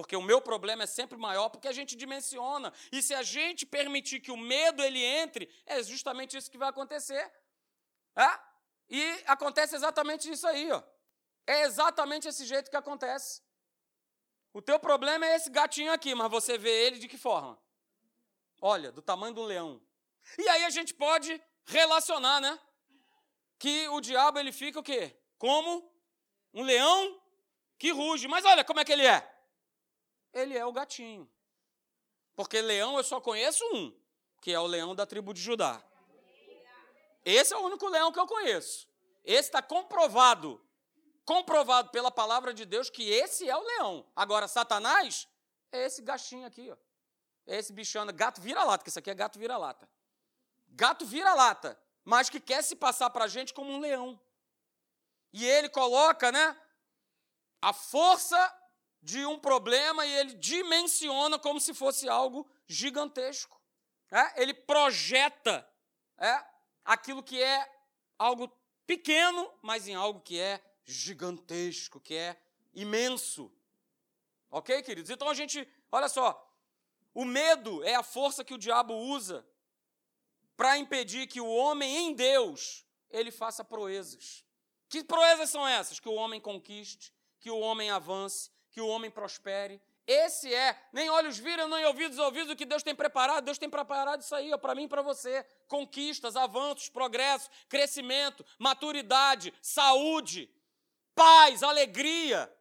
Porque 0.00 0.16
o 0.16 0.22
meu 0.22 0.40
problema 0.40 0.84
é 0.84 0.86
sempre 0.86 1.18
maior 1.18 1.50
porque 1.50 1.68
a 1.68 1.72
gente 1.72 1.94
dimensiona. 1.94 2.72
E 2.90 3.02
se 3.02 3.14
a 3.14 3.22
gente 3.22 3.66
permitir 3.66 4.18
que 4.20 4.32
o 4.32 4.36
medo 4.36 4.82
ele 4.82 5.02
entre, 5.04 5.52
é 5.66 5.82
justamente 5.82 6.36
isso 6.36 6.50
que 6.50 6.56
vai 6.56 6.70
acontecer. 6.70 7.30
É? 8.16 8.40
E 8.88 9.22
acontece 9.26 9.76
exatamente 9.76 10.30
isso 10.30 10.46
aí, 10.46 10.72
ó. 10.72 10.82
É 11.46 11.62
exatamente 11.64 12.26
esse 12.26 12.46
jeito 12.46 12.70
que 12.70 12.76
acontece. 12.76 13.42
O 14.54 14.62
teu 14.62 14.78
problema 14.80 15.26
é 15.26 15.36
esse 15.36 15.50
gatinho 15.50 15.92
aqui, 15.92 16.14
mas 16.14 16.30
você 16.30 16.56
vê 16.56 16.86
ele 16.86 16.98
de 16.98 17.06
que 17.06 17.18
forma? 17.18 17.60
Olha, 18.60 18.90
do 18.90 19.02
tamanho 19.02 19.38
um 19.38 19.44
leão. 19.44 19.82
E 20.38 20.48
aí 20.48 20.64
a 20.64 20.70
gente 20.70 20.94
pode 20.94 21.40
relacionar, 21.66 22.40
né? 22.40 22.58
Que 23.58 23.86
o 23.88 24.00
diabo 24.00 24.38
ele 24.38 24.50
fica 24.50 24.80
o 24.80 24.82
quê? 24.82 25.14
Como 25.36 25.92
um 26.54 26.62
leão 26.62 27.20
que 27.78 27.90
ruge. 27.90 28.26
Mas 28.26 28.46
olha 28.46 28.64
como 28.64 28.80
é 28.80 28.84
que 28.84 28.92
ele 28.92 29.06
é 29.06 29.39
ele 30.32 30.56
é 30.56 30.64
o 30.64 30.72
gatinho. 30.72 31.30
Porque 32.34 32.60
leão 32.60 32.96
eu 32.96 33.04
só 33.04 33.20
conheço 33.20 33.64
um, 33.74 33.94
que 34.40 34.52
é 34.52 34.58
o 34.58 34.66
leão 34.66 34.94
da 34.94 35.06
tribo 35.06 35.34
de 35.34 35.40
Judá. 35.40 35.82
Esse 37.24 37.52
é 37.52 37.56
o 37.56 37.60
único 37.60 37.86
leão 37.88 38.10
que 38.12 38.18
eu 38.18 38.26
conheço. 38.26 38.88
Esse 39.24 39.48
está 39.48 39.60
comprovado, 39.60 40.60
comprovado 41.24 41.90
pela 41.90 42.10
palavra 42.10 42.54
de 42.54 42.64
Deus 42.64 42.88
que 42.88 43.10
esse 43.10 43.48
é 43.48 43.56
o 43.56 43.62
leão. 43.62 44.06
Agora, 44.16 44.48
Satanás 44.48 45.28
é 45.70 45.84
esse 45.84 46.02
gatinho 46.02 46.46
aqui, 46.46 46.70
ó. 46.70 46.76
É 47.46 47.58
esse 47.58 47.72
bichano, 47.72 48.12
gato 48.12 48.40
vira-lata, 48.40 48.82
que 48.84 48.90
isso 48.90 48.98
aqui 48.98 49.10
é 49.10 49.14
gato 49.14 49.38
vira-lata. 49.38 49.88
Gato 50.68 51.04
vira-lata, 51.04 51.78
mas 52.04 52.30
que 52.30 52.40
quer 52.40 52.62
se 52.62 52.76
passar 52.76 53.10
para 53.10 53.24
a 53.24 53.28
gente 53.28 53.52
como 53.52 53.70
um 53.70 53.80
leão. 53.80 54.18
E 55.32 55.46
ele 55.46 55.68
coloca, 55.68 56.32
né, 56.32 56.56
a 57.60 57.72
força 57.72 58.59
de 59.02 59.24
um 59.24 59.38
problema 59.38 60.04
e 60.04 60.12
ele 60.12 60.34
dimensiona 60.34 61.38
como 61.38 61.60
se 61.60 61.72
fosse 61.72 62.08
algo 62.08 62.48
gigantesco. 62.66 63.60
é, 64.10 64.42
ele 64.42 64.52
projeta 64.52 65.66
é, 66.18 66.44
aquilo 66.84 67.22
que 67.22 67.42
é 67.42 67.70
algo 68.18 68.52
pequeno, 68.86 69.50
mas 69.62 69.88
em 69.88 69.94
algo 69.94 70.20
que 70.20 70.38
é 70.38 70.62
gigantesco, 70.84 72.00
que 72.00 72.14
é 72.14 72.36
imenso. 72.74 73.52
Ok, 74.50 74.82
queridos? 74.82 75.10
Então 75.10 75.28
a 75.28 75.34
gente, 75.34 75.66
olha 75.90 76.08
só, 76.08 76.46
o 77.14 77.24
medo 77.24 77.82
é 77.84 77.94
a 77.94 78.02
força 78.02 78.44
que 78.44 78.54
o 78.54 78.58
diabo 78.58 78.94
usa 78.94 79.46
para 80.56 80.76
impedir 80.76 81.26
que 81.26 81.40
o 81.40 81.48
homem 81.48 81.96
em 81.96 82.14
Deus 82.14 82.84
ele 83.08 83.30
faça 83.30 83.64
proezas. 83.64 84.44
Que 84.88 85.04
proezas 85.04 85.50
são 85.50 85.66
essas? 85.66 86.00
Que 86.00 86.08
o 86.08 86.14
homem 86.14 86.40
conquiste, 86.40 87.14
que 87.38 87.50
o 87.50 87.58
homem 87.58 87.90
avance, 87.90 88.50
que 88.70 88.80
o 88.80 88.88
homem 88.88 89.10
prospere. 89.10 89.80
Esse 90.06 90.52
é, 90.52 90.76
nem 90.92 91.08
olhos 91.08 91.38
viram, 91.38 91.68
nem 91.68 91.84
ouvidos 91.84 92.18
ouvidos 92.18 92.50
o 92.50 92.56
que 92.56 92.64
Deus 92.64 92.82
tem 92.82 92.94
preparado. 92.94 93.44
Deus 93.44 93.58
tem 93.58 93.70
preparado 93.70 94.22
isso 94.22 94.34
aí, 94.34 94.50
para 94.58 94.74
mim 94.74 94.84
e 94.84 94.88
para 94.88 95.02
você. 95.02 95.44
Conquistas, 95.68 96.34
avanços, 96.36 96.88
progressos, 96.88 97.50
crescimento, 97.68 98.44
maturidade, 98.58 99.54
saúde, 99.62 100.50
paz, 101.14 101.62
alegria. 101.62 102.52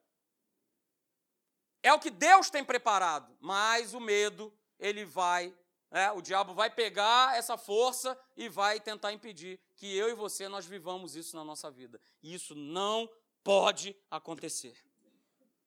É 1.82 1.94
o 1.94 2.00
que 2.00 2.10
Deus 2.10 2.50
tem 2.50 2.64
preparado, 2.64 3.36
mas 3.40 3.94
o 3.94 4.00
medo, 4.00 4.54
ele 4.78 5.06
vai, 5.06 5.56
é, 5.90 6.12
o 6.12 6.22
diabo 6.22 6.54
vai 6.54 6.70
pegar 6.70 7.38
essa 7.38 7.58
força 7.58 8.20
e 8.36 8.50
vai 8.50 8.80
tentar 8.80 9.14
impedir 9.14 9.60
que 9.76 9.98
eu 9.98 10.10
e 10.10 10.14
você 10.14 10.48
nós 10.50 10.66
vivamos 10.66 11.16
isso 11.16 11.38
na 11.38 11.44
nossa 11.44 11.72
vida. 11.72 12.00
E 12.22 12.34
isso 12.34 12.54
não 12.54 13.10
pode 13.44 13.96
acontecer. 14.12 14.89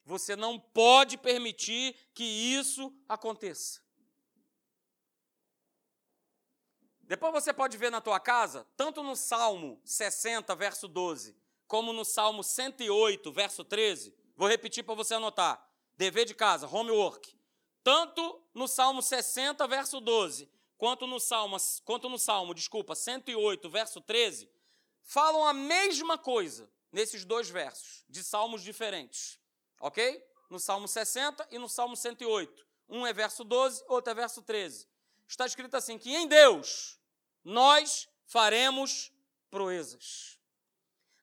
Você 0.04 0.34
não 0.34 0.58
pode 0.58 1.16
permitir 1.16 1.94
que 2.14 2.24
isso 2.24 2.92
aconteça. 3.08 3.80
Depois 7.02 7.32
você 7.32 7.52
pode 7.52 7.76
ver 7.76 7.90
na 7.90 8.00
tua 8.00 8.18
casa, 8.18 8.66
tanto 8.76 9.02
no 9.02 9.14
Salmo 9.14 9.80
60, 9.84 10.54
verso 10.56 10.88
12, 10.88 11.36
como 11.66 11.92
no 11.92 12.04
Salmo 12.04 12.42
108, 12.42 13.30
verso 13.30 13.64
13. 13.64 14.14
Vou 14.34 14.48
repetir 14.48 14.82
para 14.82 14.94
você 14.94 15.14
anotar. 15.14 15.68
Dever 15.96 16.24
de 16.24 16.34
casa, 16.34 16.66
homework. 16.66 17.38
Tanto 17.84 18.42
no 18.54 18.66
Salmo 18.66 19.02
60, 19.02 19.66
verso 19.66 20.00
12, 20.00 20.48
quanto 20.78 21.06
no 21.06 21.20
Salmo, 21.20 21.56
quanto 21.84 22.08
no 22.08 22.18
Salmo, 22.18 22.54
desculpa, 22.54 22.94
108, 22.94 23.68
verso 23.68 24.00
13, 24.00 24.48
falam 25.02 25.44
a 25.44 25.52
mesma 25.52 26.16
coisa 26.16 26.70
nesses 26.90 27.24
dois 27.24 27.50
versos, 27.50 28.04
de 28.08 28.22
salmos 28.22 28.62
diferentes 28.62 29.41
ok? 29.82 30.24
No 30.48 30.58
Salmo 30.58 30.88
60 30.88 31.48
e 31.50 31.58
no 31.58 31.68
Salmo 31.68 31.96
108. 31.96 32.66
Um 32.88 33.06
é 33.06 33.12
verso 33.12 33.44
12, 33.44 33.84
outro 33.88 34.12
é 34.12 34.14
verso 34.14 34.40
13. 34.40 34.88
Está 35.28 35.44
escrito 35.44 35.76
assim: 35.76 35.98
que 35.98 36.14
em 36.14 36.26
Deus 36.26 36.98
nós 37.44 38.08
faremos 38.26 39.12
proezas. 39.50 40.38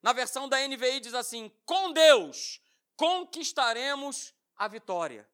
Na 0.02 0.14
versão 0.14 0.48
da 0.48 0.60
NVI 0.68 1.00
diz 1.00 1.14
assim: 1.14 1.52
com 1.66 1.92
Deus 1.92 2.62
conquistaremos 2.96 4.34
a 4.56 4.68
vitória. 4.68 5.28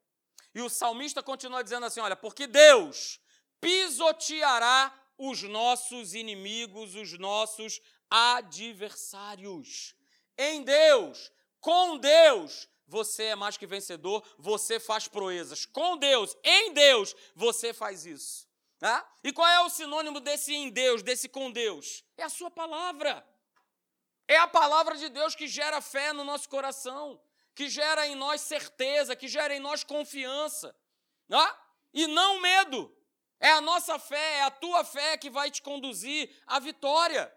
E 0.53 0.61
o 0.61 0.69
salmista 0.69 1.23
continua 1.23 1.63
dizendo 1.63 1.85
assim: 1.85 1.99
olha, 1.99 2.15
porque 2.15 2.47
Deus 2.47 3.19
pisoteará 3.59 4.93
os 5.17 5.41
nossos 5.43 6.13
inimigos, 6.13 6.95
os 6.95 7.17
nossos 7.17 7.81
adversários. 8.09 9.95
Em 10.38 10.63
Deus, 10.63 11.31
com 11.59 11.97
Deus, 11.97 12.67
você 12.88 13.24
é 13.26 13.36
mais 13.36 13.58
que 13.58 13.65
vencedor, 13.65 14.24
você 14.38 14.80
faz 14.80 15.08
proezas. 15.08 15.65
Com 15.65 15.98
Deus, 15.98 16.36
em 16.43 16.74
Deus, 16.74 17.15
você 17.36 17.74
faz 17.74 18.06
isso. 18.06 18.48
Tá? 18.78 19.08
E 19.24 19.32
qual 19.32 19.48
é 19.48 19.62
o 19.62 19.69
sinônimo 19.69 20.19
desse 20.19 20.54
em 20.54 20.69
Deus, 20.69 21.02
desse 21.02 21.30
com 21.30 21.50
Deus? 21.50 22.04
É 22.17 22.24
a 22.24 22.30
sua 22.30 22.52
palavra. 22.52 23.26
É 24.28 24.38
a 24.38 24.48
palavra 24.48 24.98
de 24.98 25.10
Deus 25.10 25.36
que 25.36 25.48
gera 25.48 25.82
fé 25.82 26.12
no 26.12 26.24
nosso 26.24 26.50
coração, 26.50 27.21
que 27.54 27.69
gera 27.69 28.08
em 28.08 28.15
nós 28.15 28.41
certeza, 28.41 29.15
que 29.15 29.28
gera 29.28 29.56
em 29.56 29.60
nós 29.60 29.84
confiança. 29.84 30.76
Tá? 31.28 31.60
E 31.93 32.08
não 32.08 32.39
medo. 32.39 32.91
É 33.39 33.52
a 33.52 33.62
nossa 33.62 34.00
fé, 34.00 34.38
é 34.38 34.43
a 34.43 34.52
tua 34.52 34.84
fé 34.84 35.17
que 35.17 35.30
vai 35.30 35.52
te 35.52 35.62
conduzir 35.62 36.30
à 36.48 36.60
vitória, 36.60 37.34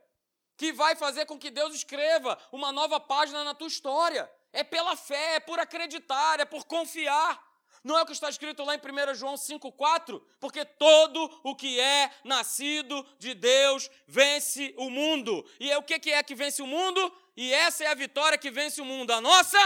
que 0.56 0.72
vai 0.72 0.96
fazer 0.96 1.26
com 1.26 1.38
que 1.38 1.50
Deus 1.50 1.74
escreva 1.74 2.38
uma 2.50 2.72
nova 2.72 2.98
página 2.98 3.44
na 3.44 3.54
tua 3.54 3.68
história. 3.68 4.30
É 4.52 4.64
pela 4.64 4.96
fé, 4.96 5.36
é 5.36 5.40
por 5.40 5.58
acreditar, 5.58 6.40
é 6.40 6.44
por 6.44 6.64
confiar. 6.64 7.46
Não 7.84 7.96
é 7.96 8.02
o 8.02 8.06
que 8.06 8.12
está 8.12 8.28
escrito 8.28 8.64
lá 8.64 8.74
em 8.74 8.78
1 8.78 9.14
João 9.14 9.34
5,4? 9.34 10.20
Porque 10.40 10.64
todo 10.64 11.40
o 11.44 11.54
que 11.54 11.78
é 11.78 12.10
nascido 12.24 13.06
de 13.18 13.34
Deus 13.34 13.88
vence 14.06 14.74
o 14.76 14.90
mundo. 14.90 15.48
E 15.60 15.70
é 15.70 15.78
o 15.78 15.82
que 15.82 16.10
é 16.10 16.22
que 16.22 16.34
vence 16.34 16.60
o 16.60 16.66
mundo? 16.66 17.00
E 17.36 17.52
essa 17.52 17.84
é 17.84 17.86
a 17.86 17.94
vitória 17.94 18.36
que 18.36 18.50
vence 18.50 18.80
o 18.80 18.84
mundo. 18.84 19.12
A 19.12 19.20
nossa? 19.20 19.58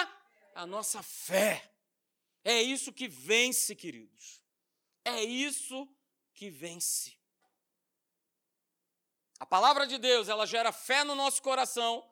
A 0.55 0.66
nossa 0.66 1.03
fé. 1.03 1.71
É 2.45 2.61
isso 2.61 2.92
que 2.92 3.09
vence, 3.09 3.75
queridos. 3.75 4.42
É 5.05 5.23
isso 5.23 5.88
que 6.35 6.51
vence. 6.51 7.16
A 9.38 9.47
palavra 9.47 9.87
de 9.87 9.99
Deus, 9.99 10.29
ela 10.29 10.47
gera 10.47 10.71
fé 10.71 11.03
no 11.03 11.14
nosso 11.14 11.42
coração. 11.42 12.09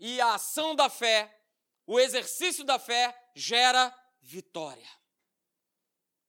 E 0.00 0.20
a 0.20 0.34
ação 0.34 0.74
da 0.74 0.88
fé, 0.88 1.40
o 1.86 2.00
exercício 2.00 2.64
da 2.64 2.78
fé 2.78 3.16
gera 3.36 3.94
vitória. 4.20 4.88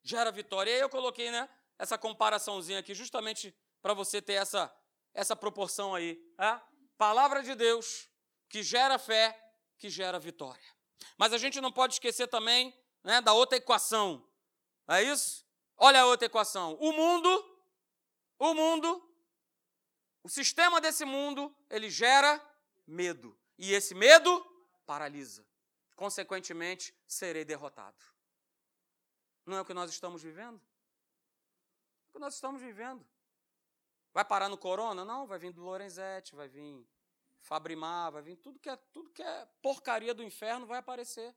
Gera 0.04 0.32
vitória. 0.32 0.70
E 0.70 0.76
aí 0.76 0.82
eu 0.82 0.90
coloquei, 0.90 1.32
né, 1.32 1.50
essa 1.80 1.98
comparaçãozinha 1.98 2.80
aqui 2.80 2.94
justamente 2.94 3.56
para 3.82 3.94
você 3.94 4.22
ter 4.22 4.34
essa 4.34 4.72
essa 5.14 5.36
proporção 5.36 5.94
aí, 5.94 6.22
é? 6.38 6.62
Palavra 6.98 7.42
de 7.44 7.56
Deus 7.56 8.08
que 8.48 8.64
gera 8.64 9.00
fé, 9.00 9.38
que 9.78 9.90
gera 9.90 10.20
vitória. 10.20 10.64
Mas 11.18 11.34
a 11.34 11.38
gente 11.38 11.60
não 11.60 11.72
pode 11.72 11.94
esquecer 11.94 12.28
também, 12.28 12.78
né, 13.04 13.22
da 13.22 13.34
outra 13.34 13.58
equação. 13.58 14.28
É 14.88 15.02
isso? 15.02 15.46
Olha 15.78 16.02
a 16.02 16.06
outra 16.06 16.26
equação. 16.26 16.78
O 16.80 16.92
mundo, 16.92 17.60
o 18.38 18.54
mundo, 18.54 19.10
o 20.24 20.30
sistema 20.30 20.80
desse 20.80 21.06
mundo, 21.06 21.56
ele 21.70 21.90
gera 21.90 22.40
medo. 22.86 23.38
E 23.62 23.74
esse 23.74 23.94
medo 23.94 24.44
paralisa. 24.88 25.46
Consequentemente, 25.96 26.96
serei 27.06 27.46
derrotado. 27.46 28.04
Não 29.46 29.56
é 29.56 29.62
o 29.62 29.66
que 29.66 29.74
nós 29.74 29.92
estamos 29.92 30.24
vivendo? 30.24 30.58
É 30.58 32.10
o 32.10 32.14
que 32.14 32.20
nós 32.20 32.34
estamos 32.34 32.60
vivendo. 32.60 33.08
Vai 34.12 34.26
parar 34.26 34.50
no 34.50 34.58
corona? 34.58 35.06
Não, 35.06 35.28
vai 35.28 35.38
vir 35.38 35.54
do 35.54 35.62
Lorenzetti, 35.62 36.36
vai 36.36 36.48
vir 36.48 36.90
Fabrimar, 37.40 38.12
vai 38.12 38.24
vir 38.24 38.36
tudo 38.38 38.60
que 38.60 38.68
é 38.68 38.76
tudo 38.76 39.12
que 39.12 39.22
é 39.22 39.48
porcaria 39.62 40.16
do 40.16 40.24
inferno 40.24 40.66
vai 40.66 40.80
aparecer. 40.80 41.36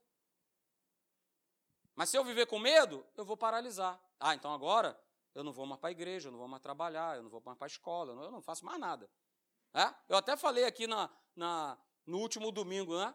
Mas 1.95 2.09
se 2.09 2.17
eu 2.17 2.23
viver 2.25 2.47
com 2.47 2.57
medo, 2.57 3.05
eu 3.15 3.23
vou 3.23 3.37
paralisar. 3.37 4.01
Ah, 4.19 4.33
então 4.33 4.51
agora 4.51 4.99
eu 5.35 5.43
não 5.43 5.53
vou 5.53 5.67
mais 5.67 5.79
para 5.79 5.89
a 5.89 5.91
igreja, 5.91 6.29
eu 6.29 6.31
não 6.31 6.39
vou 6.39 6.47
mais 6.47 6.63
trabalhar, 6.63 7.17
eu 7.17 7.21
não 7.21 7.29
vou 7.29 7.41
mais 7.45 7.55
para 7.55 7.67
a 7.67 7.67
escola, 7.67 8.13
eu 8.13 8.31
não 8.31 8.41
faço 8.41 8.65
mais 8.65 8.79
nada. 8.79 9.07
É? 9.75 9.93
Eu 10.09 10.17
até 10.17 10.35
falei 10.35 10.63
aqui 10.63 10.87
na, 10.87 11.09
na, 11.35 11.77
no 12.05 12.19
último 12.19 12.51
domingo, 12.51 12.97
né? 12.97 13.13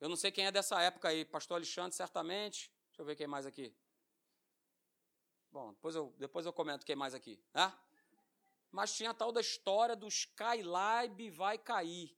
Eu 0.00 0.08
não 0.08 0.16
sei 0.16 0.32
quem 0.32 0.46
é 0.46 0.52
dessa 0.52 0.80
época 0.80 1.08
aí, 1.08 1.24
pastor 1.24 1.56
Alexandre, 1.56 1.94
certamente. 1.94 2.72
Deixa 2.88 3.02
eu 3.02 3.06
ver 3.06 3.16
quem 3.16 3.26
mais 3.26 3.46
aqui. 3.46 3.74
Bom, 5.50 5.72
depois 5.72 5.94
eu, 5.94 6.14
depois 6.18 6.46
eu 6.46 6.52
comento 6.52 6.84
quem 6.84 6.96
mais 6.96 7.14
aqui, 7.14 7.38
né? 7.54 7.72
Mas 8.70 8.96
tinha 8.96 9.10
a 9.10 9.14
tal 9.14 9.30
da 9.30 9.40
história 9.40 9.94
do 9.94 10.08
Skylab 10.08 11.30
vai 11.30 11.58
cair, 11.58 12.16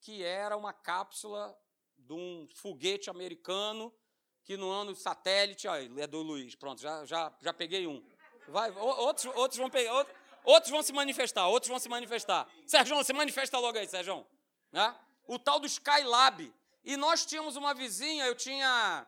que 0.00 0.22
era 0.22 0.56
uma 0.56 0.72
cápsula 0.72 1.56
de 1.96 2.12
um 2.12 2.46
foguete 2.54 3.08
americano 3.08 3.94
que 4.42 4.56
no 4.56 4.70
ano 4.70 4.94
satélite, 4.94 5.66
ó, 5.66 5.76
é 5.76 6.06
do 6.06 6.20
Luiz, 6.20 6.54
pronto, 6.54 6.80
já, 6.80 7.04
já, 7.06 7.32
já 7.40 7.54
peguei 7.54 7.86
um. 7.86 8.04
Vai, 8.48 8.70
outros, 8.72 9.34
outros 9.36 9.56
vão 9.58 9.70
pegar, 9.70 9.94
outros, 9.94 10.16
outros 10.44 10.70
vão 10.70 10.82
se 10.82 10.92
manifestar, 10.92 11.48
outros 11.48 11.70
vão 11.70 11.78
se 11.78 11.88
manifestar. 11.88 12.46
Sérgio, 12.66 13.02
se 13.02 13.12
manifesta 13.14 13.58
logo 13.58 13.78
aí, 13.78 13.88
Sérgio. 13.88 14.26
Né? 14.70 14.94
O 15.26 15.38
tal 15.38 15.58
do 15.60 15.66
Skylab. 15.66 16.52
E 16.84 16.96
nós 16.96 17.24
tínhamos 17.24 17.56
uma 17.56 17.72
vizinha, 17.74 18.26
eu 18.26 18.34
tinha 18.34 19.06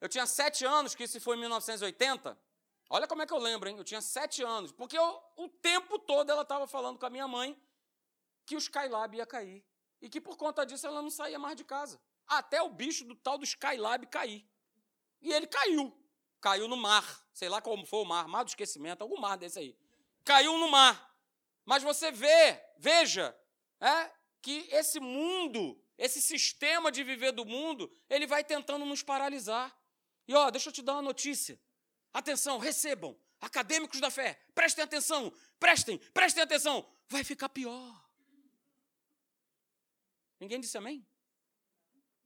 eu 0.00 0.08
tinha 0.08 0.26
sete 0.26 0.64
anos, 0.64 0.96
que 0.96 1.04
isso 1.04 1.20
foi 1.20 1.36
em 1.36 1.40
1980. 1.40 2.36
Olha 2.90 3.06
como 3.06 3.22
é 3.22 3.26
que 3.26 3.32
eu 3.32 3.38
lembro, 3.38 3.68
hein? 3.68 3.76
Eu 3.78 3.84
tinha 3.84 4.00
sete 4.02 4.42
anos, 4.42 4.72
porque 4.72 4.98
eu, 4.98 5.22
o 5.36 5.48
tempo 5.48 5.96
todo 5.96 6.28
ela 6.28 6.42
estava 6.42 6.66
falando 6.66 6.98
com 6.98 7.06
a 7.06 7.10
minha 7.10 7.28
mãe 7.28 7.56
que 8.44 8.56
o 8.56 8.58
Skylab 8.58 9.16
ia 9.16 9.24
cair. 9.24 9.64
E 10.00 10.08
que 10.08 10.20
por 10.20 10.36
conta 10.36 10.66
disso 10.66 10.88
ela 10.88 11.00
não 11.00 11.08
saía 11.08 11.38
mais 11.38 11.56
de 11.56 11.62
casa. 11.62 12.00
Até 12.26 12.60
o 12.60 12.68
bicho 12.68 13.04
do 13.04 13.14
tal 13.14 13.38
do 13.38 13.44
Skylab 13.44 14.04
cair. 14.08 14.44
E 15.20 15.32
ele 15.32 15.46
caiu. 15.46 15.96
Caiu 16.40 16.66
no 16.66 16.76
mar. 16.76 17.24
Sei 17.32 17.48
lá 17.48 17.62
como 17.62 17.86
foi 17.86 18.00
o 18.00 18.04
mar, 18.04 18.26
mar 18.26 18.42
do 18.42 18.48
esquecimento, 18.48 19.02
algum 19.02 19.20
mar 19.20 19.36
desse 19.36 19.60
aí. 19.60 19.78
Caiu 20.24 20.58
no 20.58 20.68
mar. 20.68 21.16
Mas 21.64 21.84
você 21.84 22.10
vê, 22.10 22.60
veja, 22.76 23.34
é, 23.80 24.10
que 24.42 24.68
esse 24.70 24.98
mundo, 25.00 25.80
esse 25.96 26.20
sistema 26.20 26.90
de 26.90 27.04
viver 27.04 27.32
do 27.32 27.44
mundo, 27.44 27.90
ele 28.10 28.26
vai 28.26 28.42
tentando 28.42 28.84
nos 28.84 29.02
paralisar. 29.02 29.74
E 30.26 30.34
ó, 30.34 30.50
deixa 30.50 30.68
eu 30.68 30.72
te 30.72 30.82
dar 30.82 30.94
uma 30.94 31.02
notícia. 31.02 31.58
Atenção, 32.12 32.58
recebam. 32.58 33.16
acadêmicos 33.40 33.98
da 34.00 34.08
fé, 34.08 34.40
prestem 34.54 34.84
atenção, 34.84 35.32
prestem, 35.58 35.98
prestem 36.14 36.44
atenção, 36.44 36.88
vai 37.08 37.24
ficar 37.24 37.48
pior. 37.48 38.08
Ninguém 40.38 40.60
disse 40.60 40.78
amém? 40.78 41.04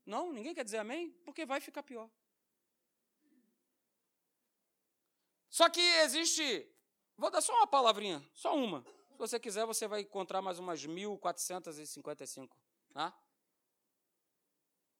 Não, 0.05 0.31
ninguém 0.33 0.55
quer 0.55 0.64
dizer 0.64 0.79
amém? 0.79 1.11
Porque 1.25 1.47
vai 1.47 1.61
ficar 1.61 1.83
pior. 1.83 2.11
Só 5.49 5.71
que 5.71 5.81
existe, 5.81 6.71
vou 7.17 7.31
dar 7.31 7.41
só 7.41 7.55
uma 7.55 7.67
palavrinha, 7.67 8.23
só 8.35 8.55
uma. 8.55 8.85
Se 9.17 9.21
você 9.21 9.41
quiser, 9.41 9.64
você 9.64 9.89
vai 9.89 10.03
encontrar 10.03 10.43
mais 10.43 10.59
umas 10.59 10.87
1.455. 10.87 12.51
Tá? 12.93 13.19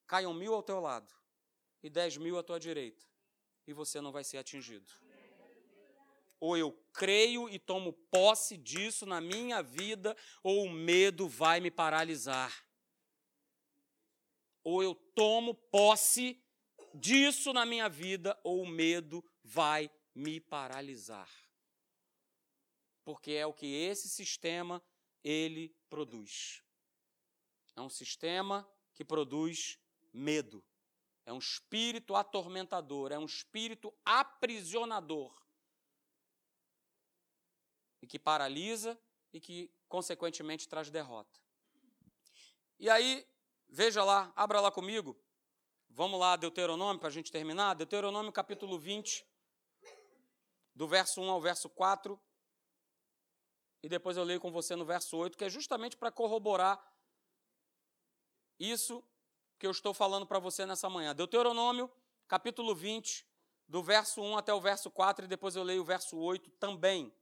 Caiam 0.07 0.33
mil 0.33 0.55
ao 0.55 0.63
teu 0.63 0.81
lado 0.81 1.13
e 1.83 1.91
dez 1.91 2.17
mil 2.17 2.39
à 2.39 2.43
tua 2.43 2.59
direita. 2.59 3.05
E 3.67 3.75
você 3.75 4.01
não 4.01 4.11
vai 4.11 4.25
ser 4.25 4.39
atingido. 4.39 4.91
Ou 6.41 6.57
eu 6.57 6.73
creio 6.95 7.47
e 7.51 7.59
tomo 7.59 7.93
posse 7.93 8.57
disso 8.57 9.05
na 9.05 9.21
minha 9.21 9.63
vida, 9.63 10.17
ou 10.43 10.65
o 10.65 10.71
medo 10.71 11.29
vai 11.29 11.61
me 11.61 11.71
paralisar. 11.71 12.65
Ou 14.65 14.83
eu 14.83 14.95
tomo 14.95 15.53
posse 15.53 16.43
disso 16.95 17.53
na 17.53 17.67
minha 17.67 17.89
vida, 17.91 18.39
ou 18.43 18.63
o 18.63 18.67
medo 18.67 19.23
vai 19.45 19.91
me 20.15 20.41
paralisar. 20.41 21.46
Porque 23.07 23.31
é 23.35 23.47
o 23.47 23.55
que 23.55 23.73
esse 23.73 24.09
sistema 24.09 24.85
ele 25.23 25.73
produz. 25.89 26.61
É 27.77 27.81
um 27.81 27.89
sistema 27.89 28.69
que 28.97 29.05
produz 29.05 29.79
medo. 30.13 30.61
É 31.25 31.33
um 31.33 31.39
espírito 31.39 32.17
atormentador, 32.17 33.13
é 33.13 33.19
um 33.19 33.25
espírito 33.25 33.95
aprisionador. 34.05 35.41
E 38.03 38.09
que 38.09 38.19
paralisa 38.19 39.01
e 39.33 39.41
que, 39.41 39.73
consequentemente, 39.89 40.69
traz 40.69 40.91
derrota. 40.91 41.41
E 42.77 42.91
aí, 42.91 43.25
veja 43.69 44.03
lá, 44.03 44.33
abra 44.35 44.61
lá 44.61 44.73
comigo. 44.73 45.17
Vamos 45.91 46.19
lá, 46.19 46.35
Deuteronômio, 46.35 46.99
para 46.99 47.09
a 47.09 47.13
gente 47.13 47.31
terminar. 47.31 47.75
Deuteronômio 47.75 48.33
capítulo 48.33 48.81
20, 48.81 49.25
do 50.75 50.89
verso 50.89 51.21
1 51.21 51.31
ao 51.31 51.41
verso 51.41 51.71
4. 51.71 52.21
E 53.87 53.89
depois 53.89 54.17
eu 54.17 54.25
leio 54.25 54.41
com 54.41 54.51
você 54.51 54.75
no 54.75 54.85
verso 54.85 55.17
8, 55.17 55.39
que 55.39 55.45
é 55.45 55.49
justamente 55.49 55.97
para 55.97 56.11
corroborar 56.11 56.85
isso 58.59 59.01
que 59.61 59.65
eu 59.65 59.71
estou 59.71 59.95
falando 59.95 60.27
para 60.27 60.41
você 60.41 60.67
nessa 60.67 60.91
manhã. 60.91 61.15
Deuteronômio, 61.15 61.89
capítulo 62.27 62.75
20, 62.75 63.25
do 63.69 63.85
verso 63.85 64.21
1 64.21 64.39
até 64.39 64.53
o 64.53 64.61
verso 64.61 64.91
4, 64.91 65.27
e 65.27 65.29
depois 65.29 65.55
eu 65.55 65.63
leio 65.63 65.83
o 65.83 65.85
verso 65.85 66.19
8 66.19 66.51
também. 66.59 67.15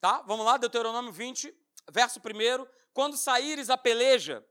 Tá? 0.00 0.22
Vamos 0.22 0.46
lá, 0.46 0.56
Deuteronômio 0.56 1.12
20, 1.12 1.54
verso 1.90 2.18
1. 2.18 2.66
Quando 2.94 3.18
saíres 3.18 3.68
a 3.68 3.76
peleja 3.76 4.42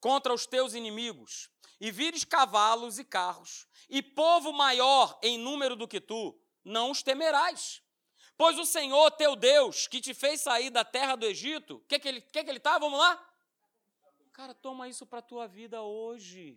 contra 0.00 0.34
os 0.34 0.48
teus 0.48 0.74
inimigos, 0.74 1.48
e 1.80 1.92
vires 1.92 2.24
cavalos 2.24 2.98
e 2.98 3.04
carros, 3.04 3.68
e 3.88 4.02
povo 4.02 4.52
maior 4.52 5.16
em 5.22 5.38
número 5.38 5.76
do 5.76 5.86
que 5.86 6.00
tu, 6.00 6.36
não 6.64 6.90
os 6.90 7.04
temerás. 7.04 7.80
Pois 8.38 8.56
o 8.56 8.64
Senhor 8.64 9.10
teu 9.10 9.34
Deus, 9.34 9.88
que 9.88 10.00
te 10.00 10.14
fez 10.14 10.40
sair 10.40 10.70
da 10.70 10.84
terra 10.84 11.16
do 11.16 11.26
Egito, 11.26 11.74
o 11.74 11.80
que, 11.80 11.98
que 11.98 12.06
ele? 12.06 12.20
Que 12.20 12.44
que 12.44 12.60
tá? 12.60 12.78
Vamos 12.78 12.96
lá? 12.96 13.28
Cara, 14.32 14.54
toma 14.54 14.88
isso 14.88 15.04
para 15.04 15.18
a 15.18 15.22
tua 15.22 15.48
vida 15.48 15.82
hoje. 15.82 16.56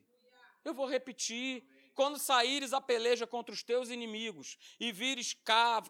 Eu 0.64 0.76
vou 0.76 0.86
repetir. 0.86 1.64
Quando 1.96 2.20
saíres 2.20 2.72
a 2.72 2.80
peleja 2.80 3.26
contra 3.26 3.54
os 3.54 3.64
teus 3.64 3.90
inimigos 3.90 4.58
e 4.80 4.92
vires 4.92 5.36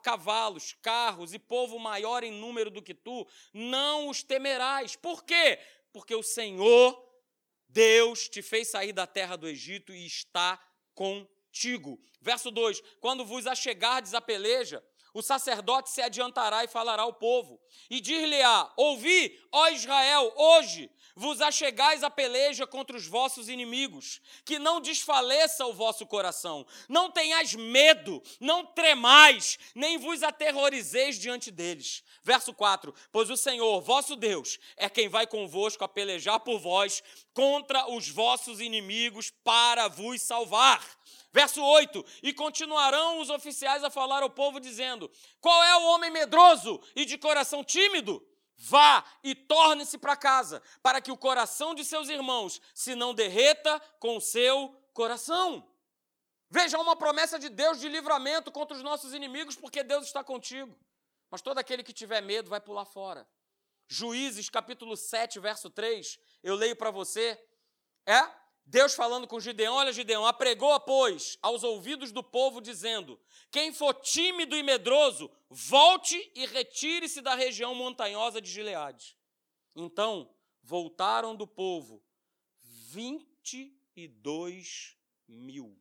cavalos, 0.02 0.76
carros 0.82 1.34
e 1.34 1.38
povo 1.38 1.78
maior 1.78 2.24
em 2.24 2.32
número 2.32 2.72
do 2.72 2.82
que 2.82 2.94
tu, 2.94 3.28
não 3.54 4.08
os 4.08 4.24
temerás. 4.24 4.96
Por 4.96 5.26
quê? 5.26 5.60
Porque 5.92 6.16
o 6.16 6.24
Senhor, 6.24 7.06
Deus, 7.68 8.30
te 8.30 8.42
fez 8.42 8.70
sair 8.70 8.94
da 8.94 9.06
terra 9.06 9.36
do 9.36 9.48
Egito 9.48 9.94
e 9.94 10.06
está 10.06 10.58
contigo. 10.96 12.00
Verso 12.22 12.50
2: 12.50 12.82
Quando 13.02 13.26
vos 13.26 13.46
achegardes 13.46 14.14
a 14.14 14.22
peleja, 14.22 14.82
o 15.14 15.22
sacerdote 15.22 15.90
se 15.90 16.02
adiantará 16.02 16.64
e 16.64 16.68
falará 16.68 17.04
ao 17.04 17.14
povo, 17.14 17.60
e 17.90 18.00
dir-lhe-á: 18.00 18.72
Ouvi, 18.78 19.40
ó 19.52 19.70
Israel, 19.70 20.34
hoje 20.36 20.90
vos 21.16 21.42
achegais 21.42 22.04
a 22.04 22.10
peleja 22.10 22.66
contra 22.66 22.96
os 22.96 23.06
vossos 23.06 23.50
inimigos, 23.50 24.22
que 24.46 24.58
não 24.58 24.80
desfaleça 24.80 25.66
o 25.66 25.74
vosso 25.74 26.06
coração, 26.06 26.66
não 26.88 27.12
tenhais 27.12 27.54
medo, 27.54 28.22
não 28.40 28.66
tremais, 28.66 29.60
nem 29.76 29.98
vos 29.98 30.24
aterrorizeis 30.24 31.20
diante 31.20 31.52
deles. 31.52 32.04
Verso 32.24 32.54
4: 32.54 32.94
Pois 33.12 33.30
o 33.30 33.38
Senhor, 33.38 33.82
vosso 33.82 34.16
Deus, 34.16 34.60
é 34.78 34.90
quem 34.90 35.10
vai 35.10 35.28
convosco 35.28 35.84
a 35.84 35.90
pelejar 35.90 36.40
por 36.40 36.60
vós 36.60 37.04
contra 37.34 37.90
os 37.92 38.10
vossos 38.10 38.60
inimigos 38.60 39.32
para 39.44 39.88
vos 39.88 40.22
salvar. 40.22 40.86
Verso 41.32 41.64
8: 41.64 42.06
E 42.24 42.34
continuarão 42.34 43.20
os 43.20 43.30
oficiais 43.30 43.84
a 43.84 43.90
falar 43.90 44.24
ao 44.24 44.30
povo, 44.30 44.60
dizendo: 44.60 45.10
Qual 45.40 45.64
é 45.64 45.76
o 45.78 45.88
homem 45.88 46.12
medroso 46.12 46.82
e 46.96 47.06
de 47.06 47.18
coração 47.18 47.64
tímido? 47.64 48.26
Vá 48.58 49.04
e 49.24 49.34
torne-se 49.34 49.98
para 49.98 50.16
casa, 50.16 50.62
para 50.84 51.02
que 51.02 51.12
o 51.12 51.18
coração 51.18 51.74
de 51.74 51.84
seus 51.84 52.10
irmãos 52.10 52.62
se 52.76 52.94
não 52.94 53.14
derreta 53.14 53.80
com 54.00 54.18
o 54.18 54.22
seu 54.22 54.70
coração. 54.94 55.68
Veja 56.48 56.78
uma 56.78 56.96
promessa 56.96 57.40
de 57.40 57.50
Deus 57.50 57.80
de 57.80 57.88
livramento 57.88 58.52
contra 58.52 58.76
os 58.76 58.84
nossos 58.84 59.14
inimigos, 59.14 59.56
porque 59.56 59.84
Deus 59.84 60.06
está 60.06 60.24
contigo. 60.24 60.78
Mas 61.32 61.42
todo 61.42 61.58
aquele 61.58 61.82
que 61.82 61.94
tiver 61.94 62.22
medo 62.22 62.50
vai 62.50 62.60
pular 62.60 62.86
fora. 62.86 63.26
Juízes 63.94 64.50
capítulo 64.50 64.96
7, 64.96 65.38
verso 65.42 65.70
3, 65.70 66.18
eu 66.42 66.56
leio 66.56 66.78
para 66.78 66.92
você. 66.92 67.38
É 68.06 68.24
Deus 68.66 68.94
falando 68.94 69.28
com 69.28 69.38
Gideão: 69.38 69.76
Olha, 69.76 69.92
Gideão, 69.92 70.26
apregou, 70.26 70.80
pois, 70.80 71.38
aos 71.42 71.62
ouvidos 71.62 72.14
do 72.14 72.24
povo, 72.24 72.62
dizendo: 72.62 73.20
Quem 73.52 73.74
for 73.74 73.94
tímido 73.96 74.56
e 74.56 74.64
medroso, 74.64 75.30
volte 75.50 76.32
e 76.34 76.46
retire-se 76.46 77.20
da 77.20 77.36
região 77.36 77.76
montanhosa 77.76 78.42
de 78.42 78.50
Gileade. 78.50 79.18
Então 79.76 80.34
voltaram 80.64 81.36
do 81.36 81.46
povo 81.46 82.02
22 82.62 84.96
mil. 85.28 85.78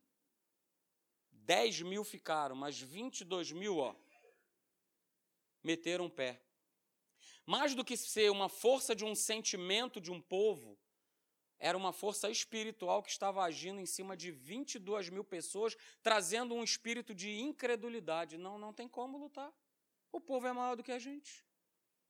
10 1.31 1.83
mil 1.83 2.03
ficaram, 2.03 2.57
mas 2.57 2.77
22 2.77 3.53
mil, 3.53 3.77
ó, 3.77 3.95
meteram 5.63 6.09
pé. 6.09 6.41
Mais 7.45 7.73
do 7.73 7.83
que 7.83 7.97
ser 7.97 8.29
uma 8.31 8.49
força 8.49 8.95
de 8.95 9.03
um 9.03 9.15
sentimento 9.15 9.99
de 9.99 10.11
um 10.11 10.21
povo, 10.21 10.77
era 11.59 11.77
uma 11.77 11.93
força 11.93 12.29
espiritual 12.29 13.03
que 13.03 13.11
estava 13.11 13.43
agindo 13.43 13.79
em 13.79 13.85
cima 13.85 14.17
de 14.17 14.31
22 14.31 15.09
mil 15.09 15.23
pessoas, 15.23 15.75
trazendo 16.01 16.55
um 16.55 16.63
espírito 16.63 17.13
de 17.13 17.39
incredulidade. 17.39 18.37
Não, 18.37 18.57
não 18.57 18.73
tem 18.73 18.87
como 18.87 19.17
lutar. 19.17 19.53
O 20.11 20.19
povo 20.19 20.47
é 20.47 20.53
maior 20.53 20.75
do 20.75 20.83
que 20.83 20.91
a 20.91 20.97
gente. 20.97 21.45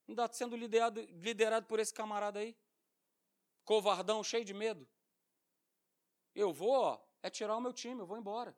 Não 0.07 0.13
está 0.13 0.32
sendo 0.32 0.55
liderado, 0.55 1.01
liderado 1.01 1.65
por 1.65 1.79
esse 1.79 1.93
camarada 1.93 2.39
aí. 2.39 2.55
Covardão, 3.65 4.23
cheio 4.23 4.45
de 4.45 4.53
medo. 4.53 4.88
Eu 6.34 6.53
vou, 6.53 6.71
ó, 6.71 7.01
é 7.21 7.29
tirar 7.29 7.57
o 7.57 7.61
meu 7.61 7.73
time, 7.73 8.01
eu 8.01 8.05
vou 8.05 8.17
embora. 8.17 8.57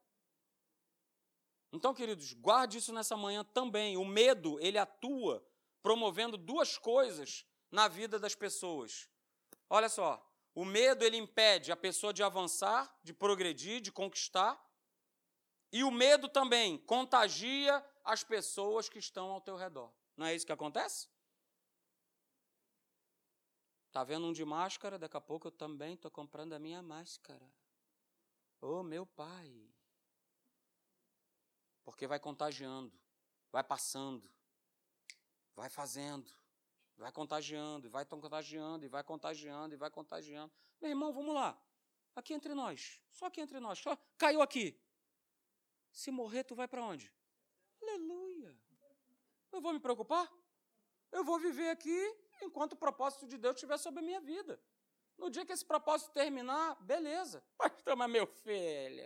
Então, 1.71 1.91
queridos, 1.91 2.34
guarde 2.34 2.78
isso 2.78 2.93
nessa 2.93 3.17
manhã 3.17 3.43
também. 3.43 3.97
O 3.97 4.05
medo, 4.05 4.59
ele 4.59 4.78
atua 4.78 5.43
promovendo 5.84 6.38
duas 6.38 6.78
coisas 6.78 7.46
na 7.70 7.88
vida 7.88 8.18
das 8.18 8.34
pessoas. 8.34 9.10
Olha 9.70 9.90
só, 9.90 10.26
o 10.56 10.64
medo 10.64 11.04
ele 11.04 11.18
impede 11.18 11.72
a 11.72 11.76
pessoa 11.76 12.14
de 12.14 12.24
avançar, 12.24 12.98
de 13.04 13.14
progredir, 13.14 13.82
de 13.82 13.92
conquistar. 13.92 14.60
E 15.72 15.84
o 15.84 15.92
medo 15.92 16.30
também 16.30 16.78
contagia 16.78 17.86
as 18.04 18.24
pessoas 18.24 18.88
que 18.88 19.00
estão 19.00 19.30
ao 19.32 19.42
teu 19.42 19.58
redor. 19.58 19.92
Não 20.16 20.26
é 20.26 20.34
isso 20.34 20.46
que 20.46 20.52
acontece? 20.52 21.10
Tá 23.92 24.04
vendo 24.04 24.28
um 24.28 24.34
de 24.34 24.46
máscara? 24.46 24.98
Daqui 24.98 25.18
a 25.18 25.22
pouco 25.22 25.48
eu 25.48 25.52
também 25.52 25.96
estou 25.96 26.10
comprando 26.10 26.54
a 26.54 26.60
minha 26.60 26.82
máscara. 26.82 27.52
Oh, 28.62 28.84
meu 28.84 29.06
pai. 29.06 29.70
Porque 31.84 32.08
vai 32.08 32.20
contagiando, 32.20 32.94
vai 33.52 33.64
passando, 33.64 34.32
vai 35.56 35.70
fazendo. 35.70 36.32
Vai 36.95 37.12
contagiando, 37.12 37.88
e 37.88 37.89
vai 37.89 38.06
contagiando, 38.06 38.86
e 38.86 38.88
vai 38.88 39.04
contagiando, 39.04 39.74
e 39.74 39.78
vai 39.78 39.89
contagiando. 39.89 40.54
Meu 40.80 40.91
irmão, 40.91 41.12
vamos 41.12 41.34
lá. 41.34 41.60
Aqui 42.16 42.34
entre 42.34 42.54
nós. 42.54 43.01
Só 43.12 43.26
aqui 43.26 43.41
entre 43.41 43.60
nós. 43.60 43.80
Só 43.80 43.97
caiu 44.18 44.41
aqui. 44.41 44.80
Se 45.91 46.12
morrer, 46.12 46.43
tu 46.43 46.56
vai 46.56 46.68
para 46.68 46.84
onde? 46.84 47.12
Aleluia. 47.82 48.56
Eu 49.51 49.62
vou 49.62 49.74
me 49.74 49.80
preocupar? 49.80 50.32
Eu 51.12 51.24
vou 51.24 51.39
viver 51.39 51.70
aqui 51.70 52.16
enquanto 52.41 52.74
o 52.74 52.78
propósito 52.78 53.28
de 53.28 53.38
Deus 53.38 53.56
estiver 53.56 53.78
sobre 53.78 53.99
a 53.99 54.04
minha 54.04 54.22
vida. 54.22 54.62
No 55.18 55.30
dia 55.30 55.45
que 55.45 55.51
esse 55.51 55.66
propósito 55.66 56.12
terminar, 56.12 56.76
beleza. 56.82 57.43
Pastor, 57.58 57.95
mas 57.95 58.10
meu 58.10 58.26
filho. 58.26 59.04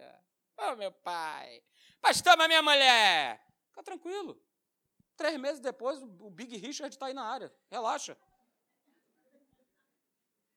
Oh, 0.58 0.76
meu 0.76 0.92
pai. 0.92 1.64
Pastor, 2.02 2.38
mas 2.38 2.48
minha 2.48 2.62
mulher. 2.62 3.46
Fica 3.70 3.84
tranquilo. 3.84 4.42
Três 5.18 5.38
meses 5.40 5.60
depois, 5.60 6.02
o 6.02 6.30
Big 6.30 6.56
Richard 6.58 6.94
está 6.94 7.08
aí 7.08 7.14
na 7.14 7.24
área. 7.24 7.52
Relaxa. 7.72 8.16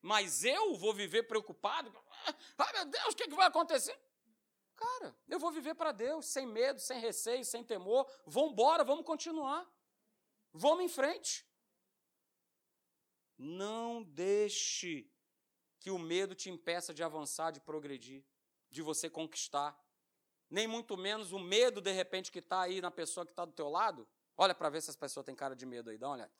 Mas 0.03 0.45
eu 0.45 0.75
vou 0.75 0.93
viver 0.93 1.23
preocupado? 1.25 1.91
Ai, 2.59 2.73
meu 2.75 2.85
Deus, 2.85 3.15
o 3.15 3.17
que, 3.17 3.27
que 3.27 3.35
vai 3.35 3.47
acontecer? 3.47 3.99
Cara, 4.77 5.15
eu 5.29 5.39
vou 5.39 5.51
viver 5.51 5.75
para 5.75 5.93
Deus, 5.93 6.27
sem 6.27 6.47
medo, 6.47 6.79
sem 6.79 7.01
receio, 7.01 7.45
sem 7.45 7.65
temor. 7.65 8.07
Vamos 8.27 8.53
embora, 8.53 8.85
vamos 8.85 9.05
continuar. 9.05 9.67
Vamos 10.53 10.85
em 10.85 10.89
frente. 10.89 11.47
Não 13.37 14.03
deixe 14.03 15.11
que 15.79 15.91
o 15.91 15.99
medo 15.99 16.35
te 16.35 16.51
impeça 16.51 16.93
de 16.93 17.03
avançar, 17.03 17.51
de 17.51 17.61
progredir, 17.61 18.23
de 18.69 18.83
você 18.83 19.09
conquistar. 19.09 19.79
Nem 20.51 20.67
muito 20.67 20.97
menos 20.97 21.33
o 21.33 21.39
medo, 21.39 21.81
de 21.81 21.93
repente, 21.93 22.31
que 22.31 22.41
está 22.41 22.63
aí 22.63 22.81
na 22.81 22.91
pessoa 22.91 23.25
que 23.25 23.33
está 23.33 23.45
do 23.45 23.53
teu 23.53 23.69
lado. 23.69 24.07
Olha 24.43 24.55
para 24.55 24.71
ver 24.71 24.81
se 24.81 24.89
essa 24.89 24.99
pessoa 24.99 25.23
tem 25.23 25.35
cara 25.35 25.55
de 25.55 25.67
medo 25.67 25.91
aí, 25.91 25.99
dá 25.99 26.09
uma 26.09 26.15
olhada. 26.15 26.33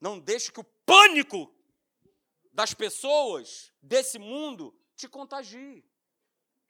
Não 0.00 0.20
deixe 0.20 0.52
que 0.52 0.60
o 0.60 0.64
pânico 0.64 1.52
das 2.52 2.72
pessoas 2.72 3.74
desse 3.82 4.20
mundo 4.20 4.72
te 4.94 5.08
contagie. 5.08 5.84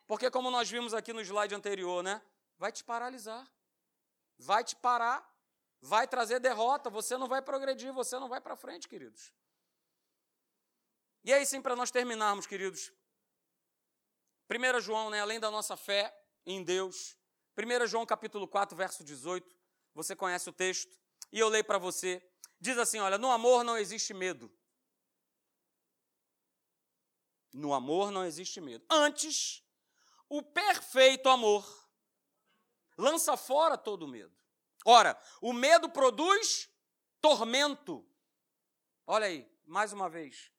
Porque, 0.07 0.31
como 0.31 0.51
nós 0.51 0.71
vimos 0.71 0.95
aqui 0.95 1.13
no 1.13 1.21
slide 1.21 1.55
anterior, 1.55 2.03
né? 2.03 2.23
Vai 2.57 2.73
te 2.73 2.83
paralisar. 2.83 3.47
Vai 4.39 4.65
te 4.65 4.75
parar. 4.75 5.31
Vai 5.83 6.09
trazer 6.09 6.41
derrota. 6.41 6.89
Você 6.89 7.19
não 7.19 7.29
vai 7.29 7.43
progredir. 7.43 7.93
Você 7.93 8.19
não 8.19 8.27
vai 8.27 8.41
para 8.41 8.57
frente, 8.57 8.89
queridos. 8.89 9.35
E 11.23 11.31
aí, 11.31 11.45
sim, 11.45 11.61
para 11.61 11.77
nós 11.77 11.91
terminarmos, 11.91 12.47
queridos. 12.47 12.91
1 14.49 14.81
João, 14.81 15.11
né, 15.11 15.21
além 15.21 15.39
da 15.39 15.51
nossa 15.51 15.77
fé 15.77 16.19
em 16.47 16.63
Deus. 16.63 17.17
1 17.57 17.87
João 17.87 18.07
capítulo 18.07 18.47
4, 18.47 18.77
verso 18.77 19.05
18. 19.05 19.57
Você 19.95 20.15
conhece 20.15 20.49
o 20.49 20.53
texto. 20.53 20.99
E 21.33 21.39
eu 21.39 21.49
leio 21.49 21.65
para 21.65 21.79
você. 21.79 22.23
Diz 22.61 22.79
assim: 22.79 22.99
olha, 22.99 23.19
no 23.19 23.31
amor 23.31 23.65
não 23.65 23.77
existe 23.77 24.15
medo. 24.15 24.51
No 27.53 27.73
amor 27.73 28.11
não 28.11 28.25
existe 28.25 28.61
medo. 28.61 28.85
Antes, 28.91 29.65
o 30.29 30.43
perfeito 30.43 31.29
amor 31.29 31.67
lança 32.97 33.37
fora 33.37 33.79
todo 33.79 34.09
medo. 34.09 34.37
Ora, 34.85 35.21
o 35.41 35.53
medo 35.53 35.89
produz 35.89 36.69
tormento. 37.21 38.07
Olha 39.07 39.27
aí, 39.27 39.51
mais 39.65 39.93
uma 39.93 40.09
vez. 40.09 40.53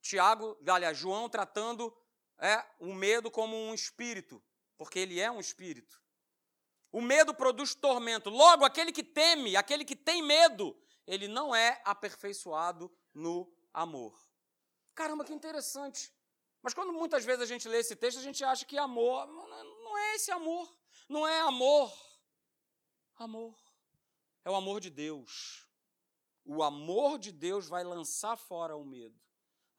Tiago, 0.00 0.58
aliás, 0.66 0.96
João 0.96 1.28
tratando 1.28 1.96
é, 2.38 2.64
o 2.78 2.94
medo 2.94 3.30
como 3.30 3.54
um 3.56 3.74
espírito, 3.74 4.42
porque 4.80 4.98
ele 4.98 5.20
é 5.20 5.30
um 5.30 5.38
espírito. 5.38 6.02
O 6.90 7.02
medo 7.02 7.34
produz 7.34 7.74
tormento. 7.74 8.30
Logo, 8.30 8.64
aquele 8.64 8.92
que 8.92 9.04
teme, 9.04 9.54
aquele 9.54 9.84
que 9.84 9.94
tem 9.94 10.22
medo, 10.22 10.74
ele 11.06 11.28
não 11.28 11.54
é 11.54 11.82
aperfeiçoado 11.84 12.90
no 13.12 13.52
amor. 13.74 14.18
Caramba, 14.94 15.22
que 15.22 15.34
interessante. 15.34 16.10
Mas 16.62 16.72
quando 16.72 16.94
muitas 16.94 17.26
vezes 17.26 17.42
a 17.42 17.46
gente 17.46 17.68
lê 17.68 17.80
esse 17.80 17.94
texto, 17.94 18.20
a 18.20 18.22
gente 18.22 18.42
acha 18.42 18.64
que 18.64 18.78
amor 18.78 19.26
não 19.26 19.98
é 19.98 20.14
esse 20.14 20.30
amor. 20.30 20.74
Não 21.06 21.28
é 21.28 21.40
amor. 21.40 21.92
Amor. 23.16 23.54
É 24.46 24.50
o 24.50 24.54
amor 24.54 24.80
de 24.80 24.88
Deus. 24.88 25.68
O 26.42 26.62
amor 26.62 27.18
de 27.18 27.32
Deus 27.32 27.68
vai 27.68 27.84
lançar 27.84 28.38
fora 28.38 28.74
o 28.74 28.84
medo. 28.86 29.20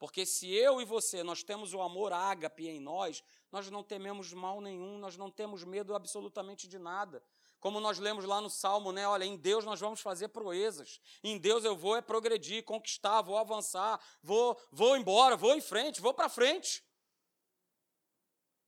Porque 0.02 0.26
se 0.26 0.52
eu 0.52 0.80
e 0.80 0.84
você 0.84 1.22
nós 1.22 1.44
temos 1.44 1.72
o 1.72 1.80
amor 1.80 2.12
ágape 2.12 2.66
em 2.66 2.80
nós, 2.80 3.22
nós 3.52 3.70
não 3.70 3.84
tememos 3.84 4.32
mal 4.32 4.60
nenhum, 4.60 4.98
nós 4.98 5.16
não 5.16 5.30
temos 5.30 5.62
medo 5.62 5.94
absolutamente 5.94 6.66
de 6.66 6.76
nada. 6.76 7.22
Como 7.60 7.78
nós 7.78 8.00
lemos 8.00 8.24
lá 8.24 8.40
no 8.40 8.50
Salmo, 8.50 8.90
né? 8.90 9.06
Olha, 9.06 9.22
em 9.24 9.36
Deus 9.36 9.64
nós 9.64 9.78
vamos 9.78 10.00
fazer 10.00 10.26
proezas. 10.26 11.00
Em 11.22 11.38
Deus 11.38 11.64
eu 11.64 11.76
vou 11.76 11.94
é 11.94 12.02
progredir, 12.02 12.64
conquistar, 12.64 13.22
vou 13.22 13.38
avançar, 13.38 14.00
vou, 14.20 14.60
vou 14.72 14.96
embora, 14.96 15.36
vou 15.36 15.54
em 15.54 15.60
frente, 15.60 16.00
vou 16.00 16.12
para 16.12 16.28
frente. 16.28 16.84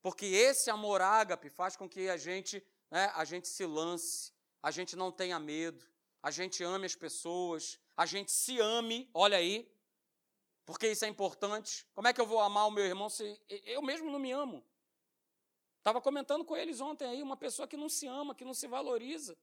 Porque 0.03 0.27
esse 0.27 0.71
amor 0.71 1.01
ágape 1.01 1.51
faz 1.51 1.75
com 1.75 1.89
que 1.89 2.09
a 2.09 2.17
gente, 2.17 2.65
né, 2.89 3.11
a 3.13 3.25
gente 3.25 3.49
se 3.49 3.67
lance, 3.67 4.33
a 4.63 4.71
gente 4.71 4.95
não 4.95 5.11
tenha 5.11 5.41
medo, 5.41 5.85
a 6.23 6.31
gente 6.31 6.63
ame 6.63 6.87
as 6.87 6.95
pessoas, 6.95 7.81
a 7.97 8.07
gente 8.07 8.31
se 8.31 8.61
ame, 8.61 9.11
olha 9.13 9.37
aí, 9.37 9.74
porque 10.65 10.91
isso 10.91 11.05
é 11.05 11.09
importante. 11.09 11.87
Como 11.95 12.09
é 12.09 12.13
que 12.13 12.21
eu 12.21 12.27
vou 12.27 12.41
amar 12.41 12.67
o 12.67 12.71
meu 12.71 12.85
irmão 12.85 13.09
se 13.09 13.41
eu 13.49 13.83
mesmo 13.83 14.11
não 14.11 14.19
me 14.19 14.33
amo? 14.33 14.65
Estava 15.79 16.01
comentando 16.01 16.45
com 16.45 16.57
eles 16.57 16.81
ontem 16.81 17.07
aí, 17.07 17.23
uma 17.23 17.37
pessoa 17.37 17.69
que 17.69 17.77
não 17.77 17.89
se 17.89 18.07
ama, 18.07 18.35
que 18.35 18.45
não 18.45 18.55
se 18.55 18.67
valoriza. 18.67 19.37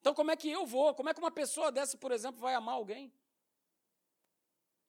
Então, 0.00 0.14
como 0.14 0.30
é 0.30 0.36
que 0.36 0.50
eu 0.50 0.64
vou? 0.64 0.94
Como 0.94 1.08
é 1.08 1.14
que 1.14 1.20
uma 1.20 1.30
pessoa 1.30 1.70
dessa, 1.70 1.98
por 1.98 2.10
exemplo, 2.10 2.40
vai 2.40 2.54
amar 2.54 2.76
alguém? 2.76 3.12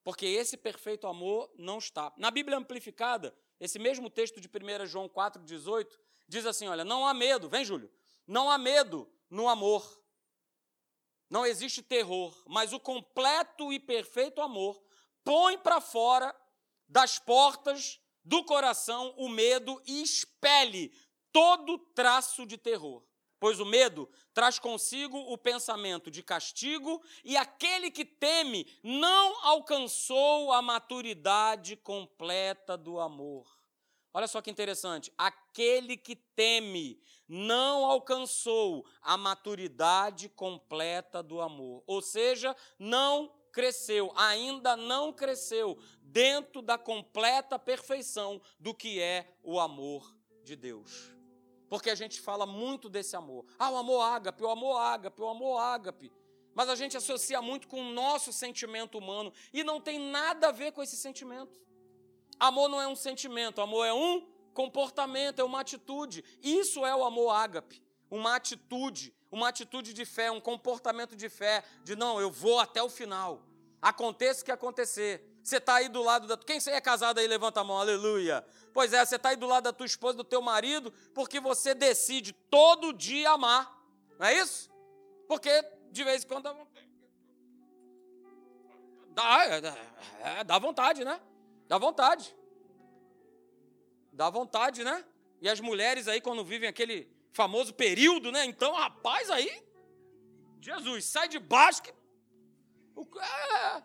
Porque 0.04 0.26
esse 0.26 0.56
perfeito 0.56 1.08
amor 1.08 1.52
não 1.58 1.80
está. 1.80 2.14
Na 2.16 2.32
Bíblia 2.32 2.58
Amplificada, 2.58 3.36
esse 3.60 3.80
mesmo 3.80 4.10
texto 4.10 4.40
de 4.40 4.48
1 4.48 4.86
João 4.86 5.10
4,18, 5.10 5.98
diz 6.28 6.46
assim: 6.46 6.68
olha, 6.68 6.86
não 6.86 7.06
há 7.06 7.14
medo, 7.14 7.50
vem, 7.50 7.66
Júlio, 7.66 7.92
não 8.26 8.50
há 8.50 8.58
medo 8.58 9.12
no 9.30 9.50
amor. 9.50 10.02
Não 11.30 11.46
existe 11.46 11.82
terror, 11.82 12.40
mas 12.48 12.72
o 12.72 12.80
completo 12.80 13.74
e 13.74 13.80
perfeito 13.80 14.42
amor 14.42 14.85
põe 15.26 15.58
para 15.58 15.82
fora 15.82 16.34
das 16.88 17.20
portas 17.20 18.00
do 18.24 18.46
coração 18.46 19.14
o 19.18 19.28
medo 19.28 19.82
e 19.86 20.02
expele 20.02 20.94
todo 21.32 21.78
traço 21.78 22.46
de 22.46 22.58
terror. 22.58 23.04
Pois 23.38 23.60
o 23.60 23.66
medo 23.66 24.10
traz 24.34 24.58
consigo 24.58 25.18
o 25.18 25.38
pensamento 25.38 26.10
de 26.10 26.24
castigo, 26.24 27.04
e 27.24 27.36
aquele 27.36 27.92
que 27.92 28.06
teme 28.06 28.66
não 28.82 29.46
alcançou 29.46 30.54
a 30.54 30.62
maturidade 30.62 31.76
completa 31.76 32.78
do 32.78 33.00
amor. 33.00 33.46
Olha 34.14 34.28
só 34.28 34.42
que 34.42 34.50
interessante. 34.50 35.12
Aquele 35.18 35.98
que 35.98 36.16
teme 36.16 37.02
não 37.28 37.86
alcançou 37.86 38.86
a 39.02 39.18
maturidade 39.18 40.30
completa 40.30 41.22
do 41.22 41.42
amor. 41.42 41.84
Ou 41.86 42.02
seja, 42.02 42.56
não 42.80 43.30
cresceu, 43.56 44.12
ainda 44.18 44.76
não 44.76 45.14
cresceu 45.14 45.78
dentro 46.02 46.62
da 46.62 46.78
completa 46.78 47.58
perfeição 47.58 48.42
do 48.60 48.74
que 48.74 49.00
é 49.00 49.34
o 49.42 49.62
amor 49.62 50.14
de 50.44 50.58
Deus. 50.58 51.10
Porque 51.70 51.90
a 51.90 51.96
gente 51.96 52.20
fala 52.20 52.46
muito 52.46 52.90
desse 52.90 53.16
amor. 53.16 53.46
Ah, 53.58 53.72
o 53.72 53.78
amor 53.78 54.02
ágape, 54.02 54.44
o 54.44 54.50
amor 54.50 54.78
ágape, 54.78 55.22
o 55.22 55.30
amor 55.30 55.58
ágape. 55.58 56.12
Mas 56.54 56.68
a 56.68 56.76
gente 56.76 56.98
associa 56.98 57.42
muito 57.42 57.70
com 57.70 57.80
o 57.80 57.94
nosso 57.94 58.34
sentimento 58.34 58.98
humano 58.98 59.32
e 59.54 59.64
não 59.64 59.80
tem 59.80 60.00
nada 60.00 60.50
a 60.50 60.52
ver 60.52 60.74
com 60.74 60.84
esse 60.84 60.98
sentimento. 60.98 61.58
Amor 62.38 62.68
não 62.68 62.82
é 62.82 62.88
um 62.90 62.96
sentimento, 62.96 63.62
amor 63.62 63.86
é 63.86 63.94
um 63.94 64.28
comportamento, 64.54 65.40
é 65.40 65.46
uma 65.46 65.62
atitude. 65.62 66.26
Isso 66.44 66.86
é 66.86 66.94
o 66.94 67.06
amor 67.06 67.30
ágape, 67.30 67.82
uma 68.10 68.36
atitude 68.36 69.14
uma 69.36 69.50
atitude 69.50 69.94
de 69.94 70.06
fé, 70.06 70.32
um 70.32 70.40
comportamento 70.40 71.14
de 71.14 71.28
fé, 71.28 71.62
de 71.84 71.94
não, 71.94 72.22
eu 72.22 72.32
vou 72.32 72.58
até 72.58 72.82
o 72.82 72.90
final. 72.90 73.42
Aconteça 73.82 74.42
o 74.42 74.46
que 74.46 74.52
acontecer. 74.52 75.24
Você 75.44 75.58
está 75.58 75.76
aí 75.76 75.90
do 75.90 76.02
lado 76.02 76.26
da. 76.26 76.38
Quem 76.38 76.58
é 76.68 76.82
casado 76.82 77.20
aí, 77.20 77.28
levanta 77.28 77.60
a 77.60 77.64
mão, 77.64 77.78
aleluia. 77.78 78.46
Pois 78.74 78.94
é, 78.94 79.06
você 79.06 79.18
está 79.18 79.30
aí 79.30 79.36
do 79.36 79.46
lado 79.46 79.66
da 79.66 79.74
tua 79.74 79.86
esposa, 79.86 80.16
do 80.18 80.24
teu 80.24 80.42
marido, 80.42 80.92
porque 81.14 81.40
você 81.40 81.76
decide 81.76 82.32
todo 82.32 82.94
dia 82.94 83.32
amar. 83.32 83.78
Não 84.18 84.26
é 84.26 84.40
isso? 84.40 84.72
Porque 85.28 85.64
de 85.92 86.04
vez 86.04 86.24
em 86.24 86.28
quando 86.28 86.50
dá, 89.10 89.46
é, 89.46 90.40
é, 90.40 90.44
dá 90.44 90.58
vontade, 90.58 91.04
né? 91.04 91.20
Dá 91.68 91.78
vontade. 91.78 92.36
Dá 94.14 94.30
vontade, 94.30 94.84
né? 94.84 95.04
E 95.42 95.50
as 95.50 95.60
mulheres 95.60 96.08
aí, 96.08 96.22
quando 96.22 96.44
vivem 96.44 96.70
aquele 96.70 97.15
famoso 97.36 97.74
período, 97.74 98.32
né? 98.32 98.46
Então, 98.46 98.74
rapaz, 98.74 99.30
aí, 99.30 99.62
Jesus, 100.62 101.04
sai 101.04 101.28
de 101.28 101.38
baixo 101.38 101.84
que. 101.84 101.94
É, 103.20 103.84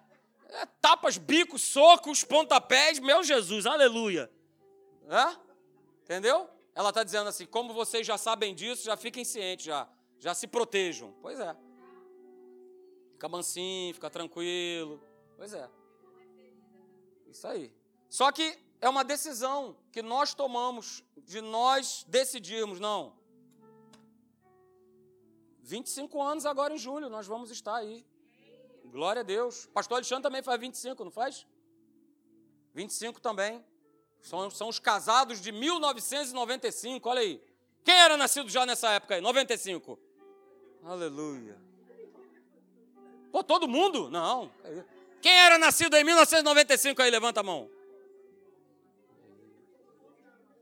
é, 0.61 0.66
tapas, 0.80 1.18
bicos, 1.18 1.61
socos, 1.62 2.22
pontapés, 2.22 3.01
meu 3.01 3.24
Jesus, 3.24 3.66
aleluia. 3.66 4.30
É? 5.09 5.36
Entendeu? 6.05 6.48
Ela 6.76 6.90
está 6.90 7.03
dizendo 7.03 7.28
assim: 7.28 7.44
como 7.44 7.74
vocês 7.74 8.07
já 8.07 8.16
sabem 8.16 8.55
disso, 8.55 8.84
já 8.84 8.96
fiquem 8.96 9.24
cientes, 9.24 9.66
já, 9.66 9.88
já 10.20 10.32
se 10.32 10.46
protejam. 10.46 11.12
Pois 11.20 11.40
é. 11.40 11.57
Fica 13.14 13.28
mansinho, 13.28 13.92
fica 13.92 14.09
tranquilo. 14.09 15.03
Pois 15.36 15.53
é. 15.53 15.68
Isso 17.26 17.46
aí. 17.48 17.72
Só 18.09 18.30
que 18.30 18.57
é 18.80 18.88
uma 18.88 19.03
decisão 19.03 19.76
que 19.90 20.03
nós 20.03 20.34
tomamos 20.34 21.03
de 21.16 21.40
nós 21.40 22.05
decidirmos, 22.09 22.78
não. 22.78 23.19
25 25.70 26.20
anos 26.20 26.44
agora 26.44 26.74
em 26.74 26.78
julho, 26.78 27.08
nós 27.08 27.28
vamos 27.28 27.48
estar 27.52 27.76
aí. 27.76 28.04
Glória 28.86 29.20
a 29.20 29.22
Deus. 29.22 29.66
Pastor 29.66 29.98
Alexandre 29.98 30.24
também 30.24 30.42
faz 30.42 30.60
25, 30.60 31.04
não 31.04 31.12
faz? 31.12 31.46
25 32.74 33.20
também. 33.20 33.64
São, 34.20 34.50
são 34.50 34.68
os 34.68 34.80
casados 34.80 35.40
de 35.40 35.52
1995, 35.52 37.08
olha 37.08 37.20
aí. 37.20 37.40
Quem 37.84 37.94
era 37.94 38.16
nascido 38.16 38.50
já 38.50 38.66
nessa 38.66 38.90
época 38.90 39.14
aí? 39.14 39.20
95. 39.20 39.96
Aleluia. 40.84 41.56
Pô, 43.30 43.44
todo 43.44 43.68
mundo? 43.68 44.10
Não. 44.10 44.50
Quem 45.22 45.32
era 45.32 45.56
nascido 45.56 45.96
em 45.96 46.02
1995 46.02 47.00
aí? 47.00 47.10
Levanta 47.10 47.40
a 47.40 47.44
mão. 47.44 47.70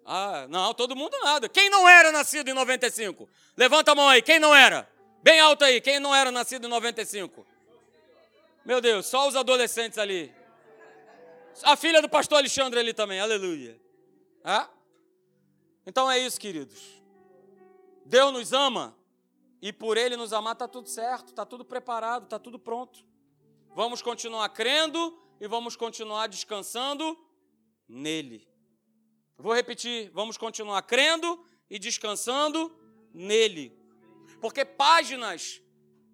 Ah, 0.04 0.46
não, 0.48 0.74
todo 0.74 0.94
mundo 0.94 1.18
nada. 1.22 1.48
Quem 1.48 1.70
não 1.70 1.88
era 1.88 2.12
nascido 2.12 2.48
em 2.48 2.54
95? 2.54 3.26
Levanta 3.56 3.92
a 3.92 3.94
mão 3.94 4.08
aí. 4.08 4.20
Quem 4.20 4.38
não 4.38 4.54
era? 4.54 4.97
Bem 5.22 5.40
alto 5.40 5.64
aí. 5.64 5.80
Quem 5.80 5.98
não 5.98 6.14
era 6.14 6.30
nascido 6.30 6.66
em 6.66 6.70
95? 6.70 7.46
Meu 8.64 8.80
Deus, 8.80 9.06
só 9.06 9.26
os 9.28 9.36
adolescentes 9.36 9.98
ali. 9.98 10.34
A 11.62 11.76
filha 11.76 12.00
do 12.00 12.08
pastor 12.08 12.38
Alexandre 12.38 12.78
ali 12.78 12.92
também. 12.92 13.20
Aleluia. 13.20 13.80
Então 15.86 16.10
é 16.10 16.18
isso, 16.18 16.38
queridos. 16.40 17.02
Deus 18.04 18.32
nos 18.32 18.52
ama 18.52 18.96
e 19.60 19.72
por 19.72 19.96
Ele 19.96 20.16
nos 20.16 20.32
amar 20.32 20.54
está 20.54 20.68
tudo 20.68 20.88
certo, 20.88 21.28
está 21.28 21.44
tudo 21.44 21.64
preparado, 21.64 22.24
está 22.24 22.38
tudo 22.38 22.58
pronto. 22.58 23.04
Vamos 23.74 24.00
continuar 24.00 24.48
crendo 24.50 25.20
e 25.40 25.46
vamos 25.46 25.76
continuar 25.76 26.26
descansando 26.26 27.18
nele. 27.88 28.46
Vou 29.36 29.54
repetir, 29.54 30.10
vamos 30.12 30.36
continuar 30.36 30.82
crendo 30.82 31.44
e 31.70 31.78
descansando 31.78 32.74
nele. 33.12 33.77
Porque 34.40 34.64
páginas 34.64 35.60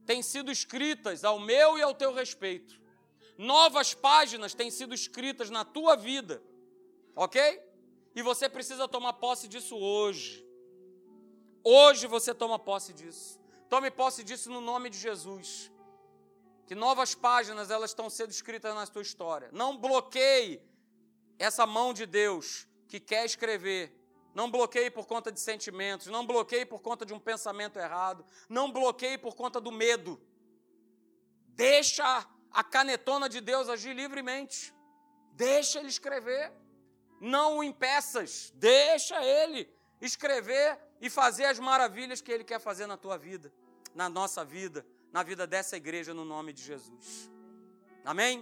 têm 0.07 0.23
sido 0.23 0.51
escritas 0.51 1.25
ao 1.25 1.39
meu 1.39 1.79
e 1.79 1.83
ao 1.83 1.95
teu 1.95 2.13
respeito. 2.13 2.81
Novas 3.37 3.95
páginas 3.95 4.55
têm 4.55 4.71
sido 4.71 4.95
escritas 4.95 5.51
na 5.51 5.65
tua 5.65 5.97
vida. 5.97 6.43
OK? 7.17 7.61
E 8.15 8.23
você 8.23 8.49
precisa 8.49 8.87
tomar 8.87 9.15
posse 9.15 9.49
disso 9.49 9.77
hoje. 9.77 10.45
Hoje 11.63 12.07
você 12.07 12.33
toma 12.35 12.59
posse 12.59 12.93
disso. 12.93 13.41
Tome 13.69 13.91
posse 13.91 14.23
disso 14.23 14.51
no 14.51 14.61
nome 14.61 14.91
de 14.91 14.99
Jesus. 14.99 15.73
Que 16.67 16.75
novas 16.75 17.15
páginas 17.15 17.71
elas 17.71 17.91
estão 17.91 18.09
sendo 18.09 18.31
escritas 18.31 18.75
na 18.75 18.87
tua 18.87 19.03
história. 19.03 19.51
Não 19.53 19.77
bloqueie 19.77 20.63
essa 21.39 21.67
mão 21.67 21.93
de 21.93 22.07
Deus 22.07 22.69
que 22.89 23.01
quer 23.01 23.25
escrever. 23.25 23.93
Não 24.35 24.51
bloqueie 24.51 24.91
por 24.91 25.07
conta 25.07 25.31
de 25.31 25.39
sentimentos, 25.39 26.09
não 26.09 26.27
bloqueie 26.27 26.67
por 26.67 26.81
conta 26.81 27.07
de 27.07 27.15
um 27.15 27.21
pensamento 27.21 27.79
errado, 27.79 28.25
não 28.49 28.71
bloqueie 28.71 29.17
por 29.17 29.35
conta 29.37 29.61
do 29.61 29.71
medo. 29.71 30.21
Deixa 31.49 32.27
a 32.51 32.65
canetona 32.65 33.29
de 33.29 33.41
Deus 33.41 33.69
agir 33.69 33.95
livremente. 33.95 34.75
Deixa 35.33 35.79
ele 35.79 35.89
escrever. 35.89 36.53
Não 37.21 37.59
o 37.59 37.65
impeças. 37.65 38.53
Deixa 38.57 39.23
ele 39.25 39.73
escrever 40.01 40.79
e 41.01 41.09
fazer 41.09 41.45
as 41.45 41.59
maravilhas 41.59 42.21
que 42.21 42.33
ele 42.33 42.45
quer 42.45 42.61
fazer 42.61 42.87
na 42.87 42.97
tua 42.97 43.17
vida, 43.17 43.53
na 43.95 44.09
nossa 44.09 44.45
vida, 44.45 44.85
na 45.13 45.23
vida 45.23 45.47
dessa 45.47 45.77
igreja, 45.77 46.13
no 46.13 46.25
nome 46.25 46.53
de 46.53 46.63
Jesus. 46.63 47.31
Amém? 48.05 48.33